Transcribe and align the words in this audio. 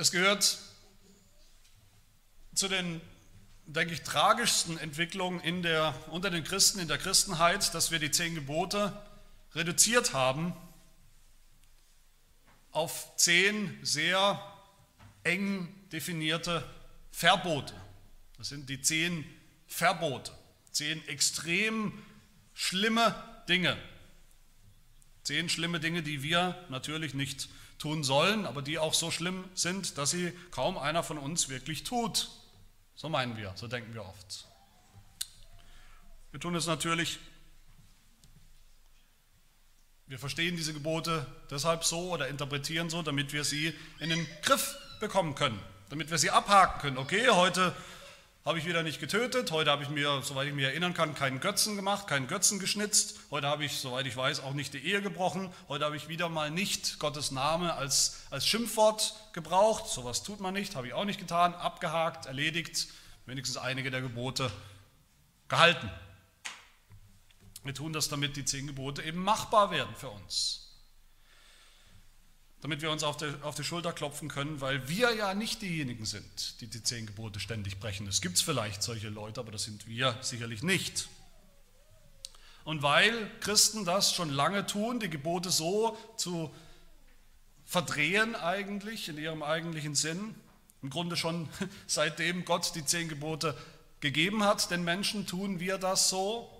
Es 0.00 0.12
gehört 0.12 0.58
zu 2.54 2.68
den, 2.68 3.00
denke 3.66 3.94
ich, 3.94 4.02
tragischsten 4.02 4.78
Entwicklungen 4.78 5.40
in 5.40 5.64
der, 5.64 5.92
unter 6.12 6.30
den 6.30 6.44
Christen, 6.44 6.78
in 6.78 6.86
der 6.86 6.98
Christenheit, 6.98 7.74
dass 7.74 7.90
wir 7.90 7.98
die 7.98 8.12
zehn 8.12 8.36
Gebote 8.36 8.96
reduziert 9.56 10.12
haben 10.12 10.54
auf 12.70 13.10
zehn 13.16 13.76
sehr 13.82 14.40
eng 15.24 15.68
definierte 15.90 16.62
Verbote. 17.10 17.74
Das 18.36 18.50
sind 18.50 18.70
die 18.70 18.80
zehn 18.80 19.24
Verbote, 19.66 20.30
zehn 20.70 21.04
extrem 21.08 21.92
schlimme 22.54 23.16
Dinge. 23.48 23.76
Zehn 25.24 25.48
schlimme 25.48 25.80
Dinge, 25.80 26.04
die 26.04 26.22
wir 26.22 26.54
natürlich 26.68 27.14
nicht 27.14 27.48
tun 27.78 28.02
sollen, 28.04 28.46
aber 28.46 28.62
die 28.62 28.78
auch 28.78 28.94
so 28.94 29.10
schlimm 29.10 29.44
sind, 29.54 29.98
dass 29.98 30.10
sie 30.10 30.32
kaum 30.50 30.76
einer 30.76 31.02
von 31.02 31.18
uns 31.18 31.48
wirklich 31.48 31.84
tut. 31.84 32.30
So 32.94 33.08
meinen 33.08 33.36
wir, 33.36 33.52
so 33.54 33.68
denken 33.68 33.94
wir 33.94 34.04
oft. 34.04 34.46
Wir 36.30 36.40
tun 36.40 36.54
es 36.56 36.66
natürlich, 36.66 37.18
wir 40.06 40.18
verstehen 40.18 40.56
diese 40.56 40.72
Gebote 40.72 41.26
deshalb 41.50 41.84
so 41.84 42.10
oder 42.10 42.28
interpretieren 42.28 42.90
so, 42.90 43.02
damit 43.02 43.32
wir 43.32 43.44
sie 43.44 43.72
in 44.00 44.10
den 44.10 44.26
Griff 44.42 44.76
bekommen 45.00 45.34
können, 45.34 45.60
damit 45.90 46.10
wir 46.10 46.18
sie 46.18 46.30
abhaken 46.30 46.80
können. 46.80 46.98
Okay, 46.98 47.28
heute 47.28 47.74
habe 48.48 48.58
ich 48.58 48.64
wieder 48.64 48.82
nicht 48.82 48.98
getötet. 48.98 49.50
Heute 49.50 49.70
habe 49.70 49.82
ich 49.82 49.90
mir, 49.90 50.22
soweit 50.22 50.48
ich 50.48 50.54
mich 50.54 50.64
erinnern 50.64 50.94
kann, 50.94 51.14
keinen 51.14 51.38
Götzen 51.38 51.76
gemacht, 51.76 52.06
keinen 52.06 52.28
Götzen 52.28 52.58
geschnitzt. 52.58 53.20
Heute 53.30 53.46
habe 53.46 53.66
ich, 53.66 53.76
soweit 53.76 54.06
ich 54.06 54.16
weiß, 54.16 54.40
auch 54.40 54.54
nicht 54.54 54.72
die 54.72 54.78
Ehe 54.78 55.02
gebrochen. 55.02 55.52
Heute 55.68 55.84
habe 55.84 55.98
ich 55.98 56.08
wieder 56.08 56.30
mal 56.30 56.50
nicht 56.50 56.98
Gottes 56.98 57.30
Name 57.30 57.74
als, 57.74 58.22
als 58.30 58.46
Schimpfwort 58.46 59.14
gebraucht. 59.34 59.88
Sowas 59.88 60.22
tut 60.22 60.40
man 60.40 60.54
nicht, 60.54 60.76
habe 60.76 60.86
ich 60.86 60.94
auch 60.94 61.04
nicht 61.04 61.20
getan. 61.20 61.52
Abgehakt, 61.52 62.24
erledigt, 62.24 62.88
wenigstens 63.26 63.58
einige 63.58 63.90
der 63.90 64.00
Gebote 64.00 64.50
gehalten. 65.48 65.90
Wir 67.64 67.74
tun 67.74 67.92
das, 67.92 68.08
damit 68.08 68.34
die 68.38 68.46
zehn 68.46 68.66
Gebote 68.66 69.02
eben 69.02 69.22
machbar 69.22 69.70
werden 69.70 69.94
für 69.94 70.08
uns 70.08 70.67
damit 72.60 72.82
wir 72.82 72.90
uns 72.90 73.04
auf 73.04 73.16
die, 73.16 73.32
auf 73.42 73.54
die 73.54 73.64
Schulter 73.64 73.92
klopfen 73.92 74.28
können, 74.28 74.60
weil 74.60 74.88
wir 74.88 75.14
ja 75.14 75.34
nicht 75.34 75.62
diejenigen 75.62 76.04
sind, 76.04 76.60
die 76.60 76.66
die 76.66 76.82
zehn 76.82 77.06
Gebote 77.06 77.38
ständig 77.38 77.78
brechen. 77.78 78.06
Es 78.08 78.20
gibt 78.20 78.38
vielleicht 78.38 78.82
solche 78.82 79.08
Leute, 79.08 79.40
aber 79.40 79.52
das 79.52 79.64
sind 79.64 79.86
wir 79.86 80.16
sicherlich 80.20 80.62
nicht. 80.62 81.08
Und 82.64 82.82
weil 82.82 83.30
Christen 83.40 83.84
das 83.84 84.12
schon 84.12 84.30
lange 84.30 84.66
tun, 84.66 85.00
die 85.00 85.08
Gebote 85.08 85.50
so 85.50 85.96
zu 86.16 86.54
verdrehen 87.64 88.34
eigentlich 88.34 89.08
in 89.08 89.18
ihrem 89.18 89.42
eigentlichen 89.42 89.94
Sinn, 89.94 90.34
im 90.82 90.90
Grunde 90.90 91.16
schon 91.16 91.48
seitdem 91.86 92.44
Gott 92.44 92.74
die 92.74 92.84
zehn 92.84 93.08
Gebote 93.08 93.56
gegeben 94.00 94.44
hat, 94.44 94.70
den 94.70 94.84
Menschen 94.84 95.26
tun 95.26 95.60
wir 95.60 95.78
das 95.78 96.08
so, 96.08 96.50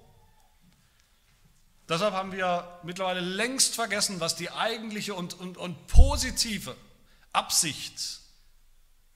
Deshalb 1.89 2.13
haben 2.13 2.33
wir 2.33 2.81
mittlerweile 2.83 3.21
längst 3.21 3.75
vergessen, 3.75 4.21
was 4.21 4.37
die 4.37 4.51
eigentliche 4.51 5.15
und, 5.15 5.35
und, 5.35 5.57
und 5.57 5.87
positive 5.87 6.77
Absicht 7.33 8.21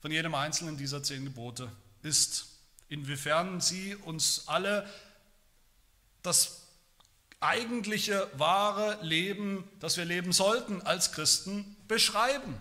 von 0.01 0.11
jedem 0.11 0.33
einzelnen 0.33 0.75
dieser 0.77 1.03
zehn 1.03 1.23
Gebote 1.23 1.71
ist. 2.01 2.47
Inwiefern 2.89 3.61
sie 3.61 3.95
uns 3.95 4.47
alle 4.47 4.89
das 6.23 6.63
eigentliche 7.39 8.29
wahre 8.37 8.97
Leben, 9.03 9.69
das 9.79 9.97
wir 9.97 10.05
leben 10.05 10.31
sollten 10.31 10.81
als 10.81 11.11
Christen, 11.11 11.75
beschreiben. 11.87 12.57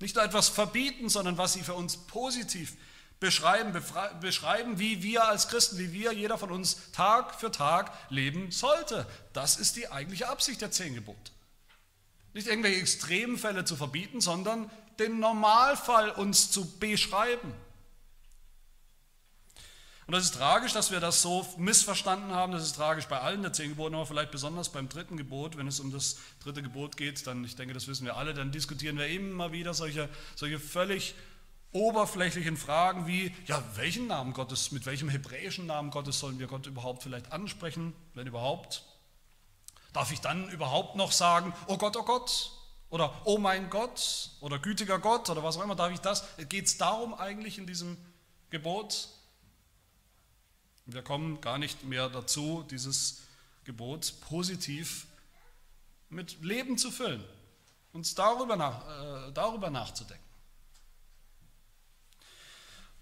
Nicht 0.00 0.16
nur 0.16 0.24
etwas 0.24 0.48
verbieten, 0.48 1.08
sondern 1.08 1.36
was 1.36 1.52
sie 1.52 1.62
für 1.62 1.74
uns 1.74 1.96
positiv 1.96 2.76
beschreiben, 3.24 3.72
beschreiben, 4.20 4.78
wie 4.78 5.02
wir 5.02 5.26
als 5.26 5.48
Christen, 5.48 5.78
wie 5.78 5.94
wir, 5.94 6.12
jeder 6.12 6.36
von 6.36 6.50
uns 6.50 6.92
Tag 6.92 7.40
für 7.40 7.50
Tag 7.50 7.90
leben 8.10 8.50
sollte. 8.50 9.06
Das 9.32 9.56
ist 9.56 9.76
die 9.76 9.90
eigentliche 9.90 10.28
Absicht 10.28 10.60
der 10.60 10.70
zehn 10.70 10.94
Gebote. 10.94 11.32
Nicht 12.34 12.48
irgendwelche 12.48 12.80
Extremfälle 12.80 13.64
zu 13.64 13.76
verbieten, 13.76 14.20
sondern 14.20 14.70
den 14.98 15.20
Normalfall 15.20 16.10
uns 16.10 16.50
zu 16.50 16.78
beschreiben. 16.78 17.54
Und 20.06 20.12
das 20.12 20.24
ist 20.24 20.34
tragisch, 20.34 20.74
dass 20.74 20.90
wir 20.90 21.00
das 21.00 21.22
so 21.22 21.46
missverstanden 21.56 22.32
haben. 22.32 22.52
Das 22.52 22.62
ist 22.62 22.76
tragisch 22.76 23.06
bei 23.06 23.20
allen 23.20 23.40
der 23.40 23.54
zehn 23.54 23.70
Geboten, 23.70 23.94
aber 23.94 24.04
vielleicht 24.04 24.32
besonders 24.32 24.68
beim 24.68 24.90
dritten 24.90 25.16
Gebot. 25.16 25.56
Wenn 25.56 25.66
es 25.66 25.80
um 25.80 25.90
das 25.90 26.18
dritte 26.42 26.62
Gebot 26.62 26.98
geht, 26.98 27.26
dann, 27.26 27.42
ich 27.42 27.56
denke, 27.56 27.72
das 27.72 27.88
wissen 27.88 28.04
wir 28.04 28.18
alle, 28.18 28.34
dann 28.34 28.52
diskutieren 28.52 28.98
wir 28.98 29.06
immer 29.06 29.52
wieder 29.52 29.72
solche, 29.72 30.10
solche 30.36 30.58
völlig 30.60 31.14
oberflächlichen 31.74 32.56
Fragen 32.56 33.06
wie, 33.06 33.34
ja, 33.46 33.62
welchen 33.74 34.06
Namen 34.06 34.32
Gottes, 34.32 34.70
mit 34.70 34.86
welchem 34.86 35.08
hebräischen 35.08 35.66
Namen 35.66 35.90
Gottes 35.90 36.20
sollen 36.20 36.38
wir 36.38 36.46
Gott 36.46 36.66
überhaupt 36.66 37.02
vielleicht 37.02 37.32
ansprechen, 37.32 37.92
wenn 38.14 38.26
überhaupt? 38.26 38.84
Darf 39.92 40.12
ich 40.12 40.20
dann 40.20 40.48
überhaupt 40.50 40.96
noch 40.96 41.12
sagen, 41.12 41.52
oh 41.66 41.76
Gott, 41.76 41.96
oh 41.96 42.04
Gott? 42.04 42.52
Oder 42.90 43.12
oh 43.24 43.38
mein 43.38 43.70
Gott? 43.70 44.30
Oder 44.40 44.60
gütiger 44.60 45.00
Gott? 45.00 45.28
Oder 45.28 45.42
was 45.42 45.56
auch 45.56 45.64
immer, 45.64 45.74
darf 45.74 45.92
ich 45.92 46.00
das? 46.00 46.24
Geht 46.48 46.66
es 46.66 46.78
darum 46.78 47.12
eigentlich 47.12 47.58
in 47.58 47.66
diesem 47.66 47.96
Gebot? 48.50 49.08
Wir 50.86 51.02
kommen 51.02 51.40
gar 51.40 51.58
nicht 51.58 51.82
mehr 51.82 52.08
dazu, 52.08 52.64
dieses 52.70 53.22
Gebot 53.64 54.14
positiv 54.20 55.06
mit 56.08 56.40
Leben 56.40 56.78
zu 56.78 56.92
füllen, 56.92 57.24
uns 57.92 58.14
darüber, 58.14 58.54
nach, 58.54 59.28
äh, 59.28 59.32
darüber 59.32 59.70
nachzudenken. 59.70 60.22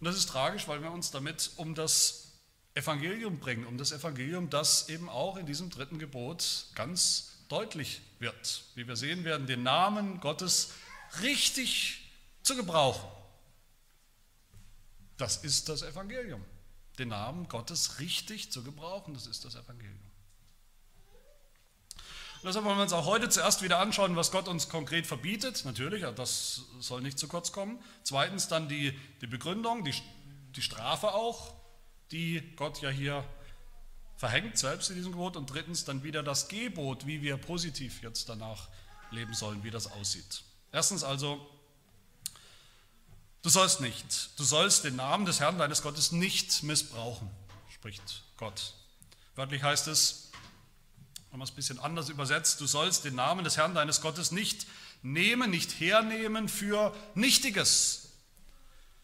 Und 0.02 0.06
das 0.06 0.16
ist 0.16 0.30
tragisch, 0.30 0.66
weil 0.66 0.82
wir 0.82 0.90
uns 0.90 1.12
damit 1.12 1.52
um 1.54 1.76
das 1.76 2.32
Evangelium 2.74 3.38
bringen, 3.38 3.64
um 3.64 3.78
das 3.78 3.92
Evangelium, 3.92 4.50
das 4.50 4.88
eben 4.88 5.08
auch 5.08 5.36
in 5.36 5.46
diesem 5.46 5.70
dritten 5.70 6.00
Gebot 6.00 6.66
ganz 6.74 7.34
deutlich 7.46 8.02
wird. 8.18 8.64
Wie 8.74 8.88
wir 8.88 8.96
sehen 8.96 9.22
werden, 9.22 9.46
den 9.46 9.62
Namen 9.62 10.18
Gottes 10.18 10.72
richtig 11.20 12.10
zu 12.42 12.56
gebrauchen. 12.56 13.08
Das 15.18 15.36
ist 15.36 15.68
das 15.68 15.82
Evangelium. 15.82 16.44
Den 16.98 17.10
Namen 17.10 17.46
Gottes 17.46 18.00
richtig 18.00 18.50
zu 18.50 18.64
gebrauchen, 18.64 19.14
das 19.14 19.28
ist 19.28 19.44
das 19.44 19.54
Evangelium. 19.54 20.11
Deshalb 22.44 22.64
wollen 22.64 22.76
wir 22.76 22.82
uns 22.82 22.92
auch 22.92 23.06
heute 23.06 23.28
zuerst 23.28 23.62
wieder 23.62 23.78
anschauen, 23.78 24.16
was 24.16 24.32
Gott 24.32 24.48
uns 24.48 24.68
konkret 24.68 25.06
verbietet. 25.06 25.64
Natürlich, 25.64 26.04
das 26.16 26.62
soll 26.80 27.00
nicht 27.00 27.16
zu 27.18 27.28
kurz 27.28 27.52
kommen. 27.52 27.78
Zweitens 28.02 28.48
dann 28.48 28.68
die, 28.68 28.98
die 29.20 29.28
Begründung, 29.28 29.84
die, 29.84 29.94
die 30.56 30.62
Strafe 30.62 31.14
auch, 31.14 31.54
die 32.10 32.42
Gott 32.56 32.82
ja 32.82 32.90
hier 32.90 33.24
verhängt, 34.16 34.58
selbst 34.58 34.90
in 34.90 34.96
diesem 34.96 35.12
Gebot. 35.12 35.36
Und 35.36 35.46
drittens 35.46 35.84
dann 35.84 36.02
wieder 36.02 36.24
das 36.24 36.48
Gebot, 36.48 37.06
wie 37.06 37.22
wir 37.22 37.36
positiv 37.36 38.02
jetzt 38.02 38.28
danach 38.28 38.68
leben 39.12 39.34
sollen, 39.34 39.62
wie 39.62 39.70
das 39.70 39.92
aussieht. 39.92 40.42
Erstens 40.72 41.04
also, 41.04 41.46
du 43.42 43.50
sollst 43.50 43.80
nicht, 43.80 44.30
du 44.36 44.42
sollst 44.42 44.82
den 44.82 44.96
Namen 44.96 45.26
des 45.26 45.38
Herrn 45.38 45.58
deines 45.58 45.82
Gottes 45.82 46.10
nicht 46.10 46.64
missbrauchen, 46.64 47.30
spricht 47.72 48.24
Gott. 48.36 48.74
Wörtlich 49.36 49.62
heißt 49.62 49.86
es, 49.86 50.21
wenn 51.32 51.38
man 51.38 51.46
es 51.46 51.52
ein 51.52 51.56
bisschen 51.56 51.78
anders 51.78 52.10
übersetzt, 52.10 52.60
du 52.60 52.66
sollst 52.66 53.06
den 53.06 53.14
Namen 53.14 53.42
des 53.42 53.56
Herrn 53.56 53.74
deines 53.74 54.02
Gottes 54.02 54.32
nicht 54.32 54.66
nehmen, 55.00 55.50
nicht 55.50 55.80
hernehmen 55.80 56.46
für 56.46 56.94
Nichtiges, 57.14 58.10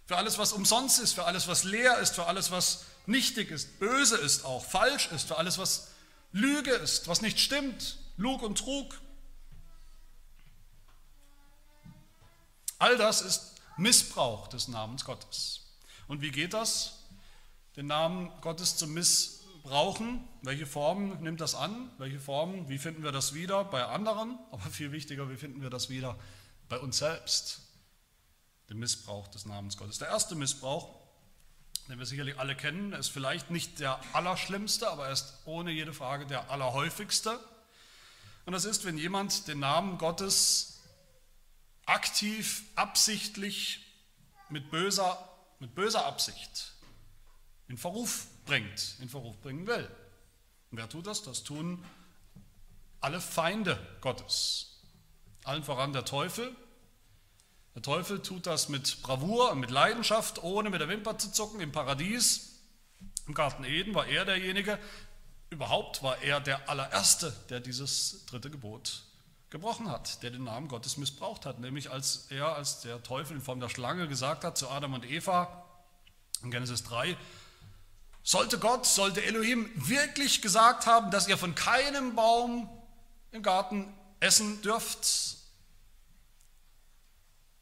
für 0.05 0.19
alles, 0.19 0.37
was 0.37 0.53
umsonst 0.53 1.01
ist, 1.01 1.15
für 1.15 1.25
alles, 1.25 1.49
was 1.49 1.65
leer 1.65 1.97
ist, 1.99 2.15
für 2.15 2.27
alles, 2.27 2.51
was 2.51 2.85
nichtig 3.07 3.51
ist, 3.51 3.79
böse 3.79 4.19
ist 4.19 4.45
auch, 4.45 4.63
falsch 4.63 5.11
ist, 5.11 5.27
für 5.27 5.39
alles, 5.39 5.57
was 5.57 5.89
Lüge 6.33 6.71
ist, 6.73 7.09
was 7.09 7.23
nicht 7.23 7.41
stimmt, 7.41 7.97
Lug 8.19 8.43
und 8.43 8.59
Trug. 8.59 9.01
All 12.79 12.99
das 12.99 13.23
ist 13.23 13.55
Missbrauch 13.79 14.49
des 14.49 14.69
Namens 14.69 15.07
Gottes. 15.07 15.63
Und 16.09 16.21
wie 16.21 16.31
geht 16.31 16.53
das? 16.53 17.05
Den 17.77 17.87
Namen 17.87 18.31
Gottes 18.43 18.77
zu 18.77 18.87
missbrauchen 18.87 19.38
brauchen. 19.69 20.27
Welche 20.43 20.67
Formen 20.67 21.23
nimmt 21.23 21.41
das 21.41 21.55
an? 21.55 21.91
Welche 21.99 22.19
Formen, 22.19 22.69
wie 22.69 22.79
finden 22.79 23.03
wir 23.03 23.13
das 23.13 23.35
wieder 23.35 23.65
bei 23.65 23.85
anderen? 23.85 24.39
Aber 24.51 24.63
viel 24.63 24.93
wichtiger, 24.93 25.31
wie 25.31 25.37
finden 25.37 25.63
wir 25.63 25.71
das 25.71 25.89
wieder 25.89 26.19
bei 26.69 26.79
uns 26.79 26.99
selbst? 26.99 27.61
Den 28.71 28.79
Missbrauch 28.79 29.29
des 29.29 29.47
Namens 29.47 29.77
Gottes. 29.77 29.99
Der 29.99 30.09
erste 30.09 30.35
Missbrauch, 30.35 30.95
den 31.89 31.99
wir 31.99 32.07
sicherlich 32.07 32.39
alle 32.39 32.55
kennen, 32.55 32.93
ist 32.93 33.09
vielleicht 33.09 33.51
nicht 33.51 33.81
der 33.81 33.99
allerschlimmste, 34.13 34.91
aber 34.91 35.07
er 35.07 35.13
ist 35.13 35.39
ohne 35.45 35.71
jede 35.71 35.93
Frage 35.93 36.27
der 36.27 36.51
allerhäufigste. 36.51 37.39
Und 38.45 38.53
das 38.53 38.65
ist, 38.65 38.85
wenn 38.85 38.99
jemand 38.99 39.49
den 39.49 39.61
Namen 39.61 39.99
Gottes 39.99 40.81
aktiv, 41.87 42.65
absichtlich, 42.75 43.85
mit 44.51 44.71
böser, 44.71 45.19
mit 45.59 45.75
böser 45.75 46.07
Absicht 46.07 46.73
in 47.69 47.77
Verruf 47.77 48.27
bringt, 48.49 48.97
in 49.01 49.09
Verruf 49.09 49.39
bringen 49.41 49.67
will. 49.67 49.89
Und 50.71 50.79
wer 50.79 50.89
tut 50.89 51.07
das? 51.07 51.23
Das 51.23 51.45
tun 51.45 51.85
alle 53.01 53.21
Feinde 53.21 53.79
Gottes. 54.01 54.81
Allen 55.45 55.63
voran 55.63 55.93
der 55.93 56.05
Teufel. 56.05 56.55
Der 57.75 57.83
Teufel 57.83 58.21
tut 58.21 58.47
das 58.47 58.69
mit 58.69 59.03
Bravour 59.03 59.53
und 59.53 59.61
mit 59.61 59.71
Leidenschaft, 59.71 60.43
ohne 60.43 60.71
mit 60.71 60.81
der 60.81 60.89
Wimper 60.89 61.17
zu 61.17 61.31
zucken. 61.31 61.61
Im 61.61 61.71
Paradies, 61.71 62.61
im 63.27 63.35
Garten 63.35 63.63
Eden, 63.65 63.95
war 63.95 64.07
er 64.07 64.25
derjenige, 64.25 64.79
überhaupt 65.51 66.03
war 66.03 66.21
er 66.23 66.41
der 66.41 66.69
allererste, 66.69 67.33
der 67.51 67.61
dieses 67.61 68.27
dritte 68.27 68.51
Gebot 68.51 69.05
gebrochen 69.51 69.89
hat, 69.91 70.23
der 70.23 70.31
den 70.31 70.45
Namen 70.45 70.69
Gottes 70.69 70.97
missbraucht 70.97 71.47
hat, 71.47 71.61
nämlich 71.61 71.91
als 71.91 72.27
er, 72.31 72.57
als 72.57 72.81
der 72.81 73.03
Teufel 73.03 73.37
in 73.37 73.43
Form 73.43 73.61
der 73.61 73.69
Schlange 73.69 74.09
gesagt 74.09 74.45
hat 74.45 74.59
zu 74.59 74.69
Adam 74.69 74.95
und 74.95 75.09
Eva 75.09 75.65
in 76.43 76.51
Genesis 76.51 76.83
3, 76.85 77.17
sollte 78.29 78.59
Gott, 78.59 78.85
sollte 78.85 79.25
Elohim 79.25 79.71
wirklich 79.75 80.43
gesagt 80.43 80.85
haben, 80.85 81.11
dass 81.11 81.29
ihr 81.29 81.39
von 81.39 81.55
keinem 81.55 82.15
Baum 82.15 82.69
im 83.33 83.43
Garten 83.43 83.91
essen 84.21 84.61
dürft, 84.61 85.39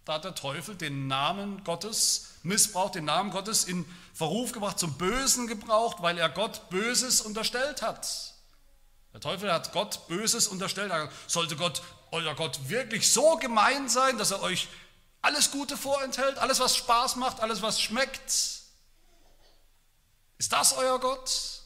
da 0.04 0.14
hat 0.14 0.24
der 0.24 0.34
Teufel 0.34 0.74
den 0.74 1.06
Namen 1.06 1.62
Gottes 1.62 2.34
missbraucht, 2.42 2.96
den 2.96 3.04
Namen 3.04 3.30
Gottes 3.30 3.62
in 3.62 3.84
Verruf 4.12 4.50
gebracht, 4.50 4.80
zum 4.80 4.98
Bösen 4.98 5.46
gebraucht, 5.46 5.98
weil 6.00 6.18
er 6.18 6.28
Gott 6.28 6.68
Böses 6.68 7.20
unterstellt 7.20 7.80
hat. 7.82 8.34
Der 9.12 9.20
Teufel 9.20 9.52
hat 9.52 9.72
Gott 9.72 10.08
Böses 10.08 10.48
unterstellt. 10.48 10.92
Sollte 11.28 11.54
Gott, 11.54 11.80
euer 12.10 12.34
Gott 12.34 12.68
wirklich 12.68 13.12
so 13.12 13.36
gemein 13.36 13.88
sein, 13.88 14.18
dass 14.18 14.32
er 14.32 14.42
euch 14.42 14.66
alles 15.22 15.52
Gute 15.52 15.76
vorenthält, 15.76 16.38
alles 16.38 16.58
was 16.58 16.76
Spaß 16.76 17.14
macht, 17.16 17.38
alles 17.38 17.62
was 17.62 17.80
schmeckt? 17.80 18.55
Ist 20.38 20.52
das 20.52 20.74
euer 20.74 21.00
Gott? 21.00 21.62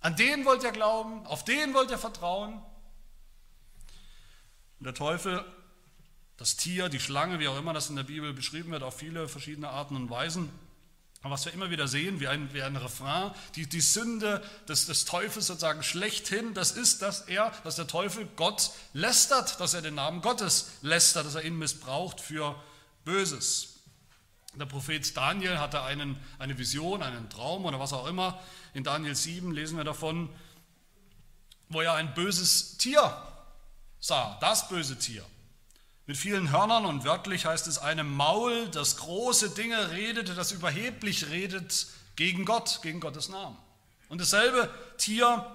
An 0.00 0.16
den 0.16 0.44
wollt 0.44 0.62
ihr 0.62 0.72
glauben, 0.72 1.24
auf 1.26 1.44
den 1.44 1.72
wollt 1.72 1.90
ihr 1.90 1.98
vertrauen? 1.98 2.62
Und 4.78 4.84
der 4.84 4.94
Teufel, 4.94 5.44
das 6.36 6.56
Tier, 6.56 6.88
die 6.88 7.00
Schlange, 7.00 7.38
wie 7.38 7.48
auch 7.48 7.58
immer 7.58 7.72
das 7.72 7.88
in 7.88 7.96
der 7.96 8.02
Bibel 8.02 8.32
beschrieben 8.32 8.72
wird, 8.72 8.82
auf 8.82 8.98
viele 8.98 9.28
verschiedene 9.28 9.70
Arten 9.70 9.96
und 9.96 10.10
Weisen, 10.10 10.50
aber 11.24 11.32
was 11.32 11.46
wir 11.46 11.54
immer 11.54 11.70
wieder 11.70 11.88
sehen, 11.88 12.20
wie 12.20 12.28
ein, 12.28 12.52
wie 12.52 12.62
ein 12.62 12.76
Refrain, 12.76 13.30
die, 13.56 13.66
die 13.66 13.80
Sünde 13.80 14.42
des, 14.68 14.84
des 14.84 15.06
Teufels 15.06 15.46
sozusagen 15.46 15.82
schlechthin, 15.82 16.52
das 16.52 16.72
ist, 16.72 17.00
dass 17.00 17.22
er, 17.22 17.50
dass 17.64 17.76
der 17.76 17.86
Teufel 17.86 18.28
Gott 18.36 18.72
lästert, 18.92 19.58
dass 19.58 19.72
er 19.72 19.80
den 19.80 19.94
Namen 19.94 20.20
Gottes 20.20 20.72
lästert, 20.82 21.24
dass 21.24 21.34
er 21.34 21.42
ihn 21.42 21.56
missbraucht 21.56 22.20
für 22.20 22.62
Böses. 23.06 23.73
Der 24.56 24.66
Prophet 24.66 25.16
Daniel 25.16 25.58
hatte 25.58 25.82
einen, 25.82 26.16
eine 26.38 26.56
Vision, 26.58 27.02
einen 27.02 27.28
Traum 27.28 27.64
oder 27.64 27.80
was 27.80 27.92
auch 27.92 28.06
immer. 28.06 28.40
In 28.72 28.84
Daniel 28.84 29.14
7 29.14 29.52
lesen 29.52 29.76
wir 29.76 29.84
davon, 29.84 30.28
wo 31.68 31.80
er 31.80 31.94
ein 31.94 32.14
böses 32.14 32.78
Tier 32.78 33.16
sah, 34.00 34.38
das 34.40 34.68
böse 34.68 34.98
Tier 34.98 35.24
mit 36.06 36.16
vielen 36.16 36.52
Hörnern 36.52 36.84
und 36.84 37.04
wörtlich 37.04 37.46
heißt 37.46 37.66
es 37.66 37.78
einem 37.78 38.14
Maul, 38.14 38.68
das 38.68 38.98
große 38.98 39.50
Dinge 39.50 39.90
redete, 39.92 40.34
das 40.34 40.52
überheblich 40.52 41.30
redet 41.30 41.86
gegen 42.16 42.44
Gott, 42.44 42.80
gegen 42.82 43.00
Gottes 43.00 43.30
Namen. 43.30 43.56
Und 44.10 44.20
dasselbe 44.20 44.68
Tier 44.98 45.46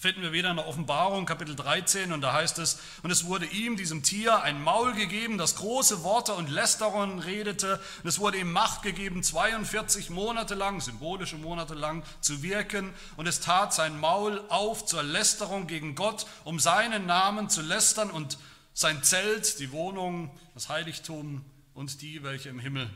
finden 0.00 0.22
wir 0.22 0.32
wieder 0.32 0.50
in 0.50 0.56
der 0.56 0.66
Offenbarung, 0.66 1.26
Kapitel 1.26 1.54
13, 1.54 2.12
und 2.12 2.22
da 2.22 2.32
heißt 2.32 2.58
es, 2.58 2.78
und 3.02 3.10
es 3.10 3.26
wurde 3.26 3.44
ihm, 3.44 3.76
diesem 3.76 4.02
Tier, 4.02 4.42
ein 4.42 4.62
Maul 4.62 4.94
gegeben, 4.94 5.36
das 5.36 5.56
große 5.56 6.02
Worte 6.02 6.32
und 6.32 6.48
Lästerungen 6.48 7.18
redete, 7.18 7.78
und 8.02 8.08
es 8.08 8.18
wurde 8.18 8.38
ihm 8.38 8.50
Macht 8.50 8.80
gegeben, 8.80 9.22
42 9.22 10.08
Monate 10.08 10.54
lang, 10.54 10.80
symbolische 10.80 11.36
Monate 11.36 11.74
lang, 11.74 12.02
zu 12.22 12.42
wirken, 12.42 12.94
und 13.18 13.26
es 13.26 13.40
tat 13.40 13.74
sein 13.74 14.00
Maul 14.00 14.42
auf 14.48 14.86
zur 14.86 15.02
Lästerung 15.02 15.66
gegen 15.66 15.94
Gott, 15.96 16.24
um 16.44 16.58
seinen 16.58 17.04
Namen 17.04 17.50
zu 17.50 17.60
lästern 17.60 18.10
und 18.10 18.38
sein 18.72 19.02
Zelt, 19.02 19.58
die 19.58 19.70
Wohnung, 19.70 20.30
das 20.54 20.70
Heiligtum 20.70 21.44
und 21.74 22.00
die, 22.00 22.22
welche 22.22 22.48
im 22.48 22.58
Himmel 22.58 22.88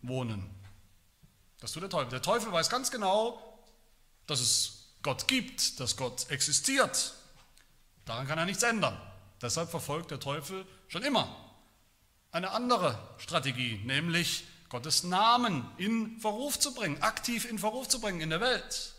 wohnen. 0.00 0.48
Das 1.58 1.72
tut 1.72 1.82
der 1.82 1.90
Teufel. 1.90 2.10
Der 2.10 2.22
Teufel 2.22 2.52
weiß 2.52 2.70
ganz 2.70 2.92
genau, 2.92 3.42
dass 4.28 4.40
es 4.40 4.81
Gott 5.02 5.28
gibt, 5.28 5.80
dass 5.80 5.96
Gott 5.96 6.30
existiert. 6.30 7.14
Daran 8.04 8.26
kann 8.26 8.38
er 8.38 8.46
nichts 8.46 8.62
ändern. 8.62 9.00
Deshalb 9.40 9.70
verfolgt 9.70 10.10
der 10.10 10.20
Teufel 10.20 10.66
schon 10.88 11.02
immer 11.02 11.36
eine 12.30 12.50
andere 12.52 12.98
Strategie, 13.18 13.80
nämlich 13.84 14.44
Gottes 14.68 15.02
Namen 15.04 15.70
in 15.76 16.18
Verruf 16.18 16.58
zu 16.58 16.72
bringen, 16.72 17.02
aktiv 17.02 17.44
in 17.44 17.58
Verruf 17.58 17.88
zu 17.88 18.00
bringen 18.00 18.20
in 18.20 18.30
der 18.30 18.40
Welt. 18.40 18.94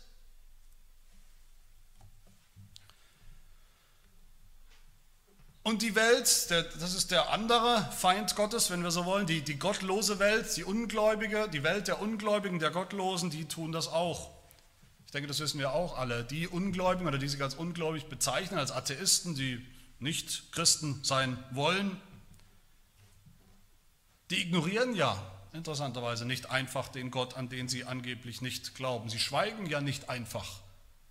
Und 5.64 5.80
die 5.80 5.94
Welt, 5.94 6.50
das 6.50 6.94
ist 6.94 7.10
der 7.10 7.30
andere 7.30 7.90
Feind 7.96 8.36
Gottes, 8.36 8.70
wenn 8.70 8.82
wir 8.82 8.90
so 8.90 9.06
wollen, 9.06 9.26
die, 9.26 9.40
die 9.40 9.58
gottlose 9.58 10.18
Welt, 10.18 10.54
die 10.58 10.62
Ungläubige, 10.62 11.48
die 11.48 11.62
Welt 11.62 11.88
der 11.88 12.02
Ungläubigen, 12.02 12.58
der 12.58 12.70
Gottlosen, 12.70 13.30
die 13.30 13.46
tun 13.46 13.72
das 13.72 13.88
auch. 13.88 14.33
Denke, 15.14 15.28
das 15.28 15.38
wissen 15.38 15.60
wir 15.60 15.72
auch 15.72 15.96
alle. 15.96 16.24
Die 16.24 16.48
Ungläubigen 16.48 17.06
oder 17.06 17.18
die 17.18 17.28
sich 17.28 17.40
als 17.40 17.54
ungläubig 17.54 18.06
bezeichnen, 18.06 18.58
als 18.58 18.72
Atheisten, 18.72 19.36
die 19.36 19.64
nicht 20.00 20.50
Christen 20.52 21.04
sein 21.04 21.42
wollen, 21.52 22.00
die 24.30 24.42
ignorieren 24.42 24.94
ja 24.94 25.30
interessanterweise 25.52 26.26
nicht 26.26 26.50
einfach 26.50 26.88
den 26.88 27.12
Gott, 27.12 27.36
an 27.36 27.48
den 27.48 27.68
sie 27.68 27.84
angeblich 27.84 28.42
nicht 28.42 28.74
glauben. 28.74 29.08
Sie 29.08 29.20
schweigen 29.20 29.66
ja 29.66 29.80
nicht 29.80 30.08
einfach 30.08 30.60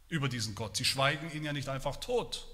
über 0.10 0.28
diesen 0.28 0.54
Gott. 0.54 0.76
Sie 0.76 0.86
schweigen 0.86 1.32
ihn 1.32 1.46
ja 1.46 1.54
nicht 1.54 1.70
einfach 1.70 1.96
tot. 1.96 2.46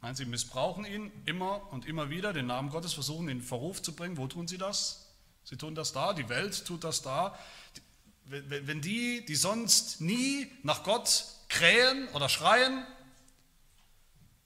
Nein, 0.00 0.14
sie 0.14 0.26
missbrauchen 0.26 0.84
ihn 0.84 1.10
immer 1.26 1.72
und 1.72 1.86
immer 1.86 2.08
wieder, 2.08 2.32
den 2.32 2.46
Namen 2.46 2.70
Gottes, 2.70 2.92
versuchen 2.92 3.28
ihn 3.28 3.38
in 3.38 3.42
Verruf 3.42 3.82
zu 3.82 3.96
bringen. 3.96 4.16
Wo 4.16 4.28
tun 4.28 4.46
sie 4.46 4.58
das? 4.58 5.08
Sie 5.42 5.56
tun 5.56 5.74
das 5.74 5.92
da, 5.92 6.12
die 6.12 6.28
Welt 6.28 6.64
tut 6.64 6.84
das 6.84 7.02
da. 7.02 7.36
Wenn 8.28 8.80
die, 8.80 9.24
die 9.24 9.36
sonst 9.36 10.00
nie 10.00 10.50
nach 10.62 10.82
Gott 10.82 11.24
krähen 11.48 12.08
oder 12.08 12.28
schreien, 12.28 12.86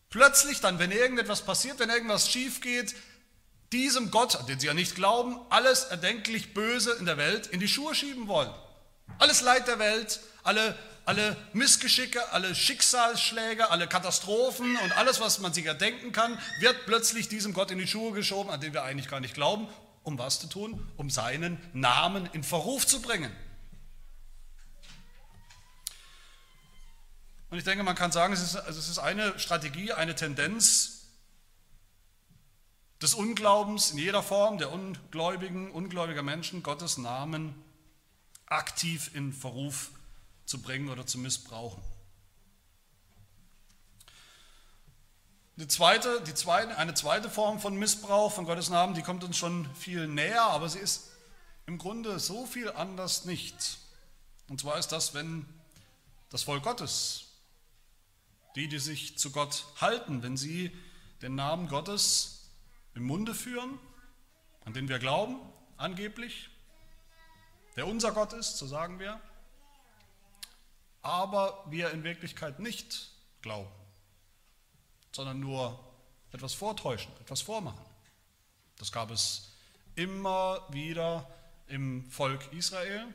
plötzlich 0.09 0.61
dann, 0.61 0.79
wenn 0.79 0.93
irgendetwas 0.93 1.43
passiert, 1.43 1.79
wenn 1.79 1.91
irgendwas 1.91 2.31
schief 2.31 2.61
geht, 2.61 2.95
diesem 3.73 4.11
Gott, 4.11 4.37
an 4.37 4.47
den 4.47 4.61
sie 4.61 4.67
ja 4.67 4.75
nicht 4.75 4.95
glauben, 4.95 5.37
alles 5.51 5.85
erdenklich 5.85 6.55
Böse 6.55 6.93
in 6.93 7.07
der 7.07 7.17
Welt 7.17 7.47
in 7.49 7.59
die 7.59 7.69
Schuhe 7.69 7.95
schieben 7.95 8.29
wollen. 8.29 8.53
Alles 9.19 9.41
Leid 9.41 9.67
der 9.67 9.79
Welt, 9.79 10.21
alle 10.43 10.79
alle 11.05 11.37
Missgeschicke, 11.53 12.33
alle 12.33 12.55
Schicksalsschläge, 12.55 13.71
alle 13.71 13.89
Katastrophen 13.89 14.77
und 14.77 14.97
alles, 14.97 15.21
was 15.21 15.41
man 15.41 15.53
sich 15.53 15.67
erdenken 15.67 16.13
kann, 16.13 16.39
wird 16.61 16.87
plötzlich 16.87 17.29
diesem 17.29 17.53
Gott 17.55 17.71
in 17.71 17.79
die 17.79 17.87
Schuhe 17.87 18.13
geschoben, 18.13 18.51
an 18.51 18.61
den 18.61 18.73
wir 18.73 18.85
eigentlich 18.85 19.09
gar 19.09 19.21
nicht 19.21 19.35
glauben. 19.35 19.69
Um 20.05 20.19
was 20.19 20.41
zu 20.41 20.49
tun? 20.49 20.89
Um 20.97 21.11
seinen 21.11 21.59
Namen 21.73 22.29
in 22.33 22.43
Verruf 22.43 22.87
zu 22.87 23.01
bringen. 23.03 23.31
Und 27.53 27.59
ich 27.59 27.65
denke, 27.65 27.85
man 27.85 27.95
kann 27.95 28.11
sagen, 28.11 28.33
es 28.33 28.41
ist, 28.41 28.57
also 28.57 28.79
es 28.79 28.89
ist 28.89 28.99
eine 28.99 29.39
Strategie, 29.39 29.93
eine 29.93 30.15
Tendenz 30.15 31.03
des 33.03 33.13
Unglaubens 33.13 33.91
in 33.91 33.99
jeder 33.99 34.23
Form, 34.23 34.57
der 34.57 34.73
ungläubigen, 34.73 35.71
ungläubiger 35.71 36.23
Menschen, 36.23 36.63
Gottes 36.63 36.97
Namen 36.97 37.55
aktiv 38.47 39.11
in 39.15 39.35
Verruf 39.35 39.91
zu 40.47 40.63
bringen 40.63 40.89
oder 40.89 41.07
zu 41.07 41.19
missbrauchen. 41.19 41.83
Die 45.57 45.69
zweite, 45.69 46.23
die 46.23 46.33
zweite, 46.33 46.79
eine 46.79 46.95
zweite 46.95 47.29
Form 47.29 47.61
von 47.61 47.77
Missbrauch 47.77 48.33
von 48.33 48.47
Gottes 48.47 48.71
Namen, 48.71 48.95
die 48.95 49.03
kommt 49.03 49.25
uns 49.25 49.37
schon 49.37 49.69
viel 49.75 50.09
näher, 50.09 50.45
aber 50.45 50.71
sie 50.71 50.79
ist 50.79 51.11
im 51.67 51.77
Grunde 51.77 52.19
so 52.19 52.47
viel 52.47 52.73
anders 52.73 53.27
nicht. 53.27 53.77
Und 54.49 54.59
zwar 54.59 54.79
ist 54.79 54.89
das, 54.89 55.13
wenn 55.13 55.47
das 56.31 56.45
Volk 56.45 56.63
Gottes, 56.63 57.27
die, 58.57 58.69
die 58.69 58.79
sich 58.79 59.19
zu 59.19 59.31
Gott 59.31 59.67
halten, 59.81 60.23
wenn 60.23 60.37
sie 60.37 60.77
den 61.23 61.35
Namen 61.35 61.69
Gottes 61.69 62.51
im 62.95 63.05
Munde 63.05 63.35
führen, 63.35 63.79
an 64.65 64.73
den 64.73 64.89
wir 64.89 64.99
glauben, 64.99 65.41
angeblich, 65.77 66.51
der 67.77 67.87
unser 67.87 68.13
Gott 68.13 68.33
ist, 68.33 68.59
so 68.59 68.67
sagen 68.67 68.99
wir, 68.99 69.21
aber 71.01 71.65
wir 71.69 71.91
in 71.91 72.05
Wirklichkeit 72.05 72.61
nicht 72.61 73.11
glauben, 73.41 73.71
sondern 75.11 75.41
nur 75.41 75.79
etwas 76.31 76.55
vortäuschen, 76.55 77.13
etwas 77.21 77.43
vormachen. 77.43 77.85
Das 78.79 78.93
gab 78.93 79.11
es 79.11 79.53
immer 79.95 80.67
wieder 80.71 81.29
im 81.67 82.09
Volk 82.11 82.53
Israel. 82.53 83.07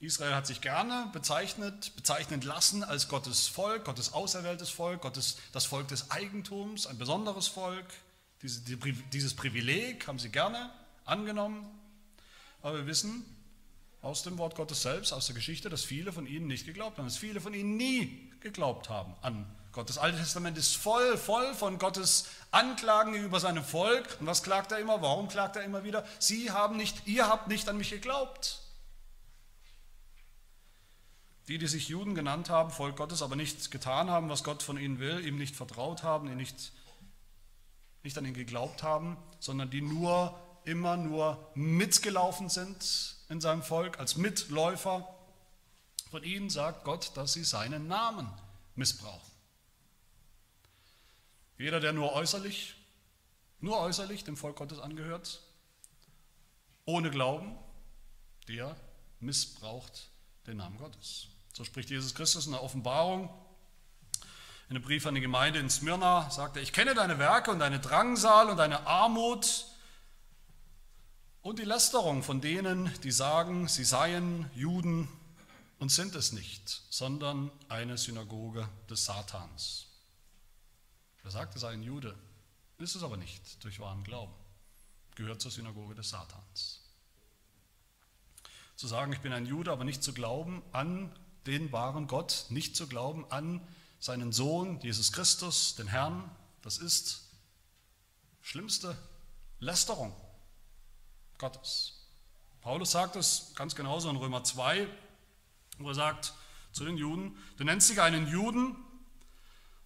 Israel 0.00 0.34
hat 0.34 0.46
sich 0.46 0.60
gerne 0.60 1.10
bezeichnet, 1.12 1.94
bezeichnen 1.96 2.40
lassen 2.42 2.84
als 2.84 3.08
Gottes 3.08 3.48
Volk, 3.48 3.84
Gottes 3.84 4.12
auserwähltes 4.12 4.70
Volk, 4.70 5.00
Gottes, 5.00 5.38
das 5.52 5.64
Volk 5.64 5.88
des 5.88 6.10
Eigentums, 6.12 6.86
ein 6.86 6.98
besonderes 6.98 7.48
Volk. 7.48 7.86
Diese, 8.42 8.60
die, 8.60 8.76
dieses 9.12 9.34
Privileg 9.34 10.06
haben 10.06 10.20
sie 10.20 10.28
gerne 10.28 10.70
angenommen. 11.04 11.66
Aber 12.62 12.78
wir 12.78 12.86
wissen, 12.86 13.24
aus 14.00 14.22
dem 14.22 14.38
Wort 14.38 14.54
Gottes 14.54 14.82
selbst, 14.82 15.12
aus 15.12 15.26
der 15.26 15.34
Geschichte, 15.34 15.68
dass 15.68 15.82
viele 15.82 16.12
von 16.12 16.26
ihnen 16.26 16.46
nicht 16.46 16.64
geglaubt 16.64 16.98
haben, 16.98 17.06
dass 17.06 17.16
viele 17.16 17.40
von 17.40 17.52
ihnen 17.52 17.76
nie 17.76 18.30
geglaubt 18.40 18.88
haben 18.88 19.16
an 19.22 19.46
Gott. 19.72 19.88
Das 19.88 19.98
Alte 19.98 20.18
Testament 20.18 20.56
ist 20.56 20.76
voll, 20.76 21.18
voll 21.18 21.54
von 21.54 21.78
Gottes 21.78 22.26
Anklagen 22.52 23.14
über 23.14 23.40
seinem 23.40 23.64
Volk. 23.64 24.16
Und 24.20 24.26
was 24.26 24.44
klagt 24.44 24.70
er 24.70 24.78
immer? 24.78 25.02
Warum 25.02 25.26
klagt 25.26 25.56
er 25.56 25.64
immer 25.64 25.82
wieder? 25.82 26.06
Sie 26.20 26.52
haben 26.52 26.76
nicht, 26.76 27.08
ihr 27.08 27.26
habt 27.26 27.48
nicht 27.48 27.68
an 27.68 27.76
mich 27.76 27.90
geglaubt. 27.90 28.60
Die, 31.48 31.56
die 31.56 31.66
sich 31.66 31.88
Juden 31.88 32.14
genannt 32.14 32.50
haben, 32.50 32.70
Volk 32.70 32.96
Gottes, 32.96 33.22
aber 33.22 33.34
nicht 33.34 33.70
getan 33.70 34.10
haben, 34.10 34.28
was 34.28 34.44
Gott 34.44 34.62
von 34.62 34.78
ihnen 34.78 34.98
will, 34.98 35.24
ihm 35.26 35.38
nicht 35.38 35.56
vertraut 35.56 36.02
haben, 36.02 36.28
ihn 36.28 36.36
nicht, 36.36 36.72
nicht 38.02 38.18
an 38.18 38.26
ihn 38.26 38.34
geglaubt 38.34 38.82
haben, 38.82 39.16
sondern 39.40 39.70
die 39.70 39.80
nur 39.80 40.38
immer 40.64 40.98
nur 40.98 41.50
mitgelaufen 41.54 42.50
sind 42.50 43.16
in 43.30 43.40
seinem 43.40 43.62
Volk, 43.62 43.98
als 43.98 44.16
Mitläufer. 44.16 45.08
Von 46.10 46.22
ihnen 46.22 46.50
sagt 46.50 46.84
Gott, 46.84 47.16
dass 47.16 47.32
sie 47.32 47.44
seinen 47.44 47.86
Namen 47.86 48.28
missbrauchen. 48.74 49.30
Jeder, 51.56 51.80
der 51.80 51.94
nur 51.94 52.12
äußerlich, 52.12 52.76
nur 53.60 53.78
äußerlich 53.80 54.24
dem 54.24 54.36
Volk 54.36 54.56
Gottes 54.56 54.78
angehört, 54.78 55.42
ohne 56.84 57.10
Glauben, 57.10 57.58
der 58.48 58.76
missbraucht 59.20 60.10
den 60.46 60.58
Namen 60.58 60.78
Gottes. 60.78 61.28
So 61.52 61.64
spricht 61.64 61.90
Jesus 61.90 62.14
Christus 62.14 62.46
in 62.46 62.52
der 62.52 62.62
Offenbarung. 62.62 63.28
In 64.68 64.76
einem 64.76 64.84
Brief 64.84 65.06
an 65.06 65.14
die 65.14 65.20
Gemeinde 65.20 65.58
in 65.58 65.70
Smyrna 65.70 66.30
sagt 66.30 66.56
er, 66.56 66.62
ich 66.62 66.72
kenne 66.72 66.94
deine 66.94 67.18
Werke 67.18 67.50
und 67.50 67.58
deine 67.58 67.80
Drangsal 67.80 68.50
und 68.50 68.58
deine 68.58 68.86
Armut 68.86 69.66
und 71.40 71.58
die 71.58 71.64
Lästerung 71.64 72.22
von 72.22 72.40
denen, 72.42 72.92
die 73.02 73.10
sagen, 73.10 73.68
sie 73.68 73.84
seien 73.84 74.50
Juden 74.54 75.08
und 75.78 75.90
sind 75.90 76.14
es 76.14 76.32
nicht, 76.32 76.82
sondern 76.90 77.50
eine 77.68 77.96
Synagoge 77.96 78.68
des 78.90 79.06
Satans. 79.06 79.86
Er 81.24 81.30
sagt, 81.30 81.54
er 81.54 81.60
sei 81.60 81.70
ein 81.72 81.82
Jude, 81.82 82.14
ist 82.78 82.94
es 82.94 83.02
aber 83.02 83.16
nicht 83.16 83.64
durch 83.64 83.80
wahren 83.80 84.04
Glauben, 84.04 84.34
gehört 85.14 85.40
zur 85.40 85.50
Synagoge 85.50 85.94
des 85.94 86.10
Satans. 86.10 86.82
Zu 88.76 88.86
sagen, 88.86 89.12
ich 89.12 89.20
bin 89.20 89.32
ein 89.32 89.46
Jude, 89.46 89.72
aber 89.72 89.84
nicht 89.84 90.02
zu 90.02 90.12
glauben 90.12 90.62
an 90.72 91.10
den 91.48 91.72
wahren 91.72 92.06
Gott, 92.08 92.44
nicht 92.50 92.76
zu 92.76 92.86
glauben 92.86 93.24
an 93.30 93.66
seinen 93.98 94.32
Sohn, 94.32 94.78
Jesus 94.80 95.12
Christus, 95.12 95.74
den 95.76 95.88
Herrn, 95.88 96.30
das 96.60 96.76
ist 96.76 97.22
schlimmste 98.42 98.94
Lästerung 99.58 100.14
Gottes. 101.38 101.94
Paulus 102.60 102.90
sagt 102.90 103.16
es 103.16 103.52
ganz 103.54 103.74
genauso 103.74 104.10
in 104.10 104.16
Römer 104.16 104.44
2, 104.44 104.86
wo 105.78 105.88
er 105.88 105.94
sagt 105.94 106.34
zu 106.72 106.84
den 106.84 106.98
Juden, 106.98 107.34
du 107.56 107.64
nennst 107.64 107.88
dich 107.88 108.02
einen 108.02 108.28
Juden 108.28 108.76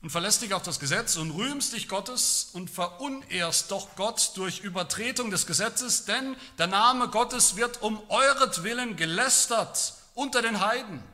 und 0.00 0.11
verlässt 0.11 0.42
dich 0.42 0.54
auf 0.54 0.64
das 0.64 0.81
Gesetz 0.81 1.16
und 1.16 1.31
rühmst 1.31 1.75
dich 1.75 1.88
Gottes 1.88 2.50
und 2.54 2.71
verunehrst 2.71 3.71
doch 3.71 3.95
Gott 3.95 4.33
durch 4.35 4.61
Übertretung 4.61 5.31
des 5.31 5.47
Gesetzes, 5.47 6.07
denn 6.07 6.35
der 6.59 6.66
Name 6.66 7.07
Gottes 7.09 7.54
wird 7.54 7.83
um 7.83 8.02
euretwillen 8.11 8.97
gelästert 8.97 9.95
unter 10.14 10.42
den 10.42 10.59
Heiden. 10.59 11.12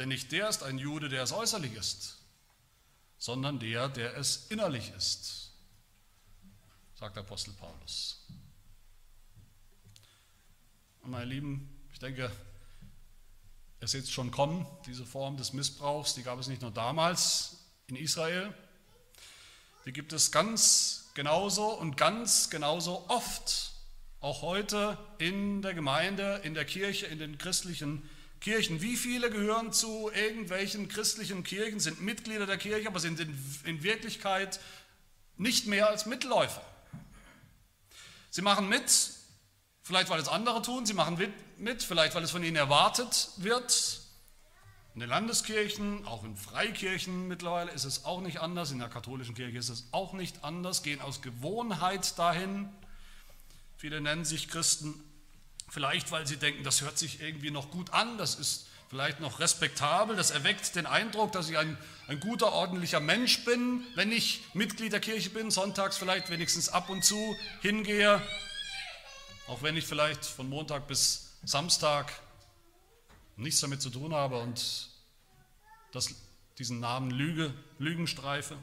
Denn 0.00 0.08
nicht 0.08 0.32
der 0.32 0.48
ist 0.48 0.62
ein 0.62 0.78
Jude, 0.78 1.10
der 1.10 1.24
es 1.24 1.30
äußerlich 1.30 1.74
ist, 1.74 2.16
sondern 3.18 3.58
der, 3.58 3.86
der 3.90 4.16
es 4.16 4.46
innerlich 4.48 4.90
ist, 4.96 5.52
sagt 6.94 7.18
Apostel 7.18 7.52
Paulus. 7.52 8.26
Und 11.02 11.10
meine 11.10 11.26
Lieben, 11.26 11.68
ich 11.92 11.98
denke, 11.98 12.32
ihr 13.82 13.88
seht 13.88 14.04
es 14.04 14.10
schon 14.10 14.30
kommen, 14.30 14.66
diese 14.86 15.04
Form 15.04 15.36
des 15.36 15.52
Missbrauchs, 15.52 16.14
die 16.14 16.22
gab 16.22 16.38
es 16.38 16.46
nicht 16.46 16.62
nur 16.62 16.70
damals 16.70 17.58
in 17.88 17.96
Israel, 17.96 18.54
die 19.84 19.92
gibt 19.92 20.14
es 20.14 20.32
ganz 20.32 21.10
genauso 21.12 21.78
und 21.78 21.98
ganz 21.98 22.48
genauso 22.48 23.04
oft, 23.08 23.72
auch 24.20 24.40
heute 24.40 24.96
in 25.18 25.60
der 25.60 25.74
Gemeinde, 25.74 26.40
in 26.42 26.54
der 26.54 26.64
Kirche, 26.64 27.04
in 27.04 27.18
den 27.18 27.36
christlichen 27.36 28.08
Kirchen. 28.40 28.80
Wie 28.80 28.96
viele 28.96 29.30
gehören 29.30 29.72
zu 29.72 30.10
irgendwelchen 30.14 30.88
christlichen 30.88 31.44
Kirchen, 31.44 31.78
sind 31.78 32.00
Mitglieder 32.00 32.46
der 32.46 32.56
Kirche, 32.56 32.88
aber 32.88 33.00
sind 33.00 33.20
in, 33.20 33.38
in 33.64 33.82
Wirklichkeit 33.82 34.60
nicht 35.36 35.66
mehr 35.66 35.88
als 35.88 36.06
Mitläufer. 36.06 36.62
Sie 38.30 38.42
machen 38.42 38.68
mit, 38.68 39.10
vielleicht 39.82 40.08
weil 40.08 40.20
es 40.20 40.28
andere 40.28 40.62
tun, 40.62 40.86
sie 40.86 40.94
machen 40.94 41.18
mit, 41.58 41.82
vielleicht 41.82 42.14
weil 42.14 42.22
es 42.22 42.30
von 42.30 42.44
ihnen 42.44 42.56
erwartet 42.56 43.30
wird. 43.36 44.00
In 44.94 45.00
den 45.00 45.08
Landeskirchen, 45.08 46.06
auch 46.06 46.24
in 46.24 46.36
Freikirchen 46.36 47.28
mittlerweile 47.28 47.70
ist 47.70 47.84
es 47.84 48.04
auch 48.04 48.20
nicht 48.20 48.40
anders, 48.40 48.70
in 48.70 48.78
der 48.78 48.88
katholischen 48.88 49.34
Kirche 49.34 49.58
ist 49.58 49.68
es 49.68 49.88
auch 49.92 50.12
nicht 50.14 50.44
anders, 50.44 50.82
gehen 50.82 51.00
aus 51.00 51.22
Gewohnheit 51.22 52.18
dahin. 52.18 52.68
Viele 53.76 54.00
nennen 54.00 54.24
sich 54.24 54.48
Christen, 54.48 54.94
Vielleicht, 55.70 56.10
weil 56.10 56.26
sie 56.26 56.36
denken, 56.36 56.64
das 56.64 56.80
hört 56.82 56.98
sich 56.98 57.20
irgendwie 57.20 57.52
noch 57.52 57.70
gut 57.70 57.90
an, 57.90 58.18
das 58.18 58.34
ist 58.34 58.66
vielleicht 58.88 59.20
noch 59.20 59.38
respektabel, 59.38 60.16
das 60.16 60.32
erweckt 60.32 60.74
den 60.74 60.84
Eindruck, 60.84 61.30
dass 61.30 61.48
ich 61.48 61.56
ein, 61.56 61.78
ein 62.08 62.18
guter, 62.18 62.52
ordentlicher 62.52 62.98
Mensch 62.98 63.44
bin, 63.44 63.84
wenn 63.94 64.10
ich 64.10 64.42
Mitglied 64.52 64.92
der 64.92 64.98
Kirche 64.98 65.30
bin, 65.30 65.52
sonntags 65.52 65.96
vielleicht 65.96 66.28
wenigstens 66.28 66.70
ab 66.70 66.88
und 66.90 67.04
zu 67.04 67.36
hingehe, 67.62 68.20
auch 69.46 69.62
wenn 69.62 69.76
ich 69.76 69.86
vielleicht 69.86 70.24
von 70.24 70.48
Montag 70.48 70.88
bis 70.88 71.36
Samstag 71.44 72.12
nichts 73.36 73.60
damit 73.60 73.80
zu 73.80 73.90
tun 73.90 74.12
habe 74.12 74.40
und 74.40 74.90
das, 75.92 76.16
diesen 76.58 76.80
Namen 76.80 77.12
Lüge, 77.12 77.54
Lügen 77.78 78.08
streife. 78.08 78.56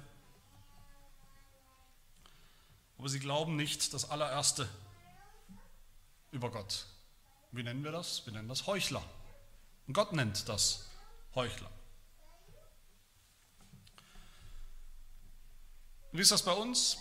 Aber 2.97 3.07
sie 3.07 3.19
glauben 3.19 3.55
nicht 3.55 3.93
das 3.93 4.09
allererste 4.09 4.67
über 6.31 6.51
Gott. 6.51 6.85
Wie 7.51 7.63
nennen 7.63 7.83
wir 7.83 7.91
das? 7.91 8.25
Wir 8.25 8.33
nennen 8.33 8.49
das 8.49 8.67
Heuchler. 8.67 9.03
Und 9.87 9.93
Gott 9.93 10.13
nennt 10.13 10.47
das 10.49 10.89
Heuchler. 11.33 11.69
Wie 16.11 16.21
ist 16.21 16.31
das 16.31 16.43
bei 16.43 16.51
uns? 16.51 16.97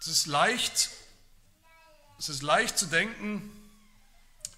Es 0.00 0.06
ist 0.06 0.26
leicht, 0.26 0.90
es 2.18 2.28
ist 2.28 2.42
leicht 2.42 2.78
zu 2.78 2.86
denken, 2.86 3.50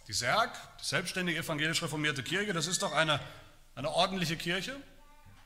die 0.09 0.13
SERG, 0.13 0.51
die 0.81 0.85
selbstständige 0.85 1.39
evangelisch 1.39 1.83
reformierte 1.83 2.23
Kirche, 2.23 2.53
das 2.53 2.67
ist 2.67 2.83
doch 2.83 2.93
eine, 2.93 3.21
eine 3.75 3.91
ordentliche 3.91 4.37
Kirche. 4.37 4.77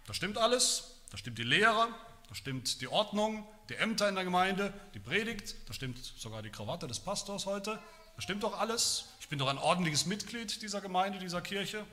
Da 0.06 0.14
stimmt 0.14 0.38
alles, 0.38 1.00
da 1.10 1.16
stimmt 1.16 1.38
die 1.38 1.44
Lehre, 1.44 1.88
da 2.28 2.34
stimmt 2.34 2.80
die 2.80 2.88
Ordnung, 2.88 3.46
die 3.68 3.76
Ämter 3.76 4.08
in 4.08 4.14
der 4.14 4.24
Gemeinde, 4.24 4.72
die 4.94 4.98
Predigt, 4.98 5.54
da 5.68 5.74
stimmt 5.74 5.98
sogar 5.98 6.42
die 6.42 6.50
Krawatte 6.50 6.86
des 6.86 7.00
Pastors 7.00 7.46
heute, 7.46 7.78
das 8.16 8.24
stimmt 8.24 8.42
doch 8.42 8.58
alles. 8.58 9.06
Ich 9.20 9.28
bin 9.28 9.38
doch 9.38 9.48
ein 9.48 9.58
ordentliches 9.58 10.06
Mitglied 10.06 10.62
dieser 10.62 10.80
Gemeinde, 10.80 11.18
dieser 11.18 11.40
Kirche. 11.40 11.84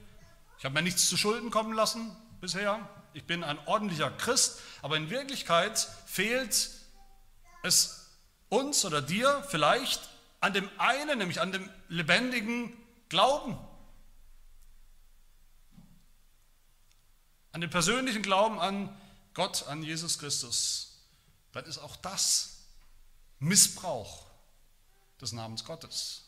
Ich 0.60 0.66
habe 0.66 0.76
mir 0.76 0.82
nichts 0.82 1.10
zu 1.10 1.18
Schulden 1.18 1.50
kommen 1.50 1.74
lassen 1.74 2.16
bisher. 2.40 2.88
Ich 3.14 3.26
bin 3.26 3.44
ein 3.44 3.60
ordentlicher 3.68 4.12
Christ, 4.12 4.60
aber 4.82 4.98
in 4.98 5.10
Wirklichkeit 5.10 5.88
fehlt 6.06 6.70
es 7.64 8.10
uns 8.50 8.86
oder 8.86 9.02
dir 9.02 9.44
vielleicht 9.50 10.10
an 10.40 10.54
dem 10.54 10.70
einen, 10.78 11.20
nämlich 11.20 11.42
an 11.42 11.52
dem 11.52 11.70
lebendigen 11.88 12.74
Glauben. 13.10 13.58
An 17.52 17.62
dem 17.62 17.70
persönlichen 17.70 18.22
Glauben 18.22 18.60
an 18.60 18.96
Gott, 19.34 19.68
an 19.68 19.84
Jesus 19.84 20.20
Christus. 20.20 21.00
Dann 21.52 21.66
ist 21.66 21.78
auch 21.80 21.96
das 21.98 22.66
Missbrauch 23.40 24.31
des 25.22 25.32
Namens 25.32 25.64
Gottes. 25.64 26.28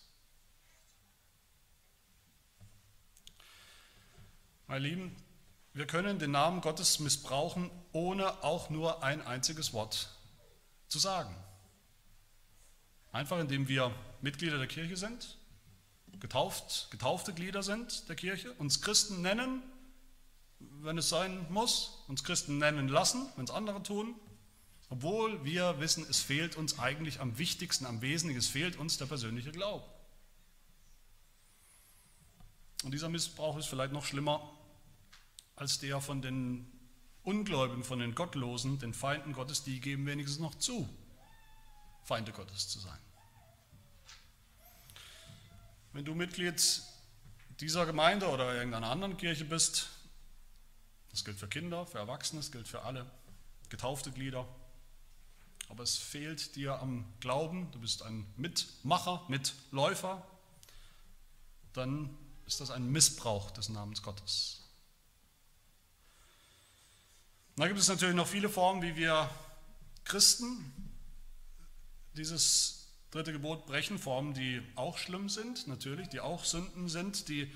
Meine 4.67 4.87
Lieben, 4.87 5.15
wir 5.73 5.87
können 5.87 6.19
den 6.19 6.31
Namen 6.31 6.61
Gottes 6.61 6.99
missbrauchen, 6.99 7.69
ohne 7.91 8.43
auch 8.43 8.69
nur 8.69 9.03
ein 9.03 9.25
einziges 9.25 9.73
Wort 9.73 10.09
zu 10.87 10.99
sagen. 10.99 11.35
Einfach 13.11 13.39
indem 13.39 13.67
wir 13.67 13.93
Mitglieder 14.21 14.57
der 14.57 14.67
Kirche 14.67 14.97
sind, 14.97 15.37
getauft, 16.19 16.87
getaufte 16.91 17.33
Glieder 17.33 17.63
sind 17.63 18.07
der 18.07 18.15
Kirche, 18.15 18.53
uns 18.53 18.81
Christen 18.81 19.21
nennen, 19.21 19.63
wenn 20.59 20.97
es 20.97 21.09
sein 21.09 21.45
muss, 21.51 22.03
uns 22.07 22.23
Christen 22.23 22.57
nennen 22.57 22.87
lassen, 22.87 23.27
wenn 23.35 23.45
es 23.45 23.51
andere 23.51 23.83
tun, 23.83 24.15
obwohl 24.93 25.43
wir 25.43 25.79
wissen, 25.79 26.05
es 26.07 26.19
fehlt 26.19 26.55
uns 26.55 26.77
eigentlich 26.77 27.19
am 27.19 27.39
wichtigsten, 27.39 27.87
am 27.87 28.03
Wesentlichen, 28.03 28.37
es 28.37 28.47
fehlt 28.47 28.75
uns 28.75 28.99
der 28.99 29.07
persönliche 29.07 29.51
Glaube. 29.51 29.83
Und 32.83 32.91
dieser 32.91 33.09
Missbrauch 33.09 33.57
ist 33.57 33.65
vielleicht 33.65 33.91
noch 33.91 34.05
schlimmer 34.05 34.55
als 35.55 35.79
der 35.79 35.99
von 35.99 36.21
den 36.21 36.71
Ungläubigen, 37.23 37.83
von 37.83 37.97
den 37.97 38.13
Gottlosen, 38.13 38.77
den 38.77 38.93
Feinden 38.93 39.33
Gottes, 39.33 39.63
die 39.63 39.79
geben 39.79 40.05
wenigstens 40.05 40.39
noch 40.39 40.53
zu, 40.53 40.87
Feinde 42.03 42.31
Gottes 42.31 42.69
zu 42.69 42.79
sein. 42.79 42.99
Wenn 45.93 46.05
du 46.05 46.13
Mitglied 46.13 46.83
dieser 47.61 47.87
Gemeinde 47.87 48.27
oder 48.29 48.53
irgendeiner 48.53 48.91
anderen 48.91 49.17
Kirche 49.17 49.45
bist, 49.45 49.89
Das 51.09 51.25
gilt 51.25 51.39
für 51.39 51.47
Kinder, 51.47 51.87
für 51.87 51.97
Erwachsene, 51.97 52.41
das 52.41 52.51
gilt 52.51 52.67
für 52.67 52.83
alle 52.83 53.09
getaufte 53.69 54.11
Glieder. 54.11 54.47
Aber 55.73 55.81
es 55.81 55.97
fehlt 55.97 56.55
dir 56.55 56.79
am 56.79 57.03
Glauben, 57.19 57.71
du 57.71 57.79
bist 57.79 58.03
ein 58.03 58.31
Mitmacher, 58.37 59.25
Mitläufer, 59.27 60.23
dann 61.73 62.15
ist 62.45 62.61
das 62.61 62.69
ein 62.69 62.91
Missbrauch 62.91 63.49
des 63.49 63.69
Namens 63.69 64.03
Gottes. 64.03 64.61
Da 67.55 67.65
gibt 67.65 67.79
es 67.79 67.87
natürlich 67.87 68.13
noch 68.13 68.27
viele 68.27 68.49
Formen, 68.49 68.83
wie 68.83 68.95
wir 68.95 69.27
Christen 70.03 70.71
dieses 72.15 72.89
dritte 73.09 73.31
Gebot 73.31 73.65
brechen, 73.65 73.97
Formen, 73.97 74.35
die 74.35 74.61
auch 74.75 74.99
schlimm 74.99 75.27
sind, 75.27 75.67
natürlich, 75.67 76.07
die 76.07 76.19
auch 76.19 76.45
Sünden 76.45 76.87
sind, 76.87 77.29
die 77.29 77.51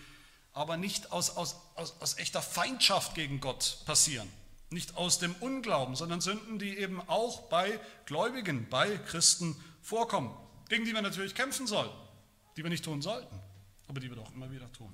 aber 0.53 0.75
nicht 0.75 1.11
aus, 1.11 1.37
aus, 1.37 1.55
aus, 1.75 2.01
aus 2.01 2.17
echter 2.17 2.41
Feindschaft 2.41 3.13
gegen 3.13 3.41
Gott 3.41 3.83
passieren, 3.85 4.27
nicht 4.69 4.97
aus 4.97 5.19
dem 5.19 5.33
Unglauben, 5.35 5.95
sondern 5.95 6.21
Sünden, 6.21 6.59
die 6.59 6.77
eben 6.77 7.01
auch 7.07 7.43
bei 7.43 7.79
Gläubigen, 8.05 8.67
bei 8.69 8.97
Christen 8.97 9.55
vorkommen, 9.81 10.35
gegen 10.69 10.85
die 10.85 10.93
wir 10.93 11.01
natürlich 11.01 11.35
kämpfen 11.35 11.67
sollten, 11.67 11.95
die 12.57 12.63
wir 12.63 12.69
nicht 12.69 12.83
tun 12.83 13.01
sollten, 13.01 13.39
aber 13.87 13.99
die 13.99 14.09
wir 14.09 14.17
doch 14.17 14.33
immer 14.33 14.51
wieder 14.51 14.71
tun. 14.73 14.93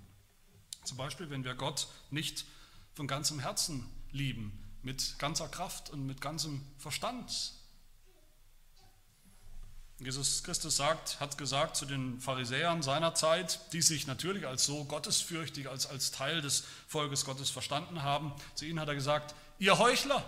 Zum 0.84 0.98
Beispiel, 0.98 1.30
wenn 1.30 1.44
wir 1.44 1.56
Gott 1.56 1.88
nicht 2.12 2.46
von 2.94 3.08
ganzem 3.08 3.40
Herzen 3.40 3.90
lieben, 4.12 4.60
mit 4.84 5.18
ganzer 5.18 5.48
Kraft 5.48 5.90
und 5.90 6.06
mit 6.06 6.22
ganzem 6.22 6.62
Verstand, 6.78 7.54
Jesus 10.00 10.44
Christus 10.44 10.76
sagt, 10.76 11.20
hat 11.20 11.38
gesagt 11.38 11.78
zu 11.78 11.86
den 11.86 12.20
Pharisäern 12.20 12.82
seiner 12.82 13.16
Zeit, 13.16 13.60
die 13.72 13.82
sich 13.82 14.06
natürlich 14.06 14.46
als 14.46 14.66
so 14.66 14.84
gottesfürchtig, 14.84 15.70
als, 15.70 15.86
als 15.86 16.12
Teil 16.12 16.42
des 16.42 16.66
Volkes 16.88 17.24
Gottes 17.24 17.50
verstanden 17.50 18.04
haben, 18.04 18.34
zu 18.56 18.66
ihnen 18.66 18.80
hat 18.80 18.90
er 18.90 18.96
gesagt, 18.96 19.34
ihr 19.64 19.78
Heuchler, 19.78 20.22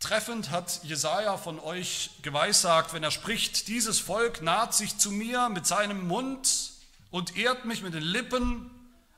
Treffend 0.00 0.50
hat 0.50 0.82
Jesaja 0.82 1.36
von 1.36 1.60
euch 1.60 2.10
geweissagt, 2.22 2.92
wenn 2.92 3.04
er 3.04 3.12
spricht: 3.12 3.68
Dieses 3.68 4.00
Volk 4.00 4.42
naht 4.42 4.74
sich 4.74 4.98
zu 4.98 5.12
mir 5.12 5.48
mit 5.48 5.64
seinem 5.64 6.08
Mund 6.08 6.72
und 7.12 7.36
ehrt 7.36 7.64
mich 7.64 7.82
mit 7.82 7.94
den 7.94 8.02
Lippen, 8.02 8.68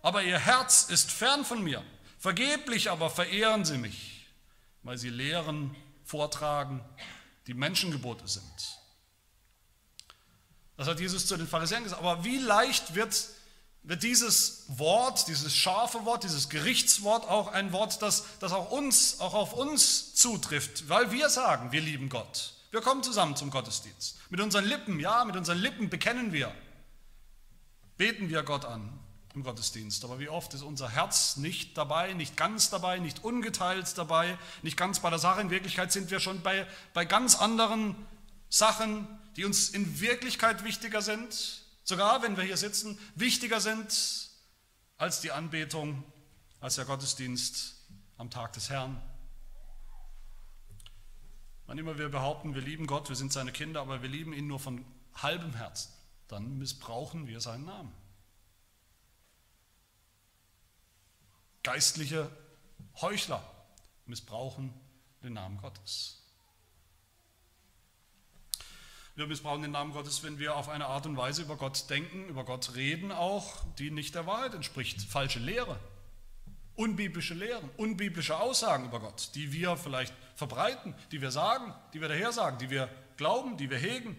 aber 0.03 0.23
ihr 0.23 0.39
Herz 0.39 0.85
ist 0.91 1.11
fern 1.11 1.47
von 1.47 1.63
mir. 1.65 1.83
Vergeblich 2.19 2.91
aber 2.91 3.09
verehren 3.09 3.65
sie 3.65 3.79
mich, 3.79 4.27
weil 4.83 4.99
sie 4.99 5.09
Lehren 5.09 5.75
vortragen, 6.05 6.85
die 7.47 7.55
Menschengebote 7.55 8.29
sind. 8.29 8.79
Das 10.77 10.87
hat 10.87 11.01
Jesus 11.01 11.27
zu 11.27 11.39
den 11.39 11.49
Pharisäern 11.49 11.85
gesagt. 11.85 12.03
Aber 12.03 12.25
wie 12.25 12.39
leicht 12.39 12.95
wird, 12.95 13.27
wird 13.85 14.03
dieses 14.03 14.65
Wort, 14.69 15.29
dieses 15.29 15.55
scharfe 15.55 16.05
Wort, 16.07 16.25
dieses 16.25 16.49
Gerichtswort 16.49 17.29
auch 17.29 17.49
ein 17.49 17.73
Wort, 17.73 18.01
das, 18.01 18.25
das 18.41 18.53
auch 18.53 18.71
uns, 18.71 19.21
auch 19.21 19.35
auf 19.35 19.53
uns 19.53 20.15
zutrifft, 20.15 20.89
weil 20.89 21.13
wir 21.13 21.29
sagen, 21.29 21.71
wir 21.71 21.83
lieben 21.83 22.09
Gott. 22.09 22.55
Wir 22.71 22.81
kommen 22.81 23.03
zusammen 23.03 23.37
zum 23.37 23.51
Gottesdienst. 23.51 24.19
Mit 24.31 24.41
unseren 24.41 24.65
Lippen, 24.65 24.99
ja, 24.99 25.25
mit 25.25 25.37
unseren 25.37 25.59
Lippen 25.59 25.91
bekennen 25.91 26.33
wir, 26.33 26.53
beten 27.99 28.31
wir 28.31 28.43
Gott 28.43 28.65
an 28.65 28.99
im 29.35 29.43
Gottesdienst. 29.43 30.03
Aber 30.05 30.19
wie 30.19 30.31
oft 30.31 30.55
ist 30.55 30.63
unser 30.63 30.89
Herz 30.89 31.37
nicht 31.37 31.77
dabei, 31.77 32.15
nicht 32.15 32.37
ganz 32.37 32.71
dabei, 32.71 32.99
nicht 32.99 33.23
ungeteilt 33.23 33.97
dabei, 33.99 34.39
nicht 34.63 34.77
ganz 34.77 35.01
bei 35.01 35.11
der 35.11 35.19
Sache. 35.19 35.43
In 35.43 35.51
Wirklichkeit 35.51 35.93
sind 35.93 36.11
wir 36.11 36.21
schon 36.21 36.41
bei, 36.41 36.67
bei 36.95 37.05
ganz 37.05 37.37
anderen 37.37 37.95
Sachen, 38.49 39.07
die 39.37 39.45
uns 39.45 39.69
in 39.69 40.01
Wirklichkeit 40.01 40.65
wichtiger 40.65 41.03
sind, 41.03 41.64
sogar 41.85 42.23
wenn 42.23 42.37
wir 42.37 42.45
hier 42.45 42.57
sitzen, 42.57 42.99
wichtiger 43.15 43.61
sind 43.61 44.31
als 44.97 45.21
die 45.21 45.31
Anbetung, 45.31 46.03
als 46.61 46.77
der 46.77 46.85
Gottesdienst 46.85 47.75
am 48.17 48.31
Tag 48.31 48.53
des 48.55 48.71
Herrn. 48.71 49.01
Wann 51.67 51.79
immer 51.79 51.99
wir 51.99 52.09
behaupten, 52.09 52.55
wir 52.55 52.63
lieben 52.63 52.87
Gott, 52.87 53.09
wir 53.09 53.17
sind 53.17 53.33
seine 53.33 53.53
Kinder, 53.53 53.81
aber 53.81 54.03
wir 54.03 54.09
lieben 54.09 54.33
ihn 54.33 54.47
nur 54.47 54.61
von 54.61 54.85
halbem 55.15 55.55
Herzen, 55.55 55.93
dann 56.29 56.59
missbrauchen 56.59 57.27
wir 57.27 57.41
seinen 57.41 57.65
Namen. 57.65 57.93
Geistliche 61.63 62.31
Heuchler 63.01 63.43
missbrauchen 64.07 64.73
den 65.23 65.33
Namen 65.35 65.59
Gottes. 65.59 66.24
Wir 69.17 69.29
missbrauchen 69.29 69.63
den 69.63 69.71
Namen 69.71 69.93
Gottes, 69.93 70.25
wenn 70.25 70.41
wir 70.41 70.57
auf 70.57 70.69
eine 70.69 70.87
Art 70.87 71.07
und 71.07 71.17
Weise 71.17 71.43
über 71.43 71.57
Gott 71.57 71.89
denken, 71.89 72.27
über 72.29 72.45
Gott 72.45 72.75
reden 72.75 73.13
auch, 73.13 73.65
die 73.79 73.93
nicht 73.93 74.17
der 74.17 74.27
Wahrheit 74.27 74.55
entspricht. 74.55 75.03
Falsche 75.03 75.39
Lehre, 75.39 75.79
unbiblische 76.75 77.35
Lehren, 77.35 77.71
unbiblische 77.77 78.37
Aussagen 78.37 78.87
über 78.87 78.99
Gott, 78.99 79.31
die 79.37 79.53
wir 79.53 79.77
vielleicht 79.77 80.13
verbreiten, 80.35 80.95
die 81.13 81.21
wir 81.21 81.31
sagen, 81.31 81.73
die 81.93 82.01
wir 82.01 82.09
daher 82.09 82.33
sagen, 82.33 82.59
die 82.59 82.71
wir 82.71 82.89
glauben, 83.17 83.57
die 83.57 83.71
wir 83.71 83.79
hegen. 83.79 84.17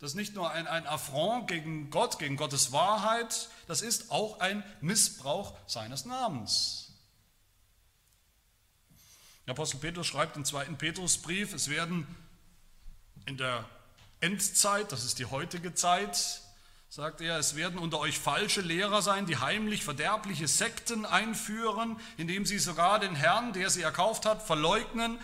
Das 0.00 0.12
ist 0.12 0.16
nicht 0.16 0.34
nur 0.34 0.50
ein, 0.50 0.66
ein 0.66 0.88
Affront 0.88 1.46
gegen 1.46 1.90
Gott, 1.90 2.18
gegen 2.18 2.36
Gottes 2.36 2.72
Wahrheit, 2.72 3.48
das 3.68 3.80
ist 3.80 4.10
auch 4.10 4.40
ein 4.40 4.64
Missbrauch 4.80 5.56
seines 5.68 6.04
Namens. 6.04 6.96
Der 9.46 9.52
Apostel 9.52 9.78
Petrus 9.78 10.06
schreibt 10.08 10.36
im 10.36 10.44
zweiten 10.44 10.78
Petrusbrief, 10.78 11.52
es 11.54 11.68
werden 11.68 12.06
in 13.26 13.36
der 13.36 13.68
Endzeit, 14.20 14.92
das 14.92 15.04
ist 15.04 15.18
die 15.18 15.26
heutige 15.26 15.74
Zeit, 15.74 16.42
sagt 16.88 17.20
er, 17.20 17.38
es 17.38 17.56
werden 17.56 17.78
unter 17.78 17.98
euch 17.98 18.18
falsche 18.18 18.60
Lehrer 18.60 19.02
sein, 19.02 19.26
die 19.26 19.36
heimlich 19.36 19.84
verderbliche 19.84 20.48
Sekten 20.48 21.04
einführen, 21.04 21.98
indem 22.16 22.44
sie 22.44 22.58
sogar 22.58 22.98
den 22.98 23.14
Herrn, 23.14 23.52
der 23.52 23.70
sie 23.70 23.82
erkauft 23.82 24.26
hat, 24.26 24.42
verleugnen 24.42 25.18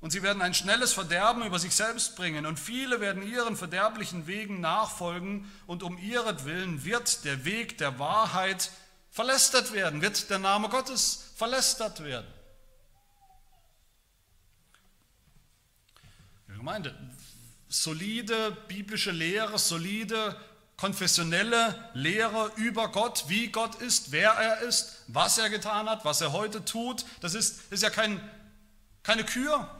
und 0.00 0.10
sie 0.10 0.22
werden 0.22 0.42
ein 0.42 0.54
schnelles 0.54 0.92
Verderben 0.92 1.44
über 1.44 1.58
sich 1.58 1.74
selbst 1.74 2.16
bringen. 2.16 2.46
Und 2.46 2.60
viele 2.60 3.00
werden 3.00 3.26
ihren 3.26 3.56
verderblichen 3.56 4.26
Wegen 4.26 4.60
nachfolgen. 4.60 5.50
Und 5.66 5.82
um 5.82 5.98
ihretwillen 5.98 6.84
wird 6.84 7.24
der 7.24 7.44
Weg 7.44 7.78
der 7.78 7.98
Wahrheit 7.98 8.70
verlästert 9.10 9.72
werden, 9.72 10.02
wird 10.02 10.28
der 10.30 10.38
Name 10.38 10.68
Gottes 10.68 11.32
verlästert 11.36 12.04
werden. 12.04 12.32
Gemeinde, 16.46 16.94
solide 17.82 18.56
biblische 18.68 19.10
Lehre, 19.10 19.58
solide 19.58 20.36
konfessionelle 20.76 21.90
Lehre 21.94 22.52
über 22.56 22.88
Gott, 22.88 23.24
wie 23.28 23.48
Gott 23.48 23.76
ist, 23.76 24.12
wer 24.12 24.30
er 24.30 24.60
ist, 24.60 25.02
was 25.08 25.38
er 25.38 25.48
getan 25.48 25.88
hat, 25.88 26.04
was 26.04 26.20
er 26.20 26.32
heute 26.32 26.64
tut, 26.64 27.04
das 27.20 27.34
ist, 27.34 27.72
ist 27.72 27.82
ja 27.82 27.90
kein, 27.90 28.20
keine 29.02 29.24
Kür, 29.24 29.70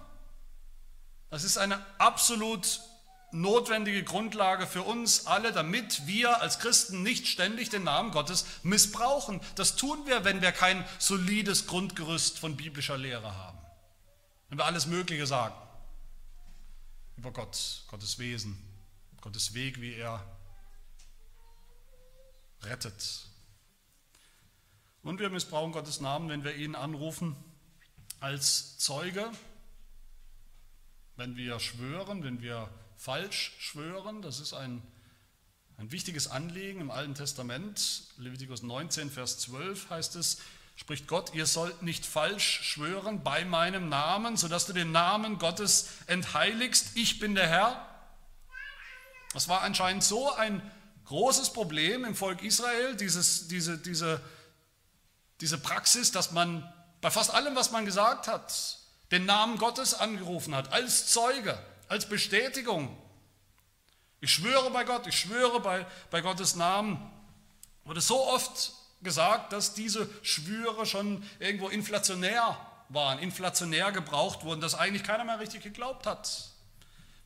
das 1.30 1.44
ist 1.44 1.58
eine 1.58 1.84
absolut 1.98 2.80
notwendige 3.32 4.04
Grundlage 4.04 4.66
für 4.66 4.82
uns 4.82 5.26
alle, 5.26 5.52
damit 5.52 6.06
wir 6.06 6.40
als 6.40 6.58
Christen 6.58 7.02
nicht 7.02 7.26
ständig 7.26 7.68
den 7.68 7.84
Namen 7.84 8.12
Gottes 8.12 8.46
missbrauchen. 8.62 9.40
Das 9.56 9.76
tun 9.76 10.06
wir, 10.06 10.24
wenn 10.24 10.40
wir 10.40 10.52
kein 10.52 10.84
solides 10.98 11.66
Grundgerüst 11.66 12.38
von 12.38 12.56
biblischer 12.56 12.96
Lehre 12.96 13.36
haben. 13.36 13.58
Wenn 14.48 14.58
wir 14.58 14.64
alles 14.64 14.86
Mögliche 14.86 15.26
sagen 15.26 15.54
über 17.16 17.32
Gott, 17.32 17.84
Gottes 17.88 18.18
Wesen, 18.18 18.56
Gottes 19.20 19.54
Weg, 19.54 19.80
wie 19.80 19.94
er 19.94 20.24
rettet. 22.62 23.26
Und 25.02 25.20
wir 25.20 25.30
missbrauchen 25.30 25.72
Gottes 25.72 26.00
Namen, 26.00 26.28
wenn 26.28 26.44
wir 26.44 26.54
ihn 26.56 26.74
anrufen 26.74 27.36
als 28.20 28.78
Zeuge 28.78 29.30
wenn 31.16 31.36
wir 31.36 31.58
schwören, 31.60 32.22
wenn 32.22 32.42
wir 32.42 32.70
falsch 32.96 33.54
schwören, 33.58 34.22
das 34.22 34.38
ist 34.38 34.52
ein, 34.52 34.82
ein 35.78 35.90
wichtiges 35.90 36.28
Anliegen 36.28 36.80
im 36.80 36.90
Alten 36.90 37.14
Testament. 37.14 38.08
Levitikus 38.18 38.62
19, 38.62 39.10
Vers 39.10 39.38
12 39.38 39.90
heißt 39.90 40.16
es, 40.16 40.38
spricht 40.76 41.08
Gott, 41.08 41.34
ihr 41.34 41.46
sollt 41.46 41.82
nicht 41.82 42.06
falsch 42.06 42.60
schwören 42.62 43.24
bei 43.24 43.44
meinem 43.44 43.88
Namen, 43.88 44.36
sodass 44.36 44.66
du 44.66 44.72
den 44.72 44.92
Namen 44.92 45.38
Gottes 45.38 45.88
entheiligst. 46.06 46.90
Ich 46.94 47.18
bin 47.18 47.34
der 47.34 47.48
Herr. 47.48 47.86
Das 49.32 49.48
war 49.48 49.62
anscheinend 49.62 50.04
so 50.04 50.32
ein 50.32 50.62
großes 51.06 51.52
Problem 51.52 52.04
im 52.04 52.14
Volk 52.14 52.42
Israel, 52.42 52.94
dieses, 52.96 53.48
diese, 53.48 53.78
diese, 53.78 54.20
diese 55.40 55.58
Praxis, 55.58 56.12
dass 56.12 56.32
man 56.32 56.72
bei 57.00 57.10
fast 57.10 57.32
allem, 57.32 57.56
was 57.56 57.70
man 57.70 57.84
gesagt 57.84 58.28
hat, 58.28 58.78
den 59.10 59.24
Namen 59.24 59.58
Gottes 59.58 59.94
angerufen 59.94 60.54
hat, 60.54 60.72
als 60.72 61.08
Zeuge, 61.08 61.58
als 61.88 62.08
Bestätigung. 62.08 62.96
Ich 64.20 64.32
schwöre 64.32 64.70
bei 64.70 64.84
Gott, 64.84 65.06
ich 65.06 65.18
schwöre 65.18 65.60
bei, 65.60 65.86
bei 66.10 66.20
Gottes 66.20 66.56
Namen. 66.56 67.10
Wurde 67.84 68.00
so 68.00 68.26
oft 68.26 68.72
gesagt, 69.02 69.52
dass 69.52 69.74
diese 69.74 70.08
Schwüre 70.22 70.86
schon 70.86 71.22
irgendwo 71.38 71.68
inflationär 71.68 72.56
waren, 72.88 73.18
inflationär 73.18 73.92
gebraucht 73.92 74.44
wurden, 74.44 74.60
dass 74.60 74.74
eigentlich 74.74 75.04
keiner 75.04 75.24
mehr 75.24 75.40
richtig 75.40 75.62
geglaubt 75.62 76.06
hat. 76.06 76.50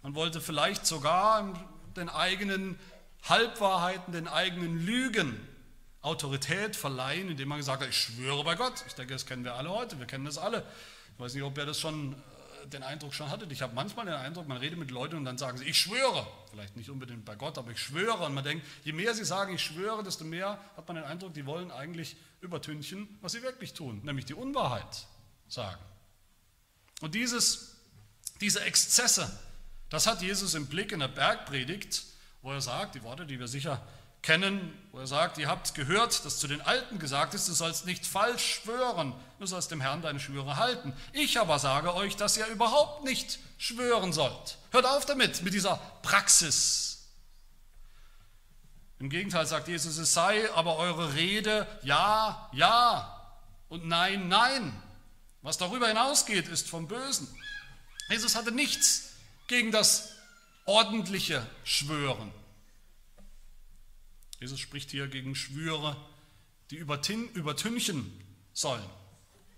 Man 0.02 0.14
wollte 0.14 0.40
vielleicht 0.40 0.86
sogar 0.86 1.54
den 1.96 2.08
eigenen 2.08 2.78
Halbwahrheiten, 3.28 4.12
den 4.12 4.28
eigenen 4.28 4.84
Lügen 4.84 5.46
Autorität 6.02 6.76
verleihen, 6.76 7.28
indem 7.28 7.48
man 7.48 7.58
gesagt 7.58 7.82
hat, 7.82 7.88
ich 7.90 7.98
schwöre 7.98 8.42
bei 8.42 8.54
Gott. 8.54 8.84
Ich 8.86 8.94
denke, 8.94 9.12
das 9.12 9.26
kennen 9.26 9.44
wir 9.44 9.54
alle 9.54 9.68
heute, 9.68 9.98
wir 9.98 10.06
kennen 10.06 10.24
das 10.24 10.38
alle. 10.38 10.64
Ich 11.14 11.20
weiß 11.20 11.34
nicht, 11.34 11.42
ob 11.42 11.58
ihr 11.58 11.66
das 11.66 11.78
schon 11.78 12.14
äh, 12.14 12.16
den 12.66 12.82
Eindruck 12.82 13.14
schon 13.14 13.30
hattet. 13.30 13.50
Ich 13.52 13.62
habe 13.62 13.74
manchmal 13.74 14.06
den 14.06 14.14
Eindruck, 14.14 14.46
man 14.46 14.58
redet 14.58 14.78
mit 14.78 14.90
Leuten 14.90 15.16
und 15.16 15.24
dann 15.24 15.38
sagen 15.38 15.58
sie, 15.58 15.64
ich 15.64 15.78
schwöre. 15.78 16.26
Vielleicht 16.50 16.76
nicht 16.76 16.90
unbedingt 16.90 17.24
bei 17.24 17.34
Gott, 17.36 17.58
aber 17.58 17.70
ich 17.70 17.78
schwöre. 17.78 18.24
Und 18.24 18.34
man 18.34 18.44
denkt, 18.44 18.66
je 18.84 18.92
mehr 18.92 19.14
sie 19.14 19.24
sagen, 19.24 19.54
ich 19.54 19.62
schwöre, 19.62 20.02
desto 20.02 20.24
mehr 20.24 20.58
hat 20.76 20.86
man 20.86 20.96
den 20.96 21.04
Eindruck, 21.04 21.34
die 21.34 21.46
wollen 21.46 21.70
eigentlich 21.70 22.16
übertünchen, 22.40 23.18
was 23.20 23.32
sie 23.32 23.42
wirklich 23.42 23.74
tun, 23.74 24.00
nämlich 24.04 24.24
die 24.24 24.34
Unwahrheit 24.34 25.06
sagen. 25.48 25.80
Und 27.00 27.14
dieses, 27.14 27.76
diese 28.40 28.62
Exzesse, 28.62 29.30
das 29.88 30.06
hat 30.06 30.22
Jesus 30.22 30.54
im 30.54 30.66
Blick 30.66 30.92
in 30.92 31.00
der 31.00 31.08
Bergpredigt, 31.08 32.04
wo 32.42 32.52
er 32.52 32.60
sagt, 32.60 32.94
die 32.94 33.02
Worte, 33.02 33.26
die 33.26 33.38
wir 33.38 33.48
sicher 33.48 33.82
kennen, 34.22 34.72
wo 34.92 34.98
er 34.98 35.06
sagt, 35.06 35.38
ihr 35.38 35.48
habt 35.48 35.74
gehört, 35.74 36.24
dass 36.24 36.38
zu 36.38 36.46
den 36.46 36.60
Alten 36.60 36.98
gesagt 36.98 37.34
ist, 37.34 37.48
du 37.48 37.52
sollst 37.52 37.86
nicht 37.86 38.06
falsch 38.06 38.60
schwören, 38.62 39.14
du 39.40 39.46
sollst 39.46 39.70
dem 39.70 39.80
Herrn 39.80 40.02
deine 40.02 40.20
Schwüre 40.20 40.56
halten. 40.56 40.92
Ich 41.12 41.40
aber 41.40 41.58
sage 41.58 41.94
euch, 41.94 42.14
dass 42.14 42.36
ihr 42.36 42.46
überhaupt 42.46 43.04
nicht 43.04 43.40
schwören 43.58 44.12
sollt. 44.12 44.58
Hört 44.70 44.86
auf 44.86 45.06
damit, 45.06 45.42
mit 45.42 45.54
dieser 45.54 45.76
Praxis. 46.02 47.08
Im 48.98 49.08
Gegenteil 49.08 49.46
sagt 49.46 49.68
Jesus, 49.68 49.96
es 49.96 50.12
sei 50.12 50.52
aber 50.52 50.76
eure 50.76 51.14
Rede 51.14 51.66
ja, 51.82 52.50
ja 52.52 53.34
und 53.70 53.86
nein, 53.86 54.28
nein. 54.28 54.80
Was 55.40 55.56
darüber 55.56 55.88
hinausgeht, 55.88 56.46
ist 56.46 56.68
vom 56.68 56.86
Bösen. 56.86 57.26
Jesus 58.10 58.36
hatte 58.36 58.52
nichts 58.52 59.14
gegen 59.46 59.72
das 59.72 60.16
ordentliche 60.66 61.46
Schwören. 61.64 62.30
Jesus 64.38 64.60
spricht 64.60 64.90
hier 64.90 65.08
gegen 65.08 65.34
Schwüre, 65.34 65.96
die 66.70 66.76
übertünchen 66.76 68.12
sollen, 68.52 68.84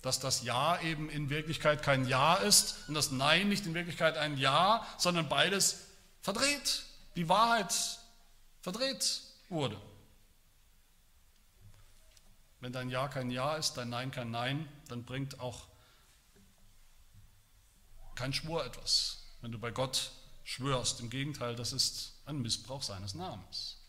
dass 0.03 0.19
das 0.19 0.43
Ja 0.43 0.81
eben 0.81 1.09
in 1.09 1.31
Wirklichkeit 1.31 1.83
kein 1.83 2.07
Ja 2.07 2.35
ist 2.35 2.89
und 2.89 2.95
das 2.95 3.13
Nein 3.13 3.49
nicht 3.49 3.67
in 3.67 3.75
Wirklichkeit 3.75 4.17
ein 4.19 4.37
Ja, 4.37 4.87
sondern 4.99 5.29
beides 5.29 5.87
verdreht, 6.21 6.85
die 7.17 7.29
Wahrheit 7.29 7.73
verdreht 8.61 9.23
wurde. 9.49 9.81
Wenn 12.61 12.73
dein 12.73 12.91
Ja 12.91 13.09
kein 13.09 13.31
Ja 13.31 13.57
ist, 13.57 13.75
dein 13.75 13.91
Nein 13.91 14.11
kein 14.11 14.31
Nein, 14.31 14.69
dann 14.89 15.05
bringt 15.05 15.41
auch 15.41 15.69
kein 18.15 18.33
Schwur 18.33 18.65
etwas. 18.65 19.25
Wenn 19.41 19.53
du 19.53 19.59
bei 19.59 19.71
Gott 19.71 20.13
schwörst, 20.45 21.01
im 21.01 21.11
Gegenteil, 21.11 21.57
das 21.57 21.73
ist 21.73 22.15
ein 22.27 22.41
Missbrauch 22.43 22.83
seines 22.83 23.15
Namens. 23.15 23.82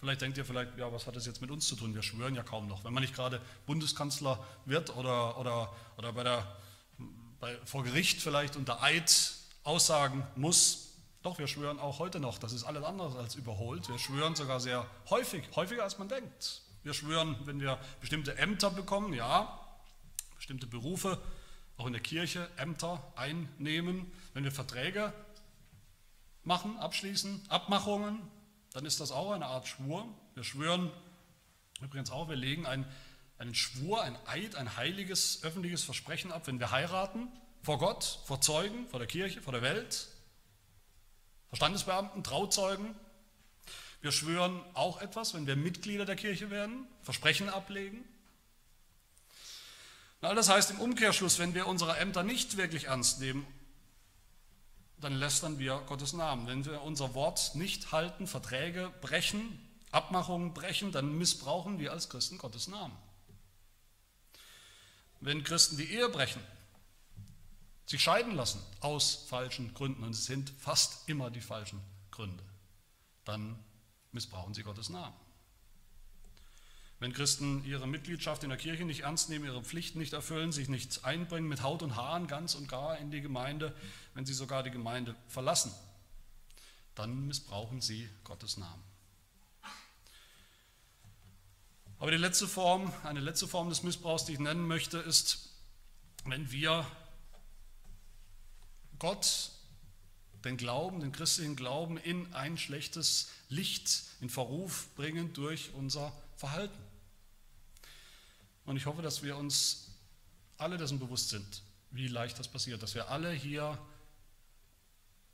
Vielleicht 0.00 0.20
denkt 0.20 0.38
ihr 0.38 0.44
vielleicht, 0.44 0.78
ja, 0.78 0.92
was 0.92 1.06
hat 1.06 1.16
das 1.16 1.26
jetzt 1.26 1.40
mit 1.40 1.50
uns 1.50 1.66
zu 1.66 1.74
tun? 1.74 1.94
Wir 1.94 2.02
schwören 2.02 2.34
ja 2.34 2.42
kaum 2.42 2.68
noch. 2.68 2.84
Wenn 2.84 2.92
man 2.92 3.02
nicht 3.02 3.14
gerade 3.14 3.40
Bundeskanzler 3.66 4.44
wird 4.64 4.96
oder, 4.96 5.38
oder, 5.38 5.74
oder 5.96 6.12
bei 6.12 6.22
der, 6.22 6.56
bei, 7.40 7.56
vor 7.64 7.82
Gericht 7.82 8.20
vielleicht 8.22 8.56
unter 8.56 8.82
Eid 8.82 9.32
aussagen 9.64 10.24
muss, 10.36 10.88
doch, 11.22 11.38
wir 11.38 11.48
schwören 11.48 11.80
auch 11.80 11.98
heute 11.98 12.20
noch. 12.20 12.38
Das 12.38 12.52
ist 12.52 12.62
alles 12.62 12.84
andere 12.84 13.18
als 13.18 13.34
überholt. 13.34 13.88
Wir 13.88 13.98
schwören 13.98 14.36
sogar 14.36 14.60
sehr 14.60 14.86
häufig, 15.10 15.44
häufiger 15.56 15.82
als 15.82 15.98
man 15.98 16.08
denkt. 16.08 16.62
Wir 16.84 16.94
schwören, 16.94 17.36
wenn 17.44 17.60
wir 17.60 17.78
bestimmte 18.00 18.38
Ämter 18.38 18.70
bekommen, 18.70 19.12
ja, 19.12 19.60
bestimmte 20.36 20.68
Berufe, 20.68 21.20
auch 21.76 21.86
in 21.86 21.92
der 21.92 22.02
Kirche 22.02 22.48
Ämter 22.56 23.02
einnehmen, 23.16 24.10
wenn 24.32 24.44
wir 24.44 24.52
Verträge 24.52 25.12
machen, 26.44 26.76
abschließen, 26.78 27.42
Abmachungen, 27.48 28.20
dann 28.72 28.84
ist 28.84 29.00
das 29.00 29.10
auch 29.12 29.32
eine 29.32 29.46
Art 29.46 29.66
Schwur. 29.66 30.06
Wir 30.34 30.44
schwören 30.44 30.90
übrigens 31.80 32.10
auch, 32.10 32.28
wir 32.28 32.36
legen 32.36 32.66
einen, 32.66 32.86
einen 33.38 33.54
Schwur, 33.54 34.02
ein 34.02 34.16
Eid, 34.26 34.56
ein 34.56 34.76
heiliges 34.76 35.42
öffentliches 35.42 35.84
Versprechen 35.84 36.32
ab, 36.32 36.46
wenn 36.46 36.58
wir 36.58 36.70
heiraten, 36.70 37.28
vor 37.62 37.78
Gott, 37.78 38.20
vor 38.24 38.40
Zeugen, 38.40 38.86
vor 38.88 38.98
der 38.98 39.08
Kirche, 39.08 39.40
vor 39.40 39.52
der 39.52 39.62
Welt, 39.62 40.08
vor 41.48 41.56
Standesbeamten, 41.56 42.22
Trauzeugen. 42.22 42.94
Wir 44.00 44.12
schwören 44.12 44.60
auch 44.74 45.00
etwas, 45.00 45.34
wenn 45.34 45.46
wir 45.46 45.56
Mitglieder 45.56 46.04
der 46.04 46.16
Kirche 46.16 46.50
werden, 46.50 46.86
Versprechen 47.02 47.48
ablegen. 47.48 48.04
all 50.20 50.34
das 50.34 50.48
heißt 50.48 50.70
im 50.70 50.80
Umkehrschluss, 50.80 51.38
wenn 51.38 51.54
wir 51.54 51.66
unsere 51.66 51.96
Ämter 51.98 52.22
nicht 52.22 52.56
wirklich 52.56 52.84
ernst 52.84 53.20
nehmen 53.20 53.46
dann 55.00 55.14
lästern 55.14 55.58
wir 55.58 55.78
Gottes 55.86 56.12
Namen. 56.12 56.46
Wenn 56.46 56.64
wir 56.64 56.82
unser 56.82 57.14
Wort 57.14 57.54
nicht 57.54 57.92
halten, 57.92 58.26
Verträge 58.26 58.92
brechen, 59.00 59.58
Abmachungen 59.90 60.54
brechen, 60.54 60.92
dann 60.92 61.16
missbrauchen 61.16 61.78
wir 61.78 61.92
als 61.92 62.08
Christen 62.08 62.38
Gottes 62.38 62.68
Namen. 62.68 62.96
Wenn 65.20 65.42
Christen 65.44 65.76
die 65.76 65.90
Ehe 65.92 66.08
brechen, 66.08 66.42
sich 67.86 68.02
scheiden 68.02 68.34
lassen 68.34 68.60
aus 68.80 69.26
falschen 69.28 69.72
Gründen, 69.74 70.04
und 70.04 70.10
es 70.10 70.26
sind 70.26 70.50
fast 70.58 71.08
immer 71.08 71.30
die 71.30 71.40
falschen 71.40 71.80
Gründe, 72.10 72.44
dann 73.24 73.58
missbrauchen 74.12 74.54
sie 74.54 74.62
Gottes 74.62 74.90
Namen. 74.90 75.16
Wenn 77.00 77.12
Christen 77.12 77.64
ihre 77.64 77.86
Mitgliedschaft 77.86 78.42
in 78.42 78.48
der 78.48 78.58
Kirche 78.58 78.84
nicht 78.84 79.02
ernst 79.02 79.28
nehmen, 79.28 79.44
ihre 79.44 79.62
Pflichten 79.62 79.98
nicht 79.98 80.14
erfüllen, 80.14 80.50
sich 80.50 80.68
nicht 80.68 81.04
einbringen 81.04 81.48
mit 81.48 81.62
Haut 81.62 81.82
und 81.82 81.94
Haaren 81.94 82.26
ganz 82.26 82.56
und 82.56 82.68
gar 82.68 82.98
in 82.98 83.10
die 83.10 83.20
Gemeinde, 83.20 83.74
wenn 84.14 84.26
sie 84.26 84.34
sogar 84.34 84.64
die 84.64 84.72
Gemeinde 84.72 85.14
verlassen, 85.28 85.72
dann 86.96 87.28
missbrauchen 87.28 87.80
sie 87.80 88.08
Gottes 88.24 88.56
Namen. 88.56 88.82
Aber 92.00 92.10
die 92.10 92.16
letzte 92.16 92.48
Form, 92.48 92.92
eine 93.04 93.20
letzte 93.20 93.46
Form 93.46 93.68
des 93.68 93.82
Missbrauchs, 93.82 94.24
die 94.24 94.32
ich 94.32 94.38
nennen 94.38 94.66
möchte, 94.66 94.98
ist, 94.98 95.50
wenn 96.24 96.50
wir 96.50 96.86
Gott, 98.98 99.50
den 100.44 100.56
Glauben, 100.56 101.00
den 101.00 101.12
christlichen 101.12 101.56
Glauben 101.56 101.96
in 101.96 102.32
ein 102.34 102.58
schlechtes 102.58 103.28
Licht, 103.48 104.04
in 104.20 104.30
Verruf 104.30 104.88
bringen 104.94 105.32
durch 105.32 105.70
unser 105.74 106.12
Verhalten. 106.36 106.87
Und 108.68 108.76
ich 108.76 108.84
hoffe, 108.84 109.00
dass 109.00 109.22
wir 109.22 109.38
uns 109.38 109.86
alle 110.58 110.76
dessen 110.76 110.98
bewusst 110.98 111.30
sind, 111.30 111.62
wie 111.90 112.06
leicht 112.06 112.38
das 112.38 112.48
passiert, 112.48 112.82
dass 112.82 112.94
wir 112.94 113.08
alle 113.08 113.32
hier 113.32 113.78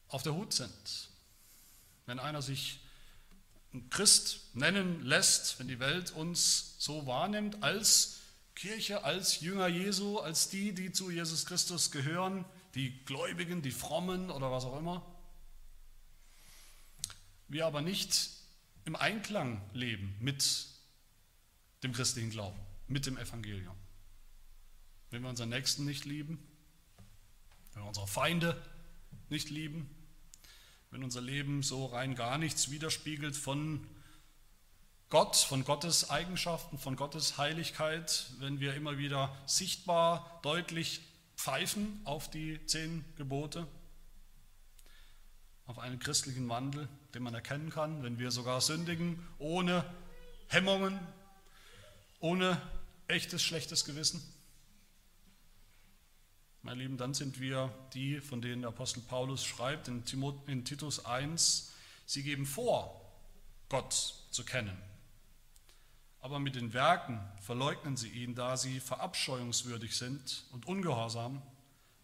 auf 0.07 0.23
der 0.23 0.35
Hut 0.35 0.53
sind. 0.53 1.09
Wenn 2.07 2.21
einer 2.21 2.43
sich 2.43 2.79
ein 3.73 3.91
Christ 3.91 4.55
nennen 4.55 5.05
lässt, 5.05 5.59
wenn 5.59 5.67
die 5.67 5.81
Welt 5.81 6.13
uns 6.13 6.77
so 6.79 7.07
wahrnimmt 7.09 7.61
als 7.65 8.21
Kirche, 8.55 9.03
als 9.03 9.41
Jünger 9.41 9.67
Jesu, 9.67 10.21
als 10.21 10.49
die, 10.49 10.73
die 10.73 10.93
zu 10.93 11.11
Jesus 11.11 11.45
Christus 11.45 11.91
gehören, 11.91 12.45
die 12.77 13.05
Gläubigen, 13.05 13.63
die 13.63 13.73
Frommen 13.73 14.31
oder 14.31 14.53
was 14.53 14.65
auch 14.65 14.79
immer, 14.79 15.05
wir 17.49 17.67
aber 17.67 17.83
nicht 17.83 18.31
im 18.85 18.95
Einklang 18.95 19.61
leben 19.73 20.15
mit 20.21 20.67
dem 21.83 21.93
christlichen 21.93 22.31
Glauben 22.31 22.74
mit 22.87 23.07
dem 23.07 23.17
Evangelium. 23.19 23.77
Wenn 25.11 25.23
wir 25.23 25.31
unseren 25.31 25.51
Nächsten 25.51 25.85
nicht 25.85 26.05
lieben, 26.05 26.47
wenn 27.73 27.83
wir 27.83 27.89
unsere 27.89 28.07
Feinde 28.07 28.61
nicht 29.29 29.51
lieben, 29.51 29.89
wenn 30.91 31.03
unser 31.03 31.21
Leben 31.21 31.63
so 31.63 31.87
rein 31.87 32.15
gar 32.15 32.39
nichts 32.39 32.71
widerspiegelt 32.71 33.37
von 33.37 33.87
Gott, 35.11 35.37
von 35.37 35.65
Gottes 35.65 36.11
Eigenschaften, 36.11 36.79
von 36.79 36.97
Gottes 36.97 37.39
Heiligkeit, 37.39 38.31
wenn 38.39 38.61
wir 38.61 38.75
immer 38.75 38.99
wieder 38.99 39.37
sichtbar, 39.47 40.41
deutlich 40.43 41.01
pfeifen 41.37 42.01
auf 42.05 42.31
die 42.31 42.65
zehn 42.67 43.05
Gebote, 43.17 43.67
auf 45.67 45.79
einen 45.79 45.99
christlichen 45.99 46.49
Wandel, 46.49 46.89
den 47.15 47.23
man 47.23 47.35
erkennen 47.35 47.71
kann, 47.71 48.03
wenn 48.03 48.19
wir 48.19 48.31
sogar 48.31 48.61
sündigen 48.61 49.25
ohne 49.39 49.85
Hemmungen, 50.49 50.99
ohne 52.21 52.61
echtes 53.15 53.43
schlechtes 53.43 53.85
Gewissen? 53.85 54.23
Meine 56.63 56.83
Lieben, 56.83 56.97
dann 56.97 57.15
sind 57.15 57.39
wir 57.41 57.73
die, 57.93 58.21
von 58.21 58.43
denen 58.43 58.63
der 58.63 58.71
Apostel 58.71 59.01
Paulus 59.03 59.45
schreibt 59.45 59.87
in, 59.87 60.03
in 60.47 60.65
Titus 60.65 61.05
1, 61.05 61.73
sie 62.07 62.23
geben 62.23 62.45
vor, 62.45 63.01
Gott 63.69 63.93
zu 64.31 64.45
kennen. 64.45 64.77
Aber 66.21 66.41
mit 66.41 66.57
den 66.57 66.73
Werken 66.73 67.21
verleugnen 67.41 67.97
sie 67.97 68.09
ihn, 68.09 68.35
da 68.35 68.57
sie 68.57 68.81
verabscheuungswürdig 68.81 69.97
sind 69.97 70.45
und 70.53 70.67
ungehorsam 70.67 71.41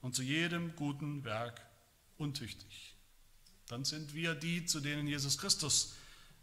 und 0.02 0.14
zu 0.14 0.22
jedem 0.22 0.76
guten 0.76 1.24
Werk 1.24 1.66
untüchtig. 2.18 2.94
Dann 3.66 3.84
sind 3.84 4.14
wir 4.14 4.34
die, 4.34 4.64
zu 4.64 4.80
denen 4.80 5.08
Jesus 5.08 5.38
Christus 5.38 5.94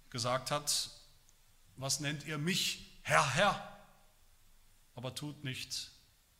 gesagt 0.09 0.51
hat, 0.51 0.89
was 1.77 1.99
nennt 1.99 2.25
ihr 2.25 2.37
mich 2.37 2.99
Herr, 3.03 3.35
Herr, 3.35 3.76
aber 4.97 5.13
tut 5.13 5.43
nicht, 5.43 5.91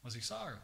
was 0.01 0.15
ich 0.15 0.25
sage. 0.25 0.59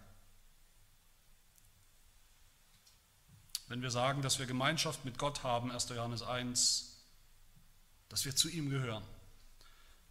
Wenn 3.68 3.84
wir 3.84 3.92
sagen, 3.92 4.24
dass 4.24 4.40
wir 4.40 4.48
Gemeinschaft 4.48 5.06
mit 5.06 5.20
Gott 5.20 5.44
haben, 5.44 5.72
1. 5.72 5.90
Johannes 5.90 6.24
1, 6.24 7.06
dass 8.10 8.26
wir 8.26 8.36
zu 8.36 8.50
ihm 8.50 8.72
gehören, 8.72 9.04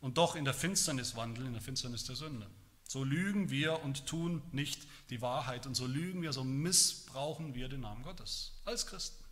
und 0.01 0.17
doch 0.17 0.37
in 0.37 0.45
der 0.45 0.55
Finsternis 0.55 1.17
wandeln, 1.17 1.49
in 1.49 1.53
der 1.55 1.63
Finsternis 1.63 2.05
der 2.05 2.15
Sünde. 2.15 2.49
So 2.87 3.03
lügen 3.03 3.51
wir 3.51 3.83
und 3.83 4.07
tun 4.07 4.43
nicht 4.53 4.87
die 5.11 5.21
Wahrheit 5.21 5.67
und 5.67 5.75
so 5.75 5.87
lügen 5.87 6.23
wir, 6.23 6.33
so 6.33 6.45
missbrauchen 6.45 7.55
wir 7.57 7.69
den 7.69 7.81
Namen 7.81 8.05
Gottes 8.05 8.53
als 8.65 8.87
Christen. 8.87 9.25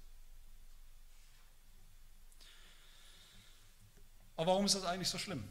Aber 4.37 4.53
warum 4.53 4.67
ist 4.67 4.75
das 4.75 4.85
eigentlich 4.85 5.09
so 5.09 5.19
schlimm? 5.19 5.45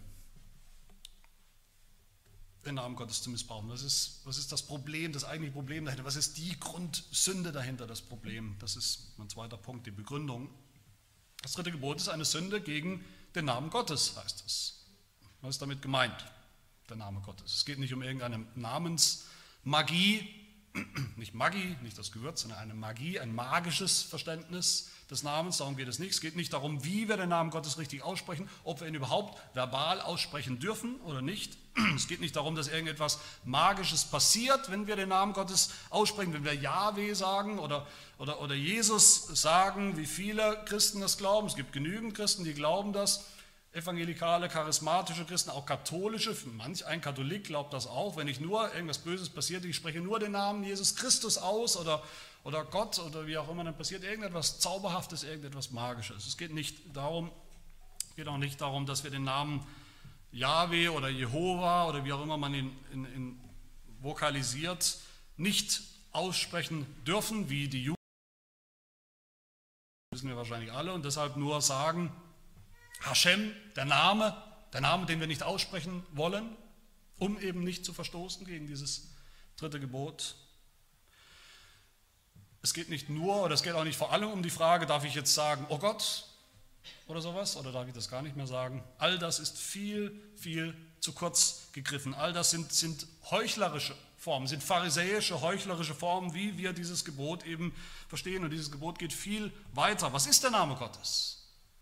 Den 2.69 2.75
Namen 2.75 2.95
Gottes 2.95 3.23
zu 3.23 3.31
missbrauchen. 3.31 3.67
Was 3.67 3.81
ist, 3.81 4.21
was 4.25 4.37
ist 4.37 4.51
das 4.51 4.61
Problem, 4.61 5.11
das 5.11 5.23
eigentliche 5.23 5.53
Problem 5.53 5.85
dahinter? 5.85 6.05
Was 6.05 6.15
ist 6.15 6.37
die 6.37 6.55
Grundsünde 6.59 7.51
dahinter, 7.51 7.87
das 7.87 7.99
Problem? 7.99 8.57
Das 8.59 8.75
ist 8.75 9.17
mein 9.17 9.27
zweiter 9.27 9.57
Punkt, 9.57 9.87
die 9.87 9.91
Begründung. 9.91 10.51
Das 11.41 11.53
dritte 11.53 11.71
Gebot 11.71 11.97
ist 11.97 12.09
eine 12.09 12.25
Sünde 12.25 12.61
gegen 12.61 13.03
den 13.33 13.45
Namen 13.45 13.71
Gottes, 13.71 14.15
heißt 14.15 14.43
es. 14.45 14.85
Was 15.41 15.55
ist 15.55 15.63
damit 15.63 15.81
gemeint? 15.81 16.13
Der 16.89 16.97
Name 16.97 17.21
Gottes. 17.21 17.55
Es 17.55 17.65
geht 17.65 17.79
nicht 17.79 17.91
um 17.91 18.03
irgendeine 18.03 18.45
Namensmagie, 18.53 20.29
nicht 21.15 21.33
Magie, 21.33 21.75
nicht 21.81 21.97
das 21.97 22.11
Gewürz, 22.11 22.41
sondern 22.41 22.59
eine 22.59 22.75
Magie, 22.75 23.19
ein 23.19 23.33
magisches 23.33 24.03
Verständnis 24.03 24.91
des 25.09 25.23
Namens, 25.23 25.57
darum 25.57 25.75
geht 25.75 25.87
es 25.87 25.97
nicht. 25.97 26.11
Es 26.11 26.21
geht 26.21 26.35
nicht 26.35 26.53
darum, 26.53 26.83
wie 26.83 27.09
wir 27.09 27.17
den 27.17 27.29
Namen 27.29 27.49
Gottes 27.49 27.79
richtig 27.79 28.03
aussprechen, 28.03 28.47
ob 28.63 28.79
wir 28.81 28.87
ihn 28.87 28.93
überhaupt 28.93 29.39
verbal 29.55 30.01
aussprechen 30.01 30.59
dürfen 30.59 30.99
oder 31.01 31.21
nicht. 31.21 31.57
Es 31.95 32.07
geht 32.07 32.21
nicht 32.21 32.35
darum, 32.35 32.55
dass 32.55 32.67
irgendetwas 32.67 33.19
Magisches 33.43 34.05
passiert, 34.05 34.69
wenn 34.69 34.85
wir 34.85 34.95
den 34.95 35.09
Namen 35.09 35.33
Gottes 35.33 35.71
aussprechen, 35.89 36.33
wenn 36.33 36.45
wir 36.45 36.53
Yahweh 36.53 37.13
sagen 37.13 37.57
oder, 37.57 37.87
oder, 38.17 38.41
oder 38.41 38.53
Jesus 38.53 39.27
sagen, 39.27 39.97
wie 39.97 40.05
viele 40.05 40.61
Christen 40.65 41.01
das 41.01 41.17
glauben. 41.17 41.47
Es 41.47 41.55
gibt 41.55 41.73
genügend 41.73 42.13
Christen, 42.13 42.43
die 42.43 42.53
glauben 42.53 42.93
das 42.93 43.25
evangelikale, 43.71 44.49
charismatische 44.49 45.25
Christen, 45.25 45.51
auch 45.51 45.65
katholische, 45.65 46.35
manch 46.57 46.85
ein 46.85 47.01
Katholik 47.01 47.45
glaubt 47.45 47.73
das 47.73 47.85
auch, 47.85 48.17
wenn 48.17 48.27
ich 48.27 48.39
nur 48.39 48.73
irgendwas 48.73 48.97
Böses 48.97 49.29
passiert, 49.29 49.63
ich 49.63 49.75
spreche 49.75 50.01
nur 50.01 50.19
den 50.19 50.31
Namen 50.31 50.63
Jesus 50.63 50.95
Christus 50.95 51.37
aus 51.37 51.77
oder, 51.77 52.01
oder 52.43 52.65
Gott 52.65 52.99
oder 52.99 53.27
wie 53.27 53.37
auch 53.37 53.49
immer, 53.49 53.63
dann 53.63 53.77
passiert 53.77 54.03
irgendetwas 54.03 54.59
Zauberhaftes, 54.59 55.23
irgendetwas 55.23 55.71
Magisches. 55.71 56.25
Es 56.25 56.37
geht 56.37 56.53
nicht 56.53 56.95
darum, 56.95 57.31
geht 58.15 58.27
auch 58.27 58.37
nicht 58.37 58.59
darum, 58.61 58.85
dass 58.85 59.03
wir 59.03 59.11
den 59.11 59.23
Namen 59.23 59.65
Yahweh 60.31 60.89
oder 60.89 61.09
Jehova 61.09 61.87
oder 61.87 62.05
wie 62.05 62.13
auch 62.13 62.21
immer 62.21 62.37
man 62.37 62.53
ihn 62.53 62.77
in, 62.91 63.05
in 63.05 63.39
vokalisiert, 64.01 64.97
nicht 65.37 65.81
aussprechen 66.11 66.85
dürfen, 67.05 67.49
wie 67.49 67.67
die 67.67 67.83
Juden, 67.83 67.95
wissen 70.11 70.29
wir 70.29 70.37
wahrscheinlich 70.37 70.71
alle, 70.71 70.93
und 70.93 71.05
deshalb 71.05 71.35
nur 71.37 71.61
sagen, 71.61 72.11
Hashem, 73.01 73.53
der 73.75 73.85
Name, 73.85 74.35
der 74.73 74.81
Name, 74.81 75.05
den 75.05 75.19
wir 75.19 75.27
nicht 75.27 75.43
aussprechen 75.43 76.03
wollen, 76.11 76.55
um 77.17 77.39
eben 77.39 77.63
nicht 77.63 77.85
zu 77.85 77.93
verstoßen 77.93 78.45
gegen 78.45 78.67
dieses 78.67 79.13
dritte 79.57 79.79
Gebot. 79.79 80.35
Es 82.61 82.73
geht 82.73 82.89
nicht 82.89 83.09
nur, 83.09 83.43
oder 83.43 83.53
es 83.53 83.63
geht 83.63 83.73
auch 83.73 83.83
nicht 83.83 83.97
vor 83.97 84.11
allem 84.11 84.31
um 84.31 84.43
die 84.43 84.49
Frage, 84.49 84.85
darf 84.85 85.05
ich 85.05 85.15
jetzt 85.15 85.33
sagen, 85.33 85.65
oh 85.69 85.77
Gott 85.77 86.25
oder 87.07 87.21
sowas, 87.21 87.57
oder 87.57 87.71
darf 87.71 87.87
ich 87.87 87.93
das 87.93 88.09
gar 88.09 88.21
nicht 88.21 88.35
mehr 88.35 88.47
sagen? 88.47 88.83
All 88.97 89.17
das 89.17 89.39
ist 89.39 89.57
viel, 89.57 90.11
viel 90.35 90.75
zu 90.99 91.13
kurz 91.13 91.69
gegriffen. 91.73 92.13
All 92.13 92.33
das 92.33 92.51
sind, 92.51 92.71
sind 92.71 93.07
heuchlerische 93.31 93.95
Formen, 94.17 94.47
sind 94.47 94.61
pharisäische, 94.61 95.41
heuchlerische 95.41 95.95
Formen, 95.95 96.33
wie 96.33 96.57
wir 96.57 96.73
dieses 96.73 97.05
Gebot 97.05 97.45
eben 97.45 97.73
verstehen. 98.07 98.43
Und 98.43 98.51
dieses 98.51 98.71
Gebot 98.71 98.99
geht 98.99 99.13
viel 99.13 99.51
weiter. 99.73 100.11
Was 100.13 100.27
ist 100.27 100.43
der 100.43 100.51
Name 100.51 100.75
Gottes? 100.75 101.38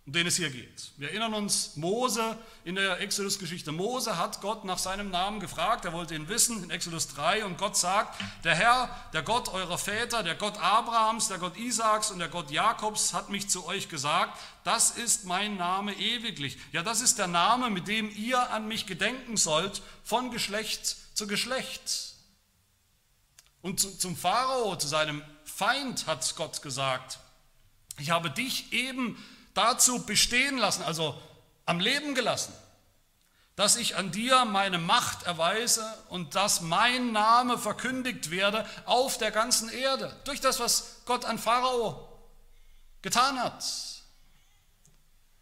Um 0.08 0.14
den 0.14 0.26
es 0.26 0.38
hier 0.38 0.50
geht. 0.50 0.92
Wir 0.96 1.10
erinnern 1.10 1.34
uns, 1.34 1.76
Mose 1.76 2.38
in 2.64 2.76
der 2.76 3.02
Exodus-Geschichte. 3.02 3.74
Mose 3.74 4.18
hat 4.18 4.40
Gott 4.40 4.64
nach 4.64 4.78
seinem 4.78 5.12
Namen 5.12 5.42
gefragt, 5.42 5.84
er 5.84 5.92
wollte 5.92 6.16
ihn 6.16 6.30
wissen 6.30 6.64
in 6.64 6.70
Exodus 6.70 7.10
3 7.10 7.44
und 7.44 7.58
Gott 7.58 7.76
sagt, 7.76 8.18
der 8.46 8.56
Herr, 8.56 8.90
der 9.12 9.22
Gott 9.22 9.50
eurer 9.50 9.78
Väter, 9.78 10.24
der 10.24 10.36
Gott 10.36 10.58
Abrahams, 10.60 11.28
der 11.28 11.40
Gott 11.40 11.58
Isaaks 11.58 12.10
und 12.10 12.20
der 12.20 12.30
Gott 12.30 12.52
Jakobs 12.52 13.14
hat 13.14 13.30
mich 13.30 13.50
zu 13.50 13.66
euch 13.66 13.90
gesagt, 13.90 14.40
das 14.64 14.92
ist 14.92 15.26
mein 15.26 15.58
Name 15.58 15.94
ewiglich. 15.94 16.58
Ja, 16.72 16.84
das 16.84 17.02
ist 17.02 17.20
der 17.20 17.28
Name, 17.28 17.70
mit 17.70 17.90
dem 17.90 18.10
ihr 18.10 18.50
an 18.52 18.66
mich 18.66 18.86
gedenken 18.86 19.36
sollt, 19.36 19.82
von 20.06 20.32
Geschlecht 20.32 20.96
zu 21.16 21.28
Geschlecht. 21.28 22.14
Und 23.62 23.82
zum 23.82 24.16
Pharao, 24.16 24.78
zu 24.78 24.88
seinem 24.88 25.22
Feind 25.44 26.08
hat 26.08 26.34
Gott 26.38 26.62
gesagt, 26.62 27.20
ich 28.00 28.12
habe 28.12 28.30
dich 28.30 28.72
eben 28.72 29.22
dazu 29.58 30.06
bestehen 30.06 30.58
lassen, 30.58 30.84
also 30.84 31.20
am 31.66 31.80
Leben 31.80 32.16
gelassen, 32.16 32.54
dass 33.56 33.76
ich 33.76 33.96
an 33.96 34.12
dir 34.12 34.46
meine 34.46 34.78
Macht 34.78 35.24
erweise 35.24 35.84
und 36.10 36.36
dass 36.36 36.62
mein 36.62 37.12
Name 37.12 37.58
verkündigt 37.58 38.30
werde 38.30 38.70
auf 38.86 39.18
der 39.18 39.32
ganzen 39.32 39.70
Erde, 39.70 40.16
durch 40.26 40.40
das, 40.40 40.60
was 40.60 41.02
Gott 41.06 41.26
an 41.26 41.40
Pharao 41.40 42.08
getan 43.02 43.40
hat. 43.40 43.66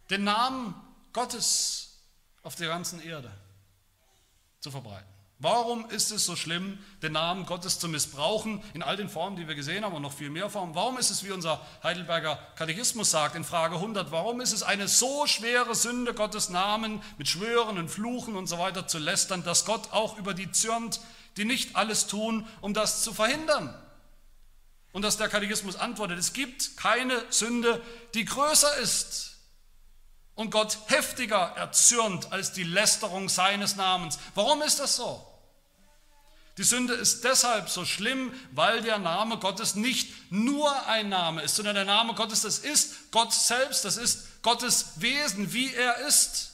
Den 0.09 0.23
Namen 0.23 0.73
Gottes 1.11 1.99
auf 2.43 2.55
der 2.55 2.69
ganzen 2.69 3.01
Erde 3.01 3.31
zu 4.59 4.71
verbreiten. 4.71 5.14
Warum 5.39 5.89
ist 5.89 6.11
es 6.11 6.25
so 6.25 6.37
schlimm, 6.37 6.79
den 7.01 7.11
Namen 7.11 7.45
Gottes 7.45 7.77
zu 7.77 7.89
missbrauchen, 7.89 8.63
in 8.73 8.81
all 8.81 8.95
den 8.95 9.09
Formen, 9.09 9.35
die 9.35 9.49
wir 9.49 9.55
gesehen 9.55 9.83
haben 9.83 9.93
und 9.93 10.01
noch 10.01 10.13
viel 10.13 10.29
mehr 10.29 10.49
Formen? 10.49 10.75
Warum 10.75 10.97
ist 10.97 11.09
es, 11.09 11.25
wie 11.25 11.31
unser 11.31 11.59
Heidelberger 11.83 12.39
Katechismus 12.55 13.11
sagt 13.11 13.35
in 13.35 13.43
Frage 13.43 13.75
100, 13.75 14.11
warum 14.11 14.39
ist 14.39 14.53
es 14.53 14.63
eine 14.63 14.87
so 14.87 15.27
schwere 15.27 15.75
Sünde, 15.75 16.13
Gottes 16.13 16.49
Namen 16.49 17.01
mit 17.17 17.27
Schwören 17.27 17.77
und 17.77 17.89
Fluchen 17.89 18.37
und 18.37 18.47
so 18.47 18.57
weiter 18.59 18.87
zu 18.87 18.97
lästern, 18.97 19.43
dass 19.43 19.65
Gott 19.65 19.91
auch 19.91 20.17
über 20.17 20.33
die 20.33 20.51
zürnt, 20.51 21.01
die 21.35 21.43
nicht 21.43 21.75
alles 21.75 22.07
tun, 22.07 22.47
um 22.61 22.73
das 22.73 23.03
zu 23.03 23.13
verhindern? 23.13 23.77
Und 24.93 25.01
dass 25.01 25.17
der 25.17 25.27
Katechismus 25.27 25.75
antwortet, 25.75 26.17
es 26.17 26.31
gibt 26.31 26.77
keine 26.77 27.21
Sünde, 27.29 27.81
die 28.13 28.23
größer 28.23 28.77
ist 28.77 29.34
und 30.35 30.51
Gott 30.51 30.77
heftiger 30.87 31.53
erzürnt 31.55 32.31
als 32.31 32.51
die 32.51 32.63
Lästerung 32.63 33.29
seines 33.29 33.75
Namens. 33.75 34.19
Warum 34.35 34.61
ist 34.61 34.79
das 34.79 34.97
so? 34.97 35.25
Die 36.57 36.63
Sünde 36.63 36.93
ist 36.93 37.23
deshalb 37.25 37.69
so 37.69 37.83
schlimm, 37.83 38.31
weil 38.51 38.81
der 38.81 38.97
Name 38.97 39.37
Gottes 39.37 39.75
nicht 39.75 40.31
nur 40.31 40.87
ein 40.87 41.09
Name 41.09 41.41
ist, 41.41 41.55
sondern 41.55 41.75
der 41.75 41.85
Name 41.85 42.13
Gottes, 42.13 42.41
das 42.41 42.59
ist 42.59 43.11
Gott 43.11 43.33
selbst, 43.33 43.83
das 43.83 43.97
ist 43.97 44.41
Gottes 44.41 45.01
Wesen, 45.01 45.51
wie 45.51 45.73
er 45.73 45.97
ist. 46.07 46.53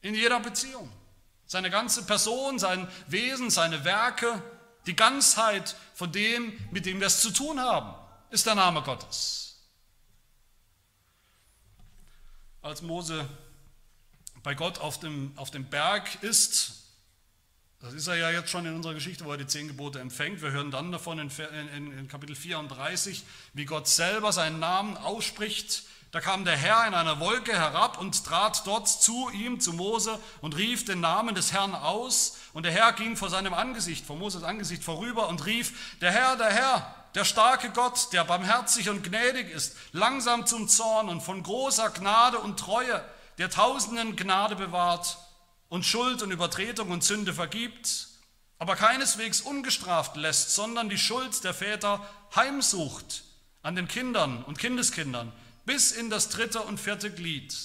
In 0.00 0.14
jeder 0.14 0.40
Beziehung. 0.40 0.90
Seine 1.46 1.70
ganze 1.70 2.04
Person, 2.04 2.58
sein 2.58 2.88
Wesen, 3.08 3.50
seine 3.50 3.84
Werke, 3.84 4.42
die 4.86 4.96
Ganzheit 4.96 5.76
von 5.94 6.10
dem, 6.10 6.58
mit 6.70 6.86
dem 6.86 7.00
wir 7.00 7.08
es 7.08 7.20
zu 7.20 7.30
tun 7.30 7.60
haben, 7.60 7.94
ist 8.30 8.46
der 8.46 8.54
Name 8.54 8.82
Gottes. 8.82 9.45
Als 12.66 12.82
Mose 12.82 13.28
bei 14.42 14.54
Gott 14.54 14.78
auf 14.80 14.98
dem, 14.98 15.32
auf 15.36 15.50
dem 15.50 15.64
Berg 15.64 16.22
ist, 16.22 16.82
das 17.80 17.94
ist 17.94 18.08
er 18.08 18.16
ja 18.16 18.30
jetzt 18.30 18.50
schon 18.50 18.66
in 18.66 18.74
unserer 18.74 18.94
Geschichte, 18.94 19.24
wo 19.24 19.30
er 19.30 19.36
die 19.36 19.46
zehn 19.46 19.68
Gebote 19.68 20.00
empfängt. 20.00 20.42
Wir 20.42 20.50
hören 20.50 20.70
dann 20.70 20.90
davon 20.90 21.18
in, 21.18 21.30
in, 21.76 21.96
in 21.96 22.08
Kapitel 22.08 22.34
34, 22.34 23.24
wie 23.52 23.64
Gott 23.64 23.86
selber 23.86 24.32
seinen 24.32 24.58
Namen 24.58 24.96
ausspricht. 24.96 25.84
Da 26.10 26.20
kam 26.20 26.44
der 26.44 26.56
Herr 26.56 26.86
in 26.88 26.94
einer 26.94 27.20
Wolke 27.20 27.52
herab 27.52 28.00
und 28.00 28.24
trat 28.24 28.66
dort 28.66 28.88
zu 28.88 29.30
ihm, 29.30 29.60
zu 29.60 29.72
Mose, 29.72 30.18
und 30.40 30.56
rief 30.56 30.84
den 30.84 31.00
Namen 31.00 31.34
des 31.34 31.52
Herrn 31.52 31.74
aus. 31.74 32.38
Und 32.52 32.64
der 32.64 32.72
Herr 32.72 32.92
ging 32.94 33.16
vor 33.16 33.30
seinem 33.30 33.54
Angesicht, 33.54 34.04
vor 34.04 34.16
Moses 34.16 34.42
Angesicht 34.42 34.82
vorüber 34.82 35.28
und 35.28 35.44
rief, 35.46 35.96
der 36.00 36.10
Herr, 36.10 36.36
der 36.36 36.50
Herr, 36.50 36.95
der 37.16 37.24
starke 37.24 37.70
Gott, 37.70 38.12
der 38.12 38.24
barmherzig 38.24 38.90
und 38.90 39.02
gnädig 39.02 39.50
ist, 39.50 39.74
langsam 39.92 40.46
zum 40.46 40.68
Zorn 40.68 41.08
und 41.08 41.22
von 41.22 41.42
großer 41.42 41.88
Gnade 41.88 42.38
und 42.38 42.60
Treue, 42.60 43.02
der 43.38 43.48
tausenden 43.48 44.16
Gnade 44.16 44.54
bewahrt 44.54 45.16
und 45.70 45.86
Schuld 45.86 46.22
und 46.22 46.30
Übertretung 46.30 46.90
und 46.90 47.02
Sünde 47.02 47.32
vergibt, 47.32 48.08
aber 48.58 48.76
keineswegs 48.76 49.40
ungestraft 49.40 50.16
lässt, 50.16 50.54
sondern 50.54 50.90
die 50.90 50.98
Schuld 50.98 51.42
der 51.42 51.54
Väter 51.54 52.06
heimsucht 52.34 53.24
an 53.62 53.76
den 53.76 53.88
Kindern 53.88 54.44
und 54.44 54.58
Kindeskindern 54.58 55.32
bis 55.64 55.92
in 55.92 56.10
das 56.10 56.28
dritte 56.28 56.60
und 56.60 56.78
vierte 56.78 57.10
Glied. 57.10 57.56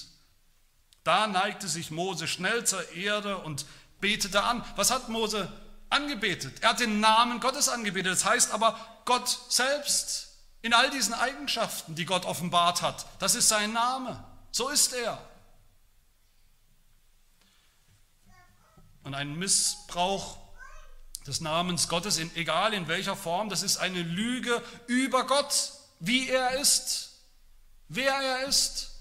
Da 1.03 1.27
neigte 1.27 1.67
sich 1.67 1.91
Mose 1.91 2.27
schnell 2.27 2.65
zur 2.65 2.93
Erde 2.93 3.37
und 3.37 3.65
betete 3.99 4.43
an. 4.43 4.63
Was 4.77 4.91
hat 4.91 5.09
Mose 5.09 5.51
angebetet. 5.91 6.61
Er 6.61 6.69
hat 6.69 6.79
den 6.79 6.99
Namen 6.99 7.39
Gottes 7.39 7.69
angebetet. 7.69 8.13
Das 8.13 8.25
heißt 8.25 8.53
aber 8.53 8.79
Gott 9.05 9.39
selbst 9.49 10.29
in 10.61 10.73
all 10.73 10.89
diesen 10.91 11.13
Eigenschaften, 11.13 11.95
die 11.95 12.05
Gott 12.05 12.25
offenbart 12.25 12.81
hat. 12.81 13.05
Das 13.19 13.35
ist 13.35 13.49
sein 13.49 13.73
Name. 13.73 14.23
So 14.51 14.69
ist 14.69 14.93
er. 14.93 15.17
Und 19.03 19.15
ein 19.15 19.35
Missbrauch 19.35 20.37
des 21.25 21.41
Namens 21.41 21.87
Gottes, 21.87 22.17
in, 22.17 22.35
egal 22.35 22.73
in 22.73 22.87
welcher 22.87 23.15
Form, 23.15 23.49
das 23.49 23.63
ist 23.63 23.77
eine 23.77 24.01
Lüge 24.01 24.63
über 24.87 25.25
Gott, 25.25 25.73
wie 25.99 26.29
er 26.29 26.59
ist, 26.59 27.11
wer 27.87 28.13
er 28.13 28.47
ist. 28.47 28.91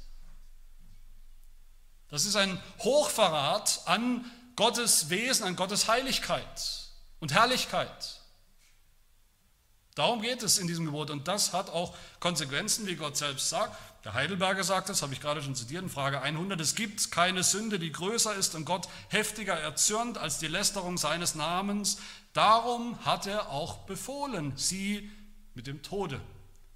Das 2.09 2.25
ist 2.25 2.37
ein 2.37 2.61
Hochverrat 2.81 3.83
an 3.87 4.31
Gottes 4.57 5.11
Wesen, 5.11 5.47
an 5.47 5.57
Gottes 5.57 5.89
Heiligkeit 5.89 6.91
und 7.21 7.33
Herrlichkeit. 7.33 8.20
Darum 9.95 10.23
geht 10.23 10.43
es 10.43 10.59
in 10.59 10.67
diesem 10.67 10.87
Gebot 10.87 11.11
und 11.11 11.27
das 11.27 11.53
hat 11.53 11.69
auch 11.71 11.95
Konsequenzen, 12.21 12.87
wie 12.87 12.97
Gott 12.97 13.17
selbst 13.17 13.49
sagt. 13.49 13.77
Der 14.05 14.15
Heidelberger 14.15 14.65
sagt 14.65 14.89
das, 14.89 15.03
habe 15.03 15.13
ich 15.13 15.21
gerade 15.21 15.43
schon 15.43 15.55
zitiert 15.55 15.83
in 15.83 15.91
Frage 15.91 16.23
100. 16.23 16.59
Es 16.61 16.75
gibt 16.75 17.11
keine 17.11 17.43
Sünde, 17.43 17.79
die 17.79 17.93
größer 17.93 18.35
ist 18.35 18.55
und 18.55 18.65
Gott 18.65 18.89
heftiger 19.09 19.55
erzürnt 19.55 20.17
als 20.17 20.39
die 20.39 20.47
Lästerung 20.47 20.97
seines 20.97 21.35
Namens. 21.35 21.99
Darum 22.33 23.05
hat 23.05 23.27
er 23.27 23.51
auch 23.51 23.79
befohlen, 23.79 24.57
sie 24.57 25.11
mit 25.55 25.67
dem 25.67 25.83
Tode 25.83 26.21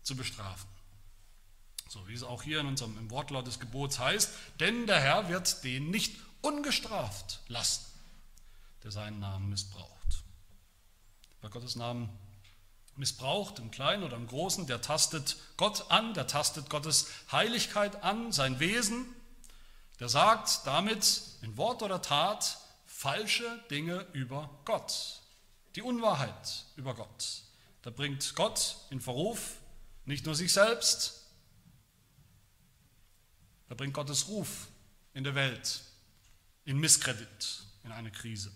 zu 0.02 0.16
bestrafen. 0.16 0.68
So 1.88 2.06
wie 2.08 2.14
es 2.14 2.24
auch 2.24 2.42
hier 2.42 2.60
in 2.60 2.66
unserem 2.66 2.98
im 2.98 3.10
Wortlaut 3.10 3.46
des 3.46 3.60
Gebots 3.60 4.00
heißt, 4.00 4.30
denn 4.60 4.86
der 4.86 5.00
Herr 5.00 5.28
wird 5.28 5.62
den 5.62 5.90
nicht 5.90 6.16
ungestraft 6.42 7.40
lassen, 7.46 7.86
der 8.82 8.90
seinen 8.90 9.20
Namen 9.20 9.48
missbraucht. 9.48 10.24
Wer 11.40 11.50
Gottes 11.50 11.76
Namen 11.76 12.10
missbraucht, 12.96 13.58
im 13.58 13.70
Kleinen 13.70 14.02
oder 14.02 14.16
im 14.16 14.26
Großen, 14.26 14.66
der 14.66 14.80
tastet 14.80 15.36
Gott 15.56 15.90
an, 15.90 16.14
der 16.14 16.26
tastet 16.26 16.70
Gottes 16.70 17.08
Heiligkeit 17.32 18.02
an, 18.02 18.32
sein 18.32 18.60
Wesen, 18.60 19.06
der 20.00 20.08
sagt 20.08 20.66
damit 20.66 21.22
in 21.42 21.56
Wort 21.56 21.82
oder 21.82 22.02
Tat 22.02 22.58
falsche 22.86 23.62
Dinge 23.70 24.06
über 24.12 24.50
Gott, 24.64 25.20
die 25.76 25.82
Unwahrheit 25.82 26.64
über 26.76 26.94
Gott. 26.94 27.42
Da 27.82 27.90
bringt 27.90 28.34
Gott 28.34 28.76
in 28.90 29.00
Verruf, 29.00 29.58
nicht 30.04 30.26
nur 30.26 30.34
sich 30.34 30.52
selbst, 30.52 31.24
er 33.68 33.76
bringt 33.76 33.94
Gottes 33.94 34.28
Ruf 34.28 34.68
in 35.14 35.24
der 35.24 35.34
Welt 35.34 35.82
in 36.64 36.78
Misskredit, 36.78 37.64
in 37.82 37.92
eine 37.92 38.10
Krise. 38.10 38.52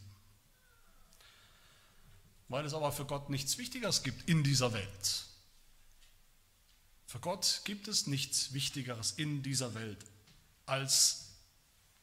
Weil 2.48 2.64
es 2.64 2.74
aber 2.74 2.92
für 2.92 3.04
Gott 3.04 3.30
nichts 3.30 3.58
Wichtigeres 3.58 4.02
gibt 4.02 4.28
in 4.28 4.42
dieser 4.42 4.72
Welt. 4.72 5.24
Für 7.06 7.20
Gott 7.20 7.62
gibt 7.64 7.88
es 7.88 8.06
nichts 8.06 8.52
Wichtigeres 8.52 9.12
in 9.12 9.42
dieser 9.42 9.74
Welt 9.74 10.04
als 10.66 11.28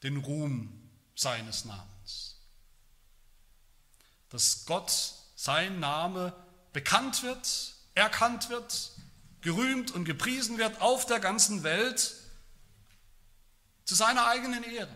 den 0.02 0.16
Ruhm 0.16 0.90
seines 1.14 1.64
Namens. 1.64 2.40
Dass 4.28 4.66
Gott, 4.66 5.14
sein 5.36 5.80
Name 5.80 6.34
bekannt 6.72 7.22
wird, 7.22 7.74
erkannt 7.94 8.48
wird, 8.50 8.92
gerühmt 9.42 9.92
und 9.92 10.04
gepriesen 10.04 10.58
wird 10.58 10.80
auf 10.80 11.06
der 11.06 11.20
ganzen 11.20 11.62
Welt 11.62 12.14
zu 13.84 13.94
seiner 13.94 14.26
eigenen 14.26 14.64
Ehre. 14.64 14.94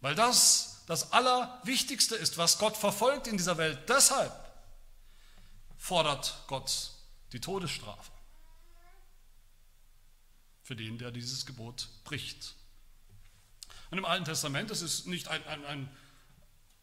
Weil 0.00 0.14
das 0.14 0.77
das 0.88 1.12
Allerwichtigste 1.12 2.16
ist, 2.16 2.38
was 2.38 2.58
Gott 2.58 2.74
verfolgt 2.74 3.26
in 3.26 3.36
dieser 3.36 3.58
Welt. 3.58 3.78
Deshalb 3.90 4.32
fordert 5.76 6.44
Gott 6.46 6.92
die 7.32 7.40
Todesstrafe 7.40 8.10
für 10.62 10.74
den, 10.74 10.96
der 10.96 11.10
dieses 11.10 11.44
Gebot 11.44 11.88
bricht. 12.04 12.54
Und 13.90 13.98
im 13.98 14.06
Alten 14.06 14.24
Testament, 14.24 14.70
das 14.70 14.80
ist 14.80 15.06
nicht 15.06 15.28
ein, 15.28 15.46
ein, 15.46 15.64
ein 15.66 15.96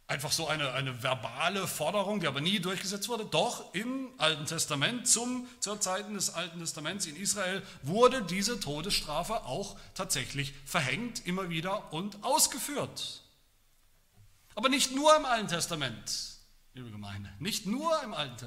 einfach 0.05 0.31
so 0.31 0.47
eine, 0.47 0.71
eine 0.73 1.01
verbale 1.01 1.67
Forderung, 1.67 2.19
die 2.19 2.27
aber 2.27 2.41
nie 2.41 2.59
durchgesetzt 2.59 3.09
wurde. 3.09 3.25
Doch 3.25 3.73
im 3.73 4.13
Alten 4.19 4.45
Testament, 4.45 5.07
zum, 5.07 5.47
zur 5.59 5.81
Zeiten 5.81 6.13
des 6.13 6.29
Alten 6.29 6.59
Testaments 6.59 7.07
in 7.07 7.15
Israel, 7.15 7.63
wurde 7.81 8.21
diese 8.21 8.59
Todesstrafe 8.59 9.45
auch 9.45 9.79
tatsächlich 9.95 10.53
verhängt, 10.63 11.25
immer 11.25 11.49
wieder 11.49 11.91
und 11.91 12.23
ausgeführt. 12.23 13.24
Aber 14.55 14.69
nicht 14.69 14.95
nur 14.95 15.15
im 15.15 15.25
Alten 15.25 15.47
Testament, 15.47 16.37
liebe 16.73 16.89
Gemeinde, 16.89 17.31
nicht 17.39 17.65
nur 17.65 18.01
im 18.03 18.13
Alten 18.13 18.37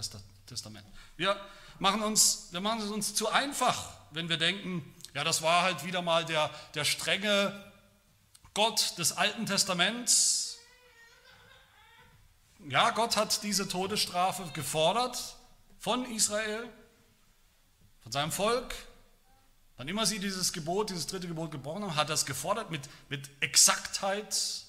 Testament. 0.46 0.86
Wir 1.16 1.38
machen, 1.78 2.02
uns, 2.02 2.48
wir 2.50 2.60
machen 2.60 2.80
es 2.80 2.90
uns 2.90 3.14
zu 3.14 3.28
einfach, 3.28 3.92
wenn 4.10 4.28
wir 4.28 4.38
denken, 4.38 4.94
ja, 5.14 5.22
das 5.22 5.42
war 5.42 5.62
halt 5.62 5.84
wieder 5.84 6.02
mal 6.02 6.24
der, 6.24 6.50
der 6.74 6.84
strenge 6.84 7.72
Gott 8.54 8.98
des 8.98 9.12
Alten 9.12 9.46
Testaments, 9.46 10.48
ja, 12.66 12.90
Gott 12.90 13.16
hat 13.16 13.42
diese 13.44 13.68
Todesstrafe 13.68 14.44
gefordert 14.52 15.36
von 15.78 16.04
Israel, 16.10 16.68
von 18.00 18.10
seinem 18.12 18.32
Volk. 18.32 18.74
Wann 19.76 19.86
immer 19.86 20.06
sie 20.06 20.18
dieses 20.18 20.52
Gebot, 20.52 20.90
dieses 20.90 21.06
dritte 21.06 21.28
Gebot 21.28 21.52
gebrochen 21.52 21.84
haben, 21.84 21.94
hat 21.94 22.10
er 22.10 22.14
es 22.14 22.26
gefordert 22.26 22.70
mit, 22.70 22.82
mit 23.08 23.30
Exaktheit, 23.40 24.66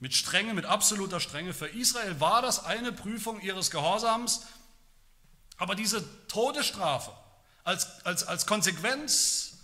mit 0.00 0.14
Strenge, 0.14 0.54
mit 0.54 0.64
absoluter 0.64 1.20
Strenge. 1.20 1.52
Für 1.52 1.66
Israel 1.66 2.20
war 2.20 2.42
das 2.42 2.64
eine 2.64 2.92
Prüfung 2.92 3.40
ihres 3.40 3.70
Gehorsams, 3.70 4.46
aber 5.56 5.74
diese 5.74 6.04
Todesstrafe 6.28 7.12
als, 7.64 8.04
als, 8.06 8.24
als 8.24 8.46
Konsequenz 8.46 9.58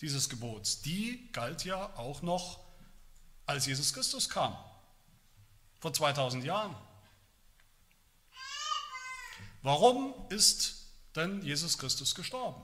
dieses 0.00 0.28
Gebots, 0.28 0.82
die 0.82 1.30
galt 1.32 1.64
ja 1.64 1.96
auch 1.96 2.22
noch, 2.22 2.60
als 3.46 3.66
Jesus 3.66 3.92
Christus 3.92 4.28
kam 4.28 4.56
vor 5.80 5.92
2000 5.92 6.44
Jahren. 6.44 6.74
Warum 9.62 10.14
ist 10.30 10.88
denn 11.14 11.42
Jesus 11.42 11.78
Christus 11.78 12.14
gestorben? 12.14 12.62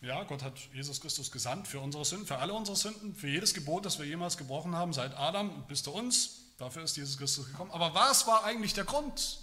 Ja, 0.00 0.22
Gott 0.24 0.42
hat 0.42 0.58
Jesus 0.72 1.00
Christus 1.00 1.30
gesandt 1.30 1.66
für 1.66 1.80
unsere 1.80 2.04
Sünden, 2.04 2.26
für 2.26 2.38
alle 2.38 2.54
unsere 2.54 2.76
Sünden, 2.76 3.14
für 3.14 3.28
jedes 3.28 3.52
Gebot, 3.52 3.84
das 3.84 3.98
wir 3.98 4.06
jemals 4.06 4.36
gebrochen 4.36 4.76
haben, 4.76 4.92
seit 4.92 5.16
Adam 5.16 5.64
bis 5.66 5.82
zu 5.82 5.92
uns. 5.92 6.42
Dafür 6.58 6.84
ist 6.84 6.96
Jesus 6.96 7.18
Christus 7.18 7.46
gekommen. 7.46 7.70
Aber 7.72 7.94
was 7.94 8.26
war 8.26 8.44
eigentlich 8.44 8.74
der 8.74 8.84
Grund, 8.84 9.40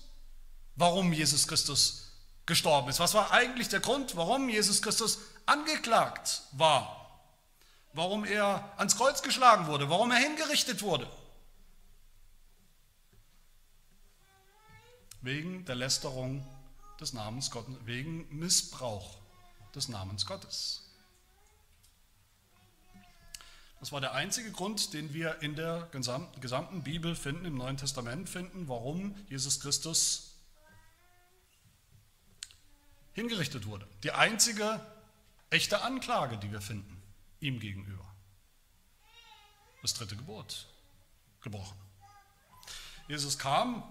warum 0.76 1.12
Jesus 1.12 1.48
Christus 1.48 2.12
gestorben 2.46 2.90
ist? 2.90 3.00
Was 3.00 3.14
war 3.14 3.32
eigentlich 3.32 3.70
der 3.70 3.82
Grund, 3.82 4.16
warum 4.16 4.50
Jesus 4.50 4.82
Christus 4.82 5.20
angeklagt 5.46 6.44
war? 6.54 7.06
warum 7.96 8.26
er 8.26 8.74
ans 8.78 8.98
Kreuz 8.98 9.24
geschlagen 9.24 9.68
wurde, 9.68 9.90
warum 9.90 10.12
er 10.12 10.18
hingerichtet 10.18 10.82
wurde. 10.82 11.10
Wegen 15.22 15.66
der 15.66 15.76
Lästerung 15.76 16.46
des 17.00 17.14
Namens 17.14 17.50
Gottes, 17.50 17.74
wegen 17.86 18.28
Missbrauch 18.38 19.18
des 19.76 19.88
Namens 19.90 20.26
Gottes. 20.26 20.82
Das 23.80 23.92
war 23.92 24.02
der 24.02 24.14
einzige 24.14 24.52
Grund, 24.52 24.94
den 24.94 25.14
wir 25.14 25.42
in 25.42 25.56
der 25.56 25.88
gesamten 25.92 26.84
Bibel 26.84 27.16
finden, 27.16 27.46
im 27.46 27.56
Neuen 27.58 27.78
Testament 27.78 28.30
finden, 28.30 28.68
warum 28.68 29.16
Jesus 29.30 29.60
Christus 29.60 30.36
hingerichtet 33.14 33.66
wurde. 33.68 33.88
Die 34.04 34.12
einzige 34.12 34.84
echte 35.50 35.82
Anklage, 35.82 36.38
die 36.38 36.52
wir 36.52 36.62
finden 36.62 37.02
ihm 37.40 37.60
gegenüber. 37.60 38.06
Das 39.82 39.94
dritte 39.94 40.16
Gebot 40.16 40.68
gebrochen. 41.42 41.78
Jesus 43.08 43.38
kam 43.38 43.84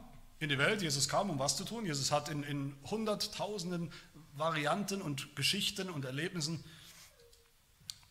in 0.45 0.51
die 0.51 0.59
Welt, 0.59 0.83
Jesus 0.83 1.09
kam, 1.09 1.31
um 1.31 1.39
was 1.39 1.57
zu 1.57 1.65
tun. 1.65 1.87
Jesus 1.87 2.13
hat 2.13 2.29
in, 2.29 2.43
in 2.43 2.77
hunderttausenden 2.85 3.93
Varianten 4.35 5.03
und 5.03 5.37
Geschichten 5.37 5.91
und 5.91 6.05
Erlebnissen 6.05 6.65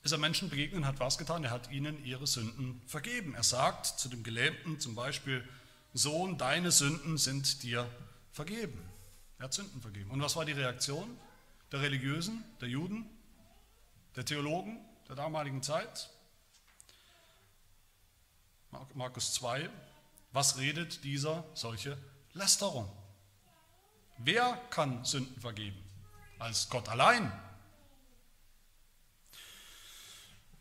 ist 0.04 0.12
er 0.12 0.18
Menschen 0.18 0.50
begegnet 0.50 0.80
und 0.80 0.86
hat 0.86 1.00
was 1.00 1.18
getan? 1.18 1.46
Er 1.46 1.52
hat 1.52 1.72
ihnen 1.72 2.04
ihre 2.04 2.28
Sünden 2.28 2.82
vergeben. 2.86 3.36
Er 3.36 3.44
sagt 3.44 3.86
zu 3.86 4.10
dem 4.10 4.24
Gelähmten 4.24 4.80
zum 4.80 4.96
Beispiel, 4.96 5.48
Sohn, 5.94 6.38
deine 6.38 6.72
Sünden 6.72 7.18
sind 7.18 7.64
dir 7.64 7.90
vergeben. 8.34 8.78
Er 9.38 9.46
hat 9.46 9.54
Sünden 9.54 9.82
vergeben. 9.82 10.12
Und 10.12 10.22
was 10.22 10.36
war 10.36 10.44
die 10.44 10.52
Reaktion 10.52 11.18
der 11.72 11.82
Religiösen, 11.82 12.44
der 12.60 12.68
Juden, 12.68 13.06
der 14.18 14.26
Theologen? 14.26 14.78
der 15.08 15.16
damaligen 15.16 15.62
Zeit. 15.62 16.10
Markus 18.96 19.34
2, 19.34 19.70
was 20.32 20.58
redet 20.58 21.04
dieser 21.04 21.44
solche 21.54 21.98
Lästerung? 22.34 22.90
Wer 24.18 24.60
kann 24.72 25.06
Sünden 25.06 25.40
vergeben? 25.40 25.78
Als 26.40 26.68
Gott 26.70 26.90
allein. 26.90 27.32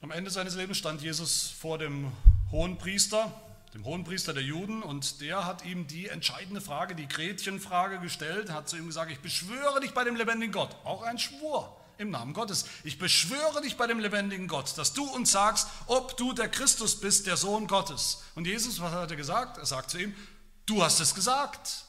Am 0.02 0.10
Ende 0.10 0.30
seines 0.30 0.54
Lebens 0.54 0.78
stand 0.78 1.00
Jesus 1.00 1.48
vor 1.48 1.78
dem 1.78 2.12
hohen 2.50 2.76
Priester, 2.76 3.32
dem 3.72 3.84
hohen 3.84 4.04
Priester 4.04 4.34
der 4.34 4.42
Juden, 4.42 4.82
und 4.82 5.22
der 5.22 5.46
hat 5.46 5.64
ihm 5.64 5.86
die 5.86 6.08
entscheidende 6.08 6.60
Frage, 6.60 6.94
die 6.94 7.08
Gretchenfrage 7.08 8.00
gestellt, 8.00 8.50
hat 8.50 8.68
zu 8.68 8.76
ihm 8.76 8.86
gesagt, 8.86 9.10
ich 9.10 9.20
beschwöre 9.20 9.80
dich 9.80 9.94
bei 9.94 10.04
dem 10.04 10.16
lebendigen 10.16 10.52
Gott, 10.52 10.76
auch 10.84 11.02
ein 11.02 11.18
Schwur 11.18 11.74
im 11.98 12.10
Namen 12.10 12.34
Gottes. 12.34 12.66
Ich 12.84 12.98
beschwöre 12.98 13.62
dich 13.62 13.76
bei 13.76 13.86
dem 13.86 13.98
lebendigen 13.98 14.48
Gott, 14.48 14.76
dass 14.76 14.92
du 14.92 15.04
uns 15.04 15.32
sagst, 15.32 15.68
ob 15.86 16.16
du 16.16 16.32
der 16.32 16.48
Christus 16.48 17.00
bist, 17.00 17.26
der 17.26 17.36
Sohn 17.36 17.66
Gottes. 17.66 18.22
Und 18.34 18.46
Jesus, 18.46 18.80
was 18.80 18.92
hat 18.92 19.10
er 19.10 19.16
gesagt? 19.16 19.56
Er 19.56 19.66
sagt 19.66 19.90
zu 19.90 19.98
ihm, 19.98 20.14
du 20.66 20.82
hast 20.82 21.00
es 21.00 21.14
gesagt. 21.14 21.84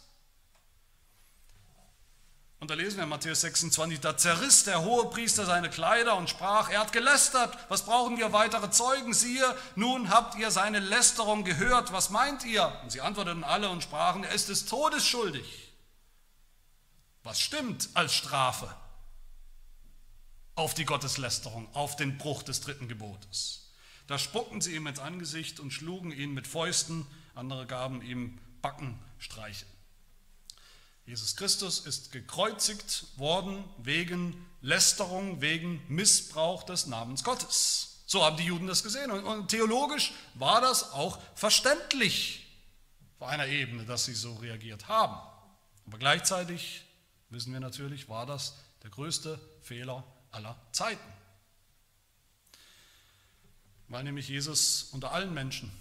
Und 2.63 2.69
da 2.69 2.76
lesen 2.76 2.95
wir 2.95 3.03
in 3.03 3.09
Matthäus 3.09 3.41
26, 3.41 3.99
da 3.99 4.15
zerriss 4.15 4.63
der 4.63 4.84
hohe 4.84 5.09
Priester 5.09 5.45
seine 5.45 5.69
Kleider 5.69 6.15
und 6.15 6.30
sprach, 6.30 6.69
er 6.69 6.80
hat 6.80 6.93
gelästert, 6.93 7.57
was 7.67 7.84
brauchen 7.84 8.17
wir 8.17 8.32
weitere 8.32 8.71
Zeugen? 8.71 9.13
Siehe, 9.13 9.43
nun 9.76 10.09
habt 10.09 10.36
ihr 10.36 10.49
seine 10.49 10.80
Lästerung 10.80 11.43
gehört, 11.43 11.91
was 11.91 12.09
meint 12.09 12.45
ihr? 12.45 12.74
Und 12.82 12.89
sie 12.89 13.01
antworteten 13.01 13.43
alle 13.43 13.67
und 13.69 13.84
sprachen, 13.84 14.24
er 14.24 14.32
ist 14.32 14.47
des 14.47 14.65
Todes 14.65 15.05
schuldig. 15.05 15.74
Was 17.24 17.41
stimmt 17.41 17.89
als 17.95 18.13
Strafe 18.13 18.74
auf 20.55 20.74
die 20.74 20.86
Gotteslästerung, 20.86 21.67
auf 21.76 21.97
den 21.97 22.17
Bruch 22.17 22.43
des 22.43 22.61
dritten 22.61 22.88
Gebotes? 22.88 23.74
Da 24.07 24.17
spuckten 24.17 24.61
sie 24.61 24.74
ihm 24.74 24.88
ins 24.88 24.99
Angesicht 24.99 25.59
und 25.59 25.71
schlugen 25.71 26.13
ihn 26.13 26.34
mit 26.34 26.47
Fäusten, 26.47 27.05
andere 27.36 27.65
gaben 27.65 28.01
ihm 28.01 28.39
Backenstreiche. 28.64 29.68
Jesus 31.05 31.36
Christus 31.36 31.82
ist 31.82 32.11
gekreuzigt 32.11 33.05
worden 33.18 33.64
wegen 33.78 34.45
Lästerung, 34.61 35.41
wegen 35.41 35.84
Missbrauch 35.89 36.64
des 36.64 36.88
Namens 36.88 37.24
Gottes. 37.24 38.03
So 38.07 38.24
haben 38.24 38.38
die 38.38 38.45
Juden 38.45 38.68
das 38.68 38.84
gesehen. 38.84 39.11
Und, 39.11 39.49
theologisch 39.49 40.14
war 40.36 40.61
das 40.61 40.93
auch 40.93 41.20
verständlich 41.36 42.47
auf 43.20 43.28
einer 43.28 43.47
Ebene, 43.47 43.86
dass 43.86 44.05
sie 44.05 44.16
so 44.16 44.36
reagiert 44.36 44.88
haben. 44.88 45.20
Aber 45.86 45.97
gleichzeitig 45.97 46.86
wissen 47.30 47.51
wir 47.51 47.59
natürlich, 47.59 48.07
war 48.07 48.26
das 48.26 48.55
der 48.84 48.89
größte 48.89 49.39
Fehler 49.61 50.03
aller 50.32 50.55
Zeiten. 50.72 51.14
Weil 53.89 54.05
nämlich 54.05 54.30
Jesus 54.30 54.84
unter 54.91 55.11
allen 55.11 55.34
Menschen 55.34 55.72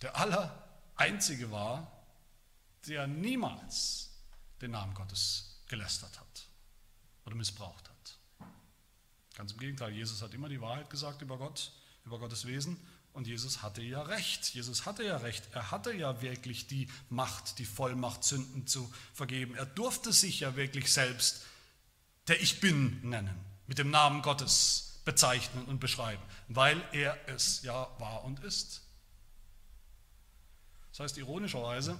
der 0.00 0.16
Allereinzige 0.16 1.50
war, 1.50 1.93
der 2.86 3.06
niemals 3.06 4.10
den 4.60 4.72
Namen 4.72 4.94
Gottes 4.94 5.60
gelästert 5.68 6.18
hat 6.18 6.48
oder 7.24 7.34
missbraucht 7.34 7.88
hat. 7.88 8.48
Ganz 9.36 9.52
im 9.52 9.58
Gegenteil, 9.58 9.92
Jesus 9.92 10.22
hat 10.22 10.32
immer 10.34 10.48
die 10.48 10.60
Wahrheit 10.60 10.90
gesagt 10.90 11.22
über 11.22 11.38
Gott, 11.38 11.72
über 12.04 12.18
Gottes 12.18 12.46
Wesen 12.46 12.78
und 13.14 13.26
Jesus 13.26 13.62
hatte 13.62 13.80
ja 13.80 14.02
recht. 14.02 14.54
Jesus 14.54 14.86
hatte 14.86 15.04
ja 15.04 15.16
recht. 15.16 15.48
Er 15.52 15.70
hatte 15.70 15.92
ja 15.92 16.20
wirklich 16.20 16.66
die 16.66 16.88
Macht, 17.08 17.58
die 17.58 17.64
Vollmacht, 17.64 18.24
Sünden 18.24 18.66
zu 18.66 18.92
vergeben. 19.12 19.54
Er 19.54 19.66
durfte 19.66 20.12
sich 20.12 20.40
ja 20.40 20.56
wirklich 20.56 20.92
selbst 20.92 21.44
der 22.26 22.40
Ich 22.42 22.60
Bin 22.60 23.00
nennen, 23.08 23.38
mit 23.66 23.78
dem 23.78 23.90
Namen 23.90 24.22
Gottes 24.22 25.00
bezeichnen 25.04 25.64
und 25.66 25.78
beschreiben, 25.80 26.22
weil 26.48 26.82
er 26.92 27.16
es 27.28 27.62
ja 27.62 27.88
war 27.98 28.24
und 28.24 28.40
ist. 28.40 28.82
Das 30.90 31.00
heißt, 31.00 31.18
ironischerweise, 31.18 31.98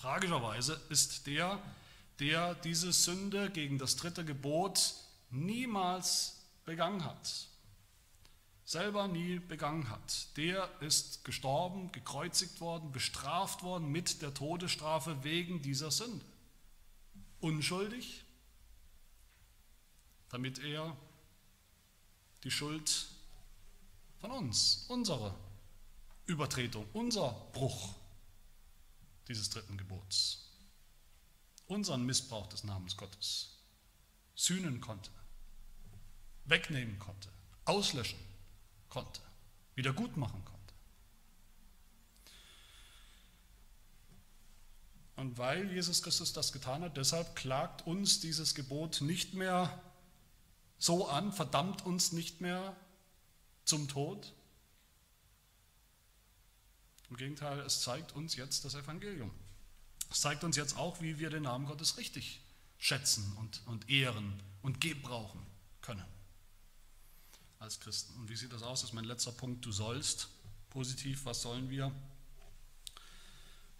tragischerweise 0.00 0.80
ist 0.88 1.26
der, 1.26 1.60
der 2.20 2.54
diese 2.54 2.92
Sünde 2.92 3.50
gegen 3.50 3.78
das 3.78 3.96
dritte 3.96 4.24
Gebot 4.24 4.94
niemals 5.30 6.40
begangen 6.64 7.04
hat, 7.04 7.48
selber 8.64 9.08
nie 9.08 9.38
begangen 9.38 9.90
hat, 9.90 10.36
der 10.36 10.70
ist 10.80 11.24
gestorben, 11.24 11.92
gekreuzigt 11.92 12.60
worden, 12.60 12.92
bestraft 12.92 13.62
worden 13.62 13.90
mit 13.90 14.22
der 14.22 14.32
Todesstrafe 14.32 15.22
wegen 15.22 15.60
dieser 15.60 15.90
Sünde. 15.90 16.24
Unschuldig, 17.40 18.24
damit 20.30 20.60
er 20.60 20.96
die 22.44 22.50
Schuld 22.50 23.08
von 24.20 24.30
uns, 24.30 24.86
unsere 24.88 25.34
Übertretung, 26.26 26.86
unser 26.92 27.32
Bruch 27.52 27.99
dieses 29.30 29.48
dritten 29.48 29.76
Gebots, 29.76 30.44
unseren 31.68 32.04
Missbrauch 32.04 32.48
des 32.48 32.64
Namens 32.64 32.96
Gottes, 32.96 33.60
sühnen 34.34 34.80
konnte, 34.80 35.12
wegnehmen 36.46 36.98
konnte, 36.98 37.28
auslöschen 37.64 38.18
konnte, 38.88 39.20
wieder 39.76 39.92
gut 39.92 40.16
machen 40.16 40.44
konnte. 40.44 40.74
Und 45.14 45.38
weil 45.38 45.70
Jesus 45.72 46.02
Christus 46.02 46.32
das 46.32 46.52
getan 46.52 46.82
hat, 46.82 46.96
deshalb 46.96 47.36
klagt 47.36 47.86
uns 47.86 48.18
dieses 48.18 48.56
Gebot 48.56 49.00
nicht 49.00 49.34
mehr 49.34 49.80
so 50.76 51.06
an, 51.06 51.32
verdammt 51.32 51.86
uns 51.86 52.10
nicht 52.10 52.40
mehr 52.40 52.74
zum 53.64 53.86
Tod, 53.86 54.32
im 57.10 57.16
Gegenteil, 57.16 57.60
es 57.60 57.82
zeigt 57.82 58.12
uns 58.12 58.36
jetzt 58.36 58.64
das 58.64 58.74
Evangelium. 58.74 59.30
Es 60.10 60.20
zeigt 60.20 60.44
uns 60.44 60.56
jetzt 60.56 60.76
auch, 60.76 61.00
wie 61.00 61.18
wir 61.18 61.30
den 61.30 61.42
Namen 61.42 61.66
Gottes 61.66 61.96
richtig 61.96 62.40
schätzen 62.78 63.32
und, 63.38 63.62
und 63.66 63.90
ehren 63.90 64.42
und 64.62 64.80
gebrauchen 64.80 65.44
können 65.82 66.04
als 67.58 67.78
Christen. 67.78 68.14
Und 68.14 68.28
wie 68.28 68.36
sieht 68.36 68.52
das 68.52 68.62
aus? 68.62 68.80
Das 68.80 68.90
ist 68.90 68.94
mein 68.94 69.04
letzter 69.04 69.32
Punkt. 69.32 69.64
Du 69.64 69.72
sollst. 69.72 70.28
Positiv, 70.70 71.24
was 71.24 71.42
sollen 71.42 71.68
wir? 71.68 71.92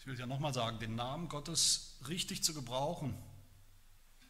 Ich 0.01 0.07
will 0.07 0.19
ja 0.19 0.27
nochmal 0.27 0.53
sagen, 0.53 0.81
den 0.81 0.97
Namen 0.97 1.29
Gottes 1.29 1.95
richtig 2.09 2.43
zu 2.43 2.53
gebrauchen, 2.53 3.15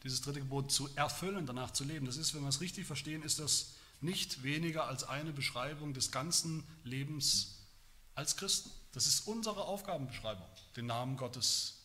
dieses 0.02 0.20
dritte 0.20 0.40
Gebot 0.40 0.70
zu 0.70 0.94
erfüllen, 0.94 1.46
danach 1.46 1.70
zu 1.70 1.84
leben. 1.84 2.06
Das 2.06 2.16
ist, 2.16 2.34
wenn 2.34 2.42
wir 2.42 2.48
es 2.48 2.60
richtig 2.60 2.86
verstehen, 2.86 3.22
ist 3.22 3.38
das 3.38 3.72
nicht 4.00 4.42
weniger 4.42 4.86
als 4.86 5.04
eine 5.04 5.32
Beschreibung 5.32 5.94
des 5.94 6.10
ganzen 6.10 6.64
Lebens 6.84 7.60
als 8.14 8.36
Christen. 8.36 8.70
Das 8.92 9.06
ist 9.06 9.26
unsere 9.26 9.64
Aufgabenbeschreibung, 9.64 10.48
den 10.76 10.86
Namen 10.86 11.16
Gottes 11.16 11.78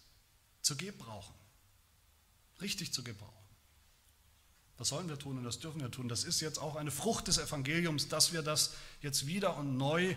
zu 0.62 0.76
gebrauchen, 0.76 1.34
richtig 2.62 2.94
zu 2.94 3.04
gebrauchen. 3.04 3.34
Das 4.78 4.90
sollen 4.90 5.08
wir 5.08 5.18
tun 5.18 5.38
und 5.38 5.44
das 5.44 5.60
dürfen 5.60 5.80
wir 5.80 5.92
tun. 5.92 6.10
Das 6.10 6.24
ist 6.24 6.42
jetzt 6.42 6.60
auch 6.60 6.76
eine 6.76 6.92
Frucht 6.92 7.28
des 7.28 7.38
Evangeliums, 7.38 8.10
dass 8.10 8.34
wir 8.34 8.42
das 8.42 8.74
jetzt 9.02 9.26
wieder 9.26 9.56
und 9.56 9.78
neu 9.78 10.16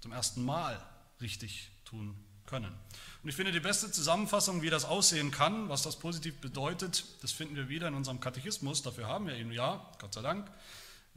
zum 0.00 0.12
ersten 0.12 0.44
Mal 0.44 0.84
richtig 1.20 1.70
tun 1.84 2.14
können. 2.46 2.74
Und 3.22 3.28
ich 3.30 3.36
finde, 3.36 3.52
die 3.52 3.60
beste 3.60 3.90
Zusammenfassung, 3.90 4.60
wie 4.60 4.68
das 4.68 4.84
aussehen 4.84 5.30
kann, 5.30 5.70
was 5.70 5.82
das 5.82 5.98
positiv 5.98 6.40
bedeutet, 6.40 7.04
das 7.22 7.32
finden 7.32 7.56
wir 7.56 7.70
wieder 7.70 7.88
in 7.88 7.94
unserem 7.94 8.20
Katechismus. 8.20 8.82
Dafür 8.82 9.06
haben 9.06 9.26
wir 9.26 9.36
ihn, 9.36 9.50
ja, 9.50 9.90
Gott 9.98 10.12
sei 10.12 10.20
Dank. 10.20 10.50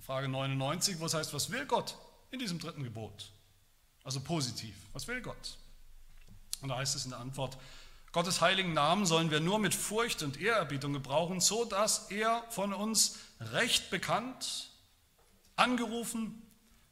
Frage 0.05 0.29
99, 0.29 0.99
wo 0.99 1.05
es 1.05 1.13
heißt, 1.13 1.33
was 1.33 1.51
will 1.51 1.65
Gott 1.65 1.97
in 2.31 2.39
diesem 2.39 2.59
dritten 2.59 2.83
Gebot? 2.83 3.29
Also 4.07 4.21
positiv. 4.21 4.73
Was 4.93 5.05
will 5.09 5.21
Gott? 5.21 5.57
Und 6.61 6.69
da 6.69 6.77
heißt 6.77 6.95
es 6.95 7.03
in 7.03 7.11
der 7.11 7.19
Antwort, 7.19 7.57
Gottes 8.13 8.39
heiligen 8.39 8.71
Namen 8.71 9.05
sollen 9.05 9.31
wir 9.31 9.41
nur 9.41 9.59
mit 9.59 9.75
Furcht 9.75 10.23
und 10.23 10.39
Ehrerbietung 10.39 10.93
gebrauchen, 10.93 11.41
so 11.41 11.65
dass 11.65 12.09
er 12.09 12.41
von 12.49 12.71
uns 12.71 13.17
recht 13.41 13.89
bekannt, 13.89 14.69
angerufen 15.57 16.41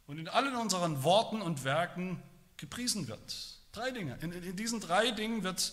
und 0.07 0.17
in 0.19 0.27
allen 0.27 0.57
unseren 0.57 1.03
Worten 1.03 1.41
und 1.41 1.63
Werken 1.63 2.21
gepriesen 2.57 3.07
wird. 3.07 3.61
Drei 3.71 3.91
Dinge. 3.91 4.17
In, 4.19 4.33
in 4.33 4.57
diesen 4.57 4.81
drei 4.81 5.11
Dingen 5.11 5.43
wird 5.43 5.71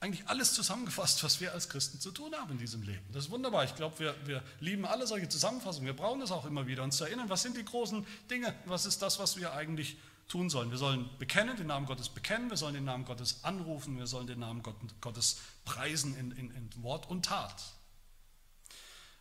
eigentlich 0.00 0.28
alles 0.28 0.52
zusammengefasst, 0.52 1.24
was 1.24 1.40
wir 1.40 1.54
als 1.54 1.70
Christen 1.70 1.98
zu 1.98 2.10
tun 2.10 2.34
haben 2.34 2.52
in 2.52 2.58
diesem 2.58 2.82
Leben. 2.82 3.06
Das 3.14 3.24
ist 3.24 3.30
wunderbar. 3.30 3.64
Ich 3.64 3.74
glaube, 3.74 3.98
wir, 4.00 4.14
wir 4.26 4.42
lieben 4.60 4.84
alle 4.84 5.06
solche 5.06 5.30
Zusammenfassungen. 5.30 5.86
Wir 5.86 5.96
brauchen 5.96 6.20
das 6.20 6.30
auch 6.30 6.44
immer 6.44 6.66
wieder, 6.66 6.82
uns 6.82 6.98
zu 6.98 7.04
erinnern, 7.04 7.30
was 7.30 7.40
sind 7.40 7.56
die 7.56 7.64
großen 7.64 8.06
Dinge, 8.28 8.54
was 8.66 8.84
ist 8.84 9.00
das, 9.00 9.18
was 9.18 9.38
wir 9.38 9.54
eigentlich 9.54 9.96
tun 10.28 10.50
sollen. 10.50 10.70
Wir 10.70 10.78
sollen 10.78 11.08
bekennen, 11.18 11.56
den 11.56 11.68
Namen 11.68 11.86
Gottes 11.86 12.08
bekennen, 12.08 12.50
wir 12.50 12.56
sollen 12.56 12.74
den 12.74 12.84
Namen 12.84 13.04
Gottes 13.04 13.44
anrufen, 13.44 13.98
wir 13.98 14.06
sollen 14.06 14.26
den 14.26 14.40
Namen 14.40 14.62
Gottes 15.00 15.38
preisen 15.64 16.16
in, 16.16 16.32
in, 16.32 16.50
in 16.50 16.82
Wort 16.82 17.08
und 17.08 17.24
Tat. 17.24 17.62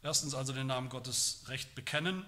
Erstens 0.01 0.34
also 0.34 0.53
den 0.53 0.68
Namen 0.68 0.89
Gottes 0.89 1.43
recht 1.47 1.76
bekennen, 1.76 2.26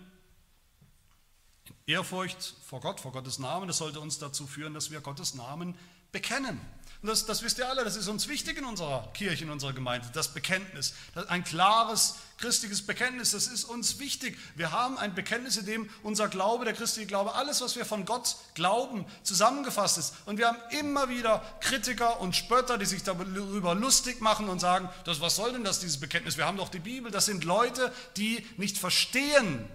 in 1.65 1.75
Ehrfurcht 1.85 2.55
vor 2.63 2.79
Gott, 2.79 2.99
vor 2.99 3.11
Gottes 3.11 3.39
Namen. 3.39 3.67
Das 3.67 3.77
sollte 3.77 3.99
uns 3.99 4.19
dazu 4.19 4.47
führen, 4.47 4.73
dass 4.73 4.89
wir 4.89 5.01
Gottes 5.01 5.33
Namen 5.35 5.75
bekennen. 6.11 6.59
Und 7.01 7.09
das, 7.09 7.27
das 7.27 7.43
wisst 7.43 7.59
ihr 7.59 7.69
alle, 7.69 7.83
das 7.83 7.95
ist 7.95 8.07
uns 8.07 8.27
wichtig 8.27 8.57
in 8.57 8.65
unserer 8.65 9.07
Kirche, 9.13 9.43
in 9.43 9.51
unserer 9.51 9.73
Gemeinde, 9.73 10.07
das 10.13 10.33
Bekenntnis. 10.33 10.95
Das 11.13 11.27
ein 11.29 11.43
klares 11.43 12.15
christliches 12.37 12.85
Bekenntnis, 12.85 13.31
das 13.31 13.45
ist 13.47 13.65
uns 13.65 13.99
wichtig. 13.99 14.37
Wir 14.55 14.71
haben 14.71 14.97
ein 14.97 15.13
Bekenntnis, 15.13 15.57
in 15.57 15.67
dem 15.67 15.89
unser 16.01 16.27
Glaube, 16.27 16.65
der 16.65 16.73
christliche 16.73 17.07
Glaube, 17.07 17.35
alles, 17.35 17.61
was 17.61 17.75
wir 17.75 17.85
von 17.85 18.05
Gott 18.05 18.35
glauben, 18.55 19.05
zusammengefasst 19.21 19.99
ist. 19.99 20.15
Und 20.25 20.39
wir 20.39 20.47
haben 20.47 20.57
immer 20.71 21.07
wieder 21.07 21.43
Kritiker 21.59 22.19
und 22.19 22.35
Spötter, 22.35 22.79
die 22.79 22.85
sich 22.85 23.03
darüber 23.03 23.75
lustig 23.75 24.19
machen 24.19 24.49
und 24.49 24.59
sagen, 24.59 24.89
das, 25.05 25.21
was 25.21 25.35
soll 25.35 25.53
denn 25.53 25.63
das, 25.63 25.79
dieses 25.79 25.99
Bekenntnis? 25.99 26.37
Wir 26.37 26.47
haben 26.47 26.57
doch 26.57 26.69
die 26.69 26.79
Bibel. 26.79 27.11
Das 27.11 27.25
sind 27.25 27.43
Leute, 27.43 27.93
die 28.17 28.43
nicht 28.57 28.77
verstehen, 28.77 29.69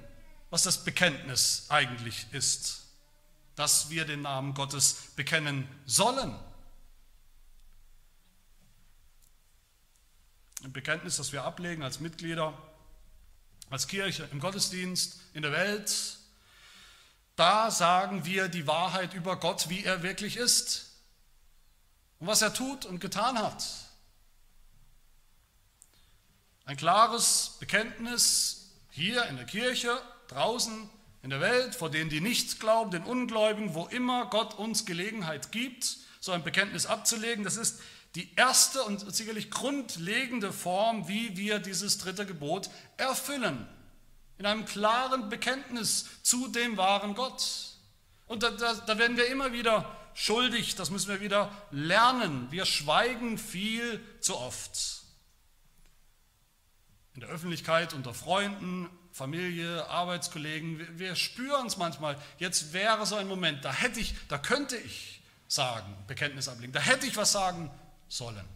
was 0.50 0.64
das 0.64 0.78
Bekenntnis 0.78 1.66
eigentlich 1.68 2.26
ist. 2.32 2.82
Dass 3.54 3.90
wir 3.90 4.04
den 4.06 4.22
Namen 4.22 4.54
Gottes 4.54 4.96
bekennen 5.14 5.68
sollen. 5.86 6.34
Bekenntnis, 10.72 11.16
das 11.16 11.32
wir 11.32 11.44
ablegen 11.44 11.82
als 11.82 12.00
Mitglieder, 12.00 12.56
als 13.70 13.88
Kirche, 13.88 14.28
im 14.32 14.40
Gottesdienst, 14.40 15.20
in 15.34 15.42
der 15.42 15.52
Welt. 15.52 16.18
Da 17.36 17.70
sagen 17.70 18.24
wir 18.24 18.48
die 18.48 18.66
Wahrheit 18.66 19.14
über 19.14 19.36
Gott, 19.38 19.68
wie 19.68 19.84
er 19.84 20.02
wirklich 20.02 20.36
ist 20.36 20.90
und 22.18 22.26
was 22.26 22.42
er 22.42 22.52
tut 22.52 22.84
und 22.84 23.00
getan 23.00 23.38
hat. 23.38 23.64
Ein 26.64 26.76
klares 26.76 27.56
Bekenntnis 27.58 28.70
hier 28.90 29.24
in 29.26 29.36
der 29.36 29.46
Kirche, 29.46 30.00
draußen 30.28 30.88
in 31.22 31.30
der 31.30 31.40
Welt, 31.40 31.74
vor 31.74 31.90
denen 31.90 32.10
die 32.10 32.20
nicht 32.20 32.60
glauben, 32.60 32.90
den 32.90 33.04
Ungläubigen, 33.04 33.74
wo 33.74 33.86
immer 33.86 34.26
Gott 34.26 34.54
uns 34.54 34.84
Gelegenheit 34.84 35.52
gibt, 35.52 35.96
so 36.20 36.32
ein 36.32 36.44
Bekenntnis 36.44 36.86
abzulegen. 36.86 37.44
Das 37.44 37.56
ist 37.56 37.80
die 38.14 38.34
erste 38.36 38.82
und 38.82 39.14
sicherlich 39.14 39.50
grundlegende 39.50 40.52
Form, 40.52 41.08
wie 41.08 41.36
wir 41.36 41.58
dieses 41.58 41.98
dritte 41.98 42.26
Gebot 42.26 42.68
erfüllen. 42.98 43.66
In 44.38 44.46
einem 44.46 44.66
klaren 44.66 45.28
Bekenntnis 45.28 46.06
zu 46.22 46.48
dem 46.48 46.76
wahren 46.76 47.14
Gott. 47.14 47.76
Und 48.26 48.42
da, 48.42 48.50
da, 48.50 48.74
da 48.74 48.98
werden 48.98 49.16
wir 49.16 49.28
immer 49.28 49.52
wieder 49.52 49.96
schuldig, 50.14 50.74
das 50.74 50.90
müssen 50.90 51.08
wir 51.08 51.20
wieder 51.20 51.50
lernen. 51.70 52.48
Wir 52.50 52.66
schweigen 52.66 53.38
viel 53.38 54.00
zu 54.20 54.36
oft. 54.36 55.02
In 57.14 57.20
der 57.20 57.30
Öffentlichkeit, 57.30 57.94
unter 57.94 58.12
Freunden, 58.14 58.90
Familie, 59.12 59.88
Arbeitskollegen, 59.88 60.78
wir, 60.78 60.98
wir 60.98 61.16
spüren 61.16 61.66
es 61.66 61.76
manchmal, 61.76 62.16
jetzt 62.38 62.72
wäre 62.72 63.04
so 63.06 63.16
ein 63.16 63.28
Moment, 63.28 63.64
da 63.64 63.72
hätte 63.72 64.00
ich, 64.00 64.14
da 64.28 64.38
könnte 64.38 64.76
ich 64.76 65.22
sagen, 65.48 65.94
Bekenntnis 66.06 66.48
ablegen, 66.48 66.72
da 66.72 66.80
hätte 66.80 67.06
ich 67.06 67.16
was 67.16 67.32
sagen 67.32 67.70
sollen. 68.12 68.46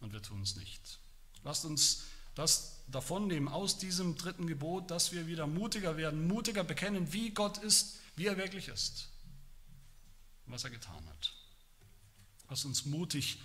Und 0.00 0.12
wir 0.12 0.22
tun 0.22 0.42
es 0.42 0.56
nicht. 0.56 0.98
Lasst 1.44 1.64
uns 1.64 2.04
das 2.34 2.82
davon 2.88 3.26
nehmen 3.26 3.48
aus 3.48 3.78
diesem 3.78 4.16
dritten 4.16 4.46
Gebot, 4.46 4.90
dass 4.90 5.12
wir 5.12 5.26
wieder 5.26 5.46
mutiger 5.46 5.96
werden, 5.96 6.26
mutiger 6.26 6.64
bekennen, 6.64 7.12
wie 7.12 7.30
Gott 7.30 7.58
ist, 7.58 7.98
wie 8.16 8.26
er 8.26 8.36
wirklich 8.36 8.68
ist, 8.68 9.08
was 10.46 10.64
er 10.64 10.70
getan 10.70 11.06
hat. 11.08 11.32
Lasst 12.48 12.64
uns 12.64 12.84
mutig 12.84 13.38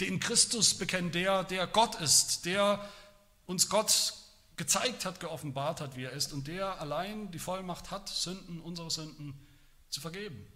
den 0.00 0.20
Christus 0.20 0.74
bekennen, 0.74 1.10
der, 1.12 1.44
der 1.44 1.66
Gott 1.66 2.00
ist, 2.00 2.44
der 2.44 2.88
uns 3.46 3.68
Gott 3.68 4.14
gezeigt 4.56 5.04
hat, 5.04 5.20
geoffenbart 5.20 5.80
hat, 5.80 5.96
wie 5.96 6.04
er 6.04 6.12
ist 6.12 6.32
und 6.32 6.46
der 6.46 6.80
allein 6.80 7.30
die 7.30 7.38
Vollmacht 7.38 7.90
hat, 7.90 8.08
Sünden, 8.08 8.60
unsere 8.60 8.90
Sünden 8.90 9.34
zu 9.88 10.00
vergeben. 10.00 10.46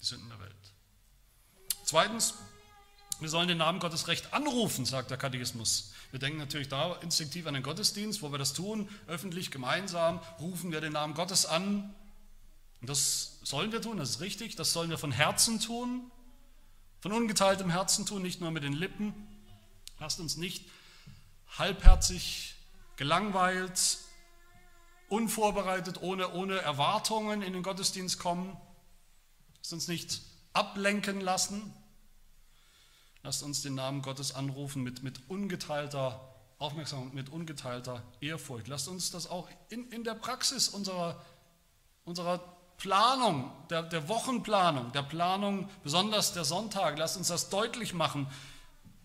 Die 0.00 0.04
Sünden 0.04 0.28
der 0.28 0.40
Welt. 0.40 0.71
Zweitens, 1.92 2.32
wir 3.20 3.28
sollen 3.28 3.48
den 3.48 3.58
Namen 3.58 3.78
Gottes 3.78 4.08
recht 4.08 4.32
anrufen, 4.32 4.86
sagt 4.86 5.10
der 5.10 5.18
Katechismus. 5.18 5.92
Wir 6.10 6.18
denken 6.18 6.38
natürlich 6.38 6.70
da 6.70 6.94
instinktiv 7.02 7.46
an 7.46 7.52
den 7.52 7.62
Gottesdienst, 7.62 8.22
wo 8.22 8.32
wir 8.32 8.38
das 8.38 8.54
tun, 8.54 8.88
öffentlich, 9.08 9.50
gemeinsam, 9.50 10.18
rufen 10.40 10.72
wir 10.72 10.80
den 10.80 10.94
Namen 10.94 11.12
Gottes 11.12 11.44
an. 11.44 11.94
Und 12.80 12.88
das 12.88 13.40
sollen 13.42 13.72
wir 13.72 13.82
tun, 13.82 13.98
das 13.98 14.08
ist 14.08 14.20
richtig, 14.22 14.56
das 14.56 14.72
sollen 14.72 14.88
wir 14.88 14.96
von 14.96 15.12
Herzen 15.12 15.60
tun, 15.60 16.10
von 17.00 17.12
ungeteiltem 17.12 17.68
Herzen 17.68 18.06
tun, 18.06 18.22
nicht 18.22 18.40
nur 18.40 18.52
mit 18.52 18.62
den 18.62 18.72
Lippen. 18.72 19.12
Lasst 20.00 20.18
uns 20.18 20.38
nicht 20.38 20.64
halbherzig, 21.58 22.54
gelangweilt, 22.96 23.98
unvorbereitet, 25.10 26.00
ohne, 26.00 26.32
ohne 26.32 26.56
Erwartungen 26.56 27.42
in 27.42 27.52
den 27.52 27.62
Gottesdienst 27.62 28.18
kommen. 28.18 28.56
Lasst 29.58 29.74
uns 29.74 29.88
nicht 29.88 30.22
ablenken 30.54 31.20
lassen. 31.20 31.74
Lasst 33.22 33.42
uns 33.42 33.62
den 33.62 33.74
Namen 33.74 34.02
Gottes 34.02 34.34
anrufen 34.34 34.82
mit, 34.82 35.02
mit 35.02 35.28
ungeteilter 35.28 36.20
Aufmerksamkeit, 36.58 37.14
mit 37.14 37.28
ungeteilter 37.28 38.02
Ehrfurcht. 38.20 38.68
Lasst 38.68 38.88
uns 38.88 39.10
das 39.10 39.28
auch 39.28 39.48
in, 39.68 39.88
in 39.90 40.04
der 40.04 40.14
Praxis 40.14 40.68
unserer, 40.68 41.20
unserer 42.04 42.38
Planung, 42.78 43.52
der, 43.70 43.84
der 43.84 44.08
Wochenplanung, 44.08 44.90
der 44.92 45.02
Planung 45.02 45.68
besonders 45.84 46.32
der 46.32 46.44
Sonntage, 46.44 46.98
lasst 46.98 47.16
uns 47.16 47.28
das 47.28 47.48
deutlich 47.48 47.94
machen, 47.94 48.26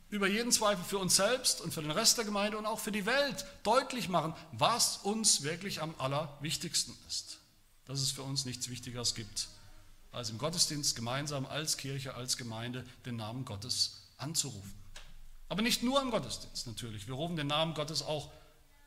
über 0.10 0.28
jeden 0.28 0.52
Zweifel 0.52 0.84
für 0.84 0.98
uns 0.98 1.16
selbst 1.16 1.62
und 1.62 1.74
für 1.74 1.82
den 1.82 1.92
Rest 1.92 2.18
der 2.18 2.26
Gemeinde 2.26 2.58
und 2.58 2.66
auch 2.66 2.80
für 2.80 2.92
die 2.92 3.06
Welt 3.06 3.46
deutlich 3.64 4.10
machen, 4.10 4.34
was 4.52 4.98
uns 4.98 5.44
wirklich 5.44 5.82
am 5.82 5.94
allerwichtigsten 6.00 6.96
ist. 7.08 7.40
Dass 7.86 8.00
es 8.00 8.12
für 8.12 8.24
uns 8.24 8.46
nichts 8.46 8.70
Wichtigeres 8.70 9.16
gibt, 9.16 9.48
als 10.12 10.30
im 10.30 10.38
Gottesdienst 10.38 10.96
gemeinsam 10.96 11.46
als 11.46 11.78
Kirche, 11.78 12.16
als 12.16 12.38
Gemeinde 12.38 12.84
den 13.06 13.18
Namen 13.18 13.46
Gottes 13.46 14.07
anzurufen. 14.18 14.74
Aber 15.50 15.62
nicht 15.62 15.84
nur 15.84 16.02
im 16.02 16.12
Gottesdienst 16.12 16.68
natürlich. 16.68 17.08
Wir 17.08 17.14
rufen 17.14 17.36
den 17.36 17.48
Namen 17.48 17.74
Gottes 17.74 18.02
auch 18.02 18.30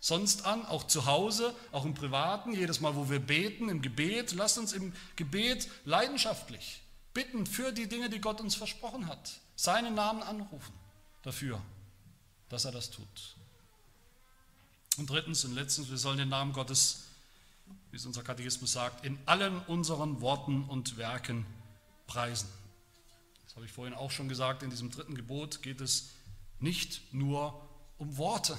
sonst 0.00 0.46
an, 0.46 0.66
auch 0.66 0.86
zu 0.86 1.06
Hause, 1.06 1.54
auch 1.72 1.84
im 1.84 1.94
Privaten, 1.94 2.52
jedes 2.52 2.80
Mal, 2.80 2.96
wo 2.96 3.08
wir 3.08 3.20
beten, 3.20 3.68
im 3.68 3.82
Gebet. 3.82 4.32
Lasst 4.32 4.58
uns 4.58 4.72
im 4.72 4.92
Gebet 5.16 5.68
leidenschaftlich 5.84 6.82
bitten 7.14 7.46
für 7.46 7.72
die 7.72 7.88
Dinge, 7.88 8.08
die 8.08 8.20
Gott 8.20 8.40
uns 8.40 8.54
versprochen 8.54 9.06
hat. 9.06 9.40
Seinen 9.56 9.94
Namen 9.94 10.22
anrufen 10.22 10.72
dafür, 11.22 11.60
dass 12.48 12.64
er 12.64 12.72
das 12.72 12.90
tut. 12.90 13.36
Und 14.96 15.08
drittens 15.08 15.44
und 15.44 15.54
letztens, 15.54 15.90
wir 15.90 15.98
sollen 15.98 16.18
den 16.18 16.28
Namen 16.28 16.52
Gottes, 16.52 17.04
wie 17.90 17.96
es 17.96 18.06
unser 18.06 18.22
Katechismus 18.22 18.72
sagt, 18.72 19.04
in 19.04 19.18
allen 19.26 19.60
unseren 19.66 20.20
Worten 20.20 20.64
und 20.64 20.96
Werken 20.96 21.46
preisen. 22.06 22.48
Das 23.50 23.56
habe 23.56 23.66
ich 23.66 23.72
vorhin 23.72 23.94
auch 23.94 24.12
schon 24.12 24.28
gesagt, 24.28 24.62
in 24.62 24.70
diesem 24.70 24.92
dritten 24.92 25.16
Gebot 25.16 25.60
geht 25.60 25.80
es 25.80 26.10
nicht 26.60 27.12
nur 27.12 27.68
um 27.98 28.16
Worte. 28.16 28.56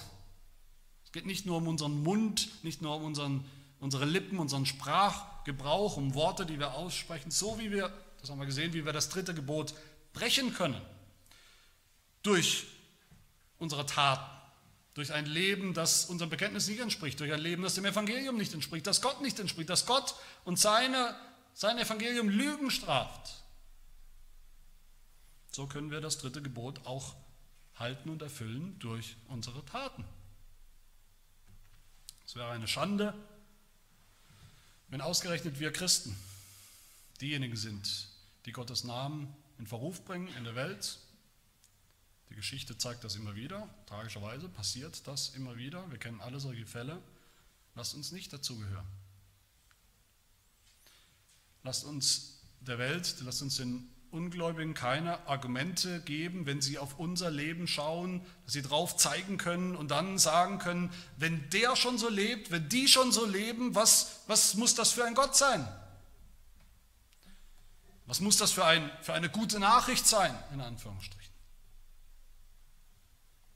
Es 1.06 1.14
geht 1.14 1.26
nicht 1.26 1.46
nur 1.46 1.60
um 1.60 1.70
unseren 1.70 2.04
Mund, 2.04 2.50
nicht 2.66 2.82
nur 2.82 2.98
um 2.98 3.06
unseren, 3.06 3.46
unsere 3.80 4.04
Lippen, 4.04 4.38
unseren 4.38 4.66
Sprachgebrauch, 4.66 5.96
um 5.96 6.14
Worte, 6.14 6.46
die 6.46 6.60
wir 6.60 6.74
aussprechen, 6.74 7.32
so 7.32 7.58
wie 7.58 7.72
wir, 7.72 7.90
das 8.20 8.32
haben 8.32 8.40
wir 8.40 8.46
gesehen, 8.46 8.74
wie 8.74 8.84
wir 8.84 8.92
das 8.92 9.08
dritte 9.08 9.34
Gebot 9.34 9.74
brechen 10.12 10.54
können 10.54 10.82
durch 12.22 12.66
unsere 13.60 13.86
Taten, 13.86 14.30
durch 14.94 15.14
ein 15.14 15.26
Leben, 15.26 15.74
das 15.74 16.04
unserem 16.08 16.30
Bekenntnis 16.30 16.68
nicht 16.68 16.82
entspricht, 16.82 17.18
durch 17.22 17.32
ein 17.32 17.40
Leben, 17.40 17.64
das 17.64 17.76
dem 17.76 17.86
Evangelium 17.86 18.36
nicht 18.36 18.54
entspricht, 18.54 18.86
das 18.88 19.02
Gott 19.02 19.22
nicht 19.22 19.40
entspricht, 19.40 19.70
das 19.70 19.86
Gott 19.86 20.16
und 20.44 20.60
seine, 20.60 21.16
sein 21.54 21.78
Evangelium 21.78 22.28
Lügen 22.28 22.70
straft. 22.70 23.41
So 25.52 25.68
können 25.68 25.92
wir 25.92 26.02
das 26.02 26.18
dritte 26.18 26.42
Gebot 26.42 26.86
auch 26.86 27.16
halten 27.76 28.10
und 28.10 28.22
erfüllen 28.22 28.80
durch 28.80 29.18
unsere 29.28 29.64
Taten. 29.66 30.06
Es 32.26 32.36
wäre 32.36 32.50
eine 32.50 32.68
Schande, 32.68 33.14
wenn 34.88 35.02
ausgerechnet 35.02 35.60
wir 35.60 35.72
Christen 35.72 36.16
diejenigen 37.20 37.56
sind, 37.56 38.08
die 38.46 38.52
Gottes 38.52 38.84
Namen 38.84 39.34
in 39.58 39.68
Verruf 39.68 40.04
bringen 40.06 40.28
in 40.36 40.44
der 40.44 40.56
Welt, 40.56 41.00
die 42.32 42.36
Geschichte 42.36 42.78
zeigt 42.78 43.04
das 43.04 43.16
immer 43.16 43.36
wieder. 43.36 43.70
Tragischerweise 43.88 44.48
passiert 44.48 45.06
das 45.06 45.36
immer 45.36 45.58
wieder. 45.58 45.92
Wir 45.92 45.98
kennen 45.98 46.22
alle 46.22 46.40
solche 46.40 46.66
Fälle. 46.66 47.02
Lasst 47.76 47.94
uns 47.94 48.14
nicht 48.14 48.32
dazugehören. 48.32 48.88
Lasst 51.64 51.84
uns 51.84 52.40
der 52.62 52.80
Welt, 52.80 53.18
lasst 53.26 53.42
uns 53.42 53.58
den 53.58 53.94
Ungläubigen 54.12 54.74
keine 54.74 55.26
Argumente 55.28 56.02
geben, 56.02 56.46
wenn 56.46 56.62
sie 56.62 56.78
auf 56.78 57.00
unser 57.00 57.32
Leben 57.32 57.68
schauen, 57.68 58.26
dass 58.46 58.54
sie 58.54 58.62
drauf 58.62 58.98
zeigen 58.98 59.38
können 59.38 59.76
und 59.76 59.90
dann 59.90 60.18
sagen 60.18 60.60
können, 60.60 60.92
wenn 61.18 61.50
der 61.50 61.76
schon 61.76 61.98
so 61.98 62.10
lebt, 62.10 62.52
wenn 62.52 62.70
die 62.70 62.88
schon 62.88 63.12
so 63.12 63.26
leben, 63.26 63.74
was, 63.74 64.22
was 64.28 64.56
muss 64.56 64.76
das 64.76 64.92
für 64.92 65.06
ein 65.06 65.16
Gott 65.16 65.36
sein? 65.36 65.66
Was 68.06 68.20
muss 68.20 68.38
das 68.38 68.52
für, 68.52 68.66
ein, 68.66 68.92
für 69.02 69.14
eine 69.14 69.30
gute 69.30 69.60
Nachricht 69.60 70.06
sein, 70.06 70.38
in 70.54 70.60
Anführungsstrichen? 70.60 71.34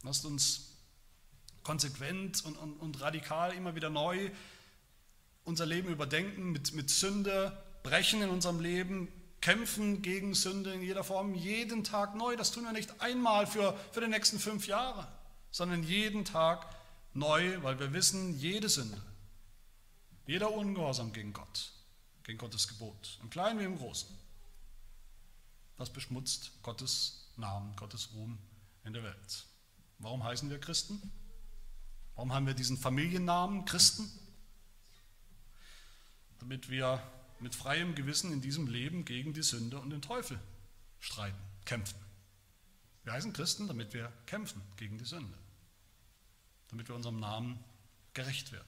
Lasst 0.03 0.23
uns 0.23 0.71
konsequent 1.63 2.45
und, 2.45 2.55
und, 2.57 2.73
und 2.73 3.01
radikal 3.01 3.53
immer 3.53 3.75
wieder 3.75 3.89
neu 3.89 4.31
unser 5.43 5.65
Leben 5.65 5.89
überdenken, 5.89 6.51
mit, 6.51 6.73
mit 6.73 6.89
Sünde 6.89 7.55
brechen 7.83 8.21
in 8.21 8.29
unserem 8.29 8.59
Leben, 8.59 9.09
kämpfen 9.45 10.01
gegen 10.01 10.33
Sünde 10.33 10.73
in 10.73 10.81
jeder 10.81 11.03
Form, 11.03 11.35
jeden 11.35 11.83
Tag 11.83 12.15
neu. 12.15 12.35
Das 12.35 12.49
tun 12.49 12.63
wir 12.63 12.71
nicht 12.71 12.99
einmal 12.99 13.45
für, 13.45 13.77
für 13.91 14.01
die 14.01 14.07
nächsten 14.07 14.39
fünf 14.39 14.65
Jahre, 14.65 15.07
sondern 15.51 15.83
jeden 15.83 16.25
Tag 16.25 16.65
neu, 17.13 17.61
weil 17.61 17.79
wir 17.79 17.93
wissen, 17.93 18.35
jede 18.39 18.69
Sünde, 18.69 18.99
jeder 20.25 20.51
Ungehorsam 20.51 21.13
gegen 21.13 21.31
Gott, 21.31 21.73
gegen 22.23 22.39
Gottes 22.39 22.67
Gebot, 22.67 23.19
im 23.21 23.29
Kleinen 23.29 23.59
wie 23.59 23.65
im 23.65 23.77
Großen, 23.77 24.09
das 25.77 25.93
beschmutzt 25.93 26.51
Gottes 26.63 27.29
Namen, 27.37 27.75
Gottes 27.75 28.15
Ruhm 28.15 28.39
in 28.83 28.93
der 28.93 29.03
Welt. 29.03 29.45
Warum 29.99 30.23
heißen 30.23 30.49
wir 30.49 30.59
Christen? 30.59 31.11
Warum 32.15 32.33
haben 32.33 32.47
wir 32.47 32.55
diesen 32.55 32.79
Familiennamen 32.79 33.65
Christen? 33.65 34.09
Damit 36.39 36.67
wir 36.67 36.99
mit 37.45 37.53
freiem 37.53 37.93
Gewissen 37.93 38.33
in 38.33 38.41
diesem 38.41 38.65
Leben 38.65 39.05
gegen 39.05 39.35
die 39.35 39.43
Sünde 39.43 39.77
und 39.77 39.91
den 39.91 40.01
Teufel 40.01 40.39
streiten, 40.99 41.37
kämpfen. 41.63 41.99
Wir 43.03 43.13
heißen 43.13 43.33
Christen, 43.33 43.67
damit 43.67 43.93
wir 43.93 44.11
kämpfen 44.25 44.63
gegen 44.77 44.97
die 44.97 45.05
Sünde, 45.05 45.37
damit 46.69 46.87
wir 46.87 46.95
unserem 46.95 47.19
Namen 47.19 47.63
gerecht 48.15 48.51
werden. 48.51 48.65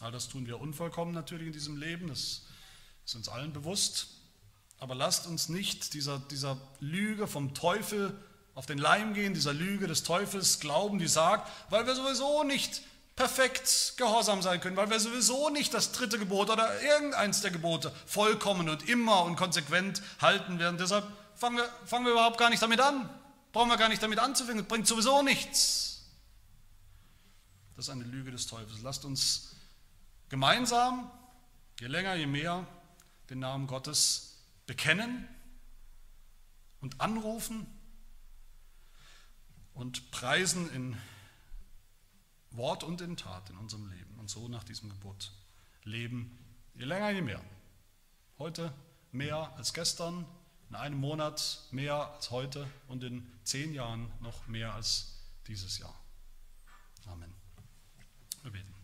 All 0.00 0.10
das 0.10 0.28
tun 0.28 0.48
wir 0.48 0.60
unvollkommen 0.60 1.14
natürlich 1.14 1.46
in 1.46 1.52
diesem 1.52 1.76
Leben, 1.76 2.08
das 2.08 2.46
ist 3.04 3.14
uns 3.14 3.28
allen 3.28 3.52
bewusst. 3.52 4.08
Aber 4.78 4.96
lasst 4.96 5.28
uns 5.28 5.48
nicht 5.48 5.94
dieser, 5.94 6.18
dieser 6.18 6.60
Lüge 6.80 7.28
vom 7.28 7.54
Teufel 7.54 8.12
auf 8.56 8.66
den 8.66 8.78
Leim 8.78 9.14
gehen, 9.14 9.34
dieser 9.34 9.54
Lüge 9.54 9.86
des 9.86 10.02
Teufels 10.02 10.58
glauben, 10.58 10.98
die 10.98 11.06
sagt, 11.06 11.48
weil 11.70 11.86
wir 11.86 11.94
sowieso 11.94 12.42
nicht 12.42 12.82
perfekt 13.16 13.94
gehorsam 13.96 14.42
sein 14.42 14.60
können, 14.60 14.76
weil 14.76 14.90
wir 14.90 14.98
sowieso 14.98 15.48
nicht 15.50 15.72
das 15.72 15.92
dritte 15.92 16.18
Gebot 16.18 16.50
oder 16.50 16.82
irgendeins 16.82 17.40
der 17.42 17.50
Gebote 17.50 17.94
vollkommen 18.06 18.68
und 18.68 18.88
immer 18.88 19.22
und 19.22 19.36
konsequent 19.36 20.02
halten 20.20 20.58
werden. 20.58 20.78
Deshalb 20.78 21.06
fangen 21.36 21.58
wir, 21.58 21.68
fangen 21.86 22.04
wir 22.06 22.12
überhaupt 22.12 22.38
gar 22.38 22.50
nicht 22.50 22.62
damit 22.62 22.80
an. 22.80 23.08
Brauchen 23.52 23.68
wir 23.68 23.76
gar 23.76 23.88
nicht 23.88 24.02
damit 24.02 24.18
anzufangen. 24.18 24.66
Bringt 24.66 24.88
sowieso 24.88 25.22
nichts. 25.22 26.06
Das 27.76 27.86
ist 27.86 27.90
eine 27.90 28.04
Lüge 28.04 28.32
des 28.32 28.46
Teufels. 28.46 28.82
Lasst 28.82 29.04
uns 29.04 29.54
gemeinsam, 30.28 31.10
je 31.78 31.86
länger, 31.86 32.14
je 32.14 32.26
mehr, 32.26 32.66
den 33.30 33.38
Namen 33.38 33.66
Gottes 33.68 34.38
bekennen 34.66 35.28
und 36.80 37.00
anrufen 37.00 37.66
und 39.72 40.10
preisen 40.10 40.72
in 40.72 40.96
Wort 42.56 42.84
und 42.84 43.00
in 43.00 43.16
Tat 43.16 43.50
in 43.50 43.56
unserem 43.56 43.88
Leben 43.90 44.18
und 44.18 44.30
so 44.30 44.48
nach 44.48 44.64
diesem 44.64 44.88
Gebot 44.88 45.32
leben, 45.84 46.38
je 46.74 46.84
länger, 46.84 47.10
je 47.10 47.22
mehr. 47.22 47.40
Heute 48.38 48.72
mehr 49.12 49.52
als 49.56 49.72
gestern, 49.72 50.24
in 50.70 50.76
einem 50.76 50.98
Monat 50.98 51.60
mehr 51.70 52.12
als 52.14 52.30
heute 52.30 52.68
und 52.88 53.04
in 53.04 53.30
zehn 53.44 53.74
Jahren 53.74 54.10
noch 54.20 54.46
mehr 54.46 54.74
als 54.74 55.20
dieses 55.46 55.78
Jahr. 55.78 55.94
Amen. 57.06 57.32
Wir 58.42 58.50
beten. 58.50 58.74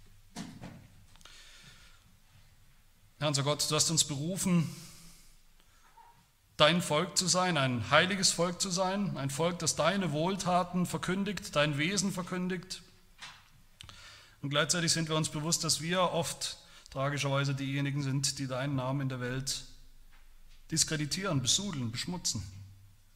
Herr 3.19 3.29
unser 3.29 3.43
Gott, 3.43 3.71
du 3.71 3.75
hast 3.75 3.91
uns 3.91 4.05
berufen, 4.05 4.69
dein 6.57 6.83
Volk 6.83 7.17
zu 7.17 7.27
sein, 7.27 7.57
ein 7.57 7.91
heiliges 7.91 8.31
Volk 8.33 8.61
zu 8.61 8.71
sein, 8.71 9.17
ein 9.17 9.31
Volk, 9.31 9.59
das 9.59 9.77
deine 9.77 10.13
Wohltaten 10.13 10.87
verkündigt, 10.87 11.57
dein 11.57 11.79
Wesen 11.79 12.13
verkündigt. 12.13 12.83
Und 14.43 14.51
gleichzeitig 14.51 14.93
sind 14.93 15.09
wir 15.09 15.17
uns 15.17 15.29
bewusst, 15.29 15.65
dass 15.65 15.81
wir 15.81 16.01
oft 16.01 16.59
tragischerweise 16.91 17.55
diejenigen 17.55 18.03
sind, 18.03 18.39
die 18.39 18.47
deinen 18.47 18.77
Namen 18.77 19.03
in 19.03 19.09
der 19.09 19.21
Welt 19.21 19.65
diskreditieren, 20.71 21.43
besudeln, 21.43 21.91
beschmutzen, 21.91 22.43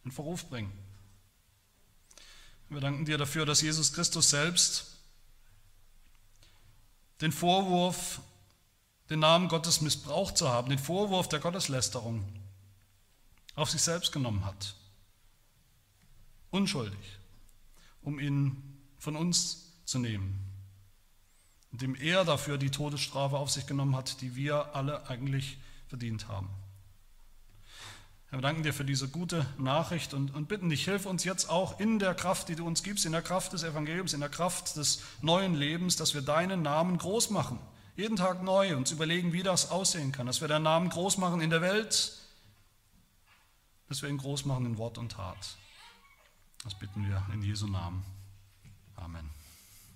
in 0.05 0.13
Verruf 0.13 0.49
bringen. 0.49 0.73
Wir 2.69 2.81
danken 2.81 3.05
dir 3.05 3.19
dafür, 3.19 3.47
dass 3.47 3.61
Jesus 3.61 3.93
Christus 3.93 4.31
selbst 4.31 4.97
den 7.21 7.33
Vorwurf, 7.33 8.21
den 9.11 9.21
Namen 9.21 9.49
Gottes 9.49 9.81
missbraucht 9.81 10.37
zu 10.37 10.49
haben, 10.49 10.69
den 10.69 10.79
Vorwurf 10.79 11.29
der 11.29 11.41
Gotteslästerung 11.41 12.25
auf 13.55 13.71
sich 13.71 13.83
selbst 13.83 14.13
genommen 14.13 14.45
hat. 14.45 14.75
Unschuldig, 16.51 17.19
um 18.03 18.19
ihn 18.19 18.81
von 18.99 19.17
uns 19.17 19.73
zu 19.85 19.99
nehmen. 19.99 20.54
Indem 21.75 21.97
er 21.97 22.25
dafür 22.25 22.57
die 22.57 22.71
Todesstrafe 22.71 23.37
auf 23.37 23.51
sich 23.51 23.67
genommen 23.67 23.97
hat, 23.97 24.21
die 24.21 24.37
wir 24.37 24.77
alle 24.77 25.09
eigentlich 25.09 25.59
verdient 25.89 26.29
haben. 26.29 26.49
Wir 28.31 28.41
danken 28.41 28.63
dir 28.63 28.73
für 28.73 28.85
diese 28.85 29.09
gute 29.09 29.45
Nachricht 29.59 30.15
und, 30.15 30.33
und 30.33 30.47
bitten 30.47 30.69
dich, 30.69 30.85
hilf 30.85 31.05
uns 31.05 31.25
jetzt 31.25 31.51
auch 31.51 31.81
in 31.81 31.99
der 31.99 32.15
Kraft, 32.15 32.49
die 32.49 32.55
du 32.55 32.65
uns 32.65 32.85
gibst, 32.85 33.07
in 33.07 33.11
der 33.11 33.23
Kraft 33.23 33.55
des 33.55 33.65
Evangeliums, 33.65 34.13
in 34.13 34.21
der 34.21 34.29
Kraft 34.29 34.77
des 34.77 35.03
neuen 35.21 35.57
Lebens, 35.57 35.97
dass 35.97 36.15
wir 36.15 36.23
deinen 36.23 36.63
Namen 36.63 36.97
groß 36.97 37.31
machen. 37.31 37.59
Jeden 37.97 38.15
Tag 38.15 38.45
neu 38.45 38.77
uns 38.77 38.93
überlegen, 38.93 39.33
wie 39.33 39.43
das 39.43 39.73
aussehen 39.73 40.13
kann, 40.13 40.29
dass 40.29 40.41
wir 40.41 40.47
deinen 40.47 40.63
Namen 40.63 40.91
groß 40.91 41.19
machen 41.19 41.41
in 41.41 41.51
der 41.51 41.61
Welt, 41.61 42.13
dass 43.89 44.01
wir 44.01 44.09
ihn 44.09 44.19
groß 44.19 44.45
machen 44.45 44.65
in 44.65 44.79
Wort 44.79 44.97
und 44.97 45.11
Tat. 45.11 45.57
Das 46.63 46.79
bitten 46.79 47.05
wir 47.09 47.21
in 47.33 47.43
Jesu 47.43 47.67
Namen. 47.67 48.05
Amen. 48.95 49.34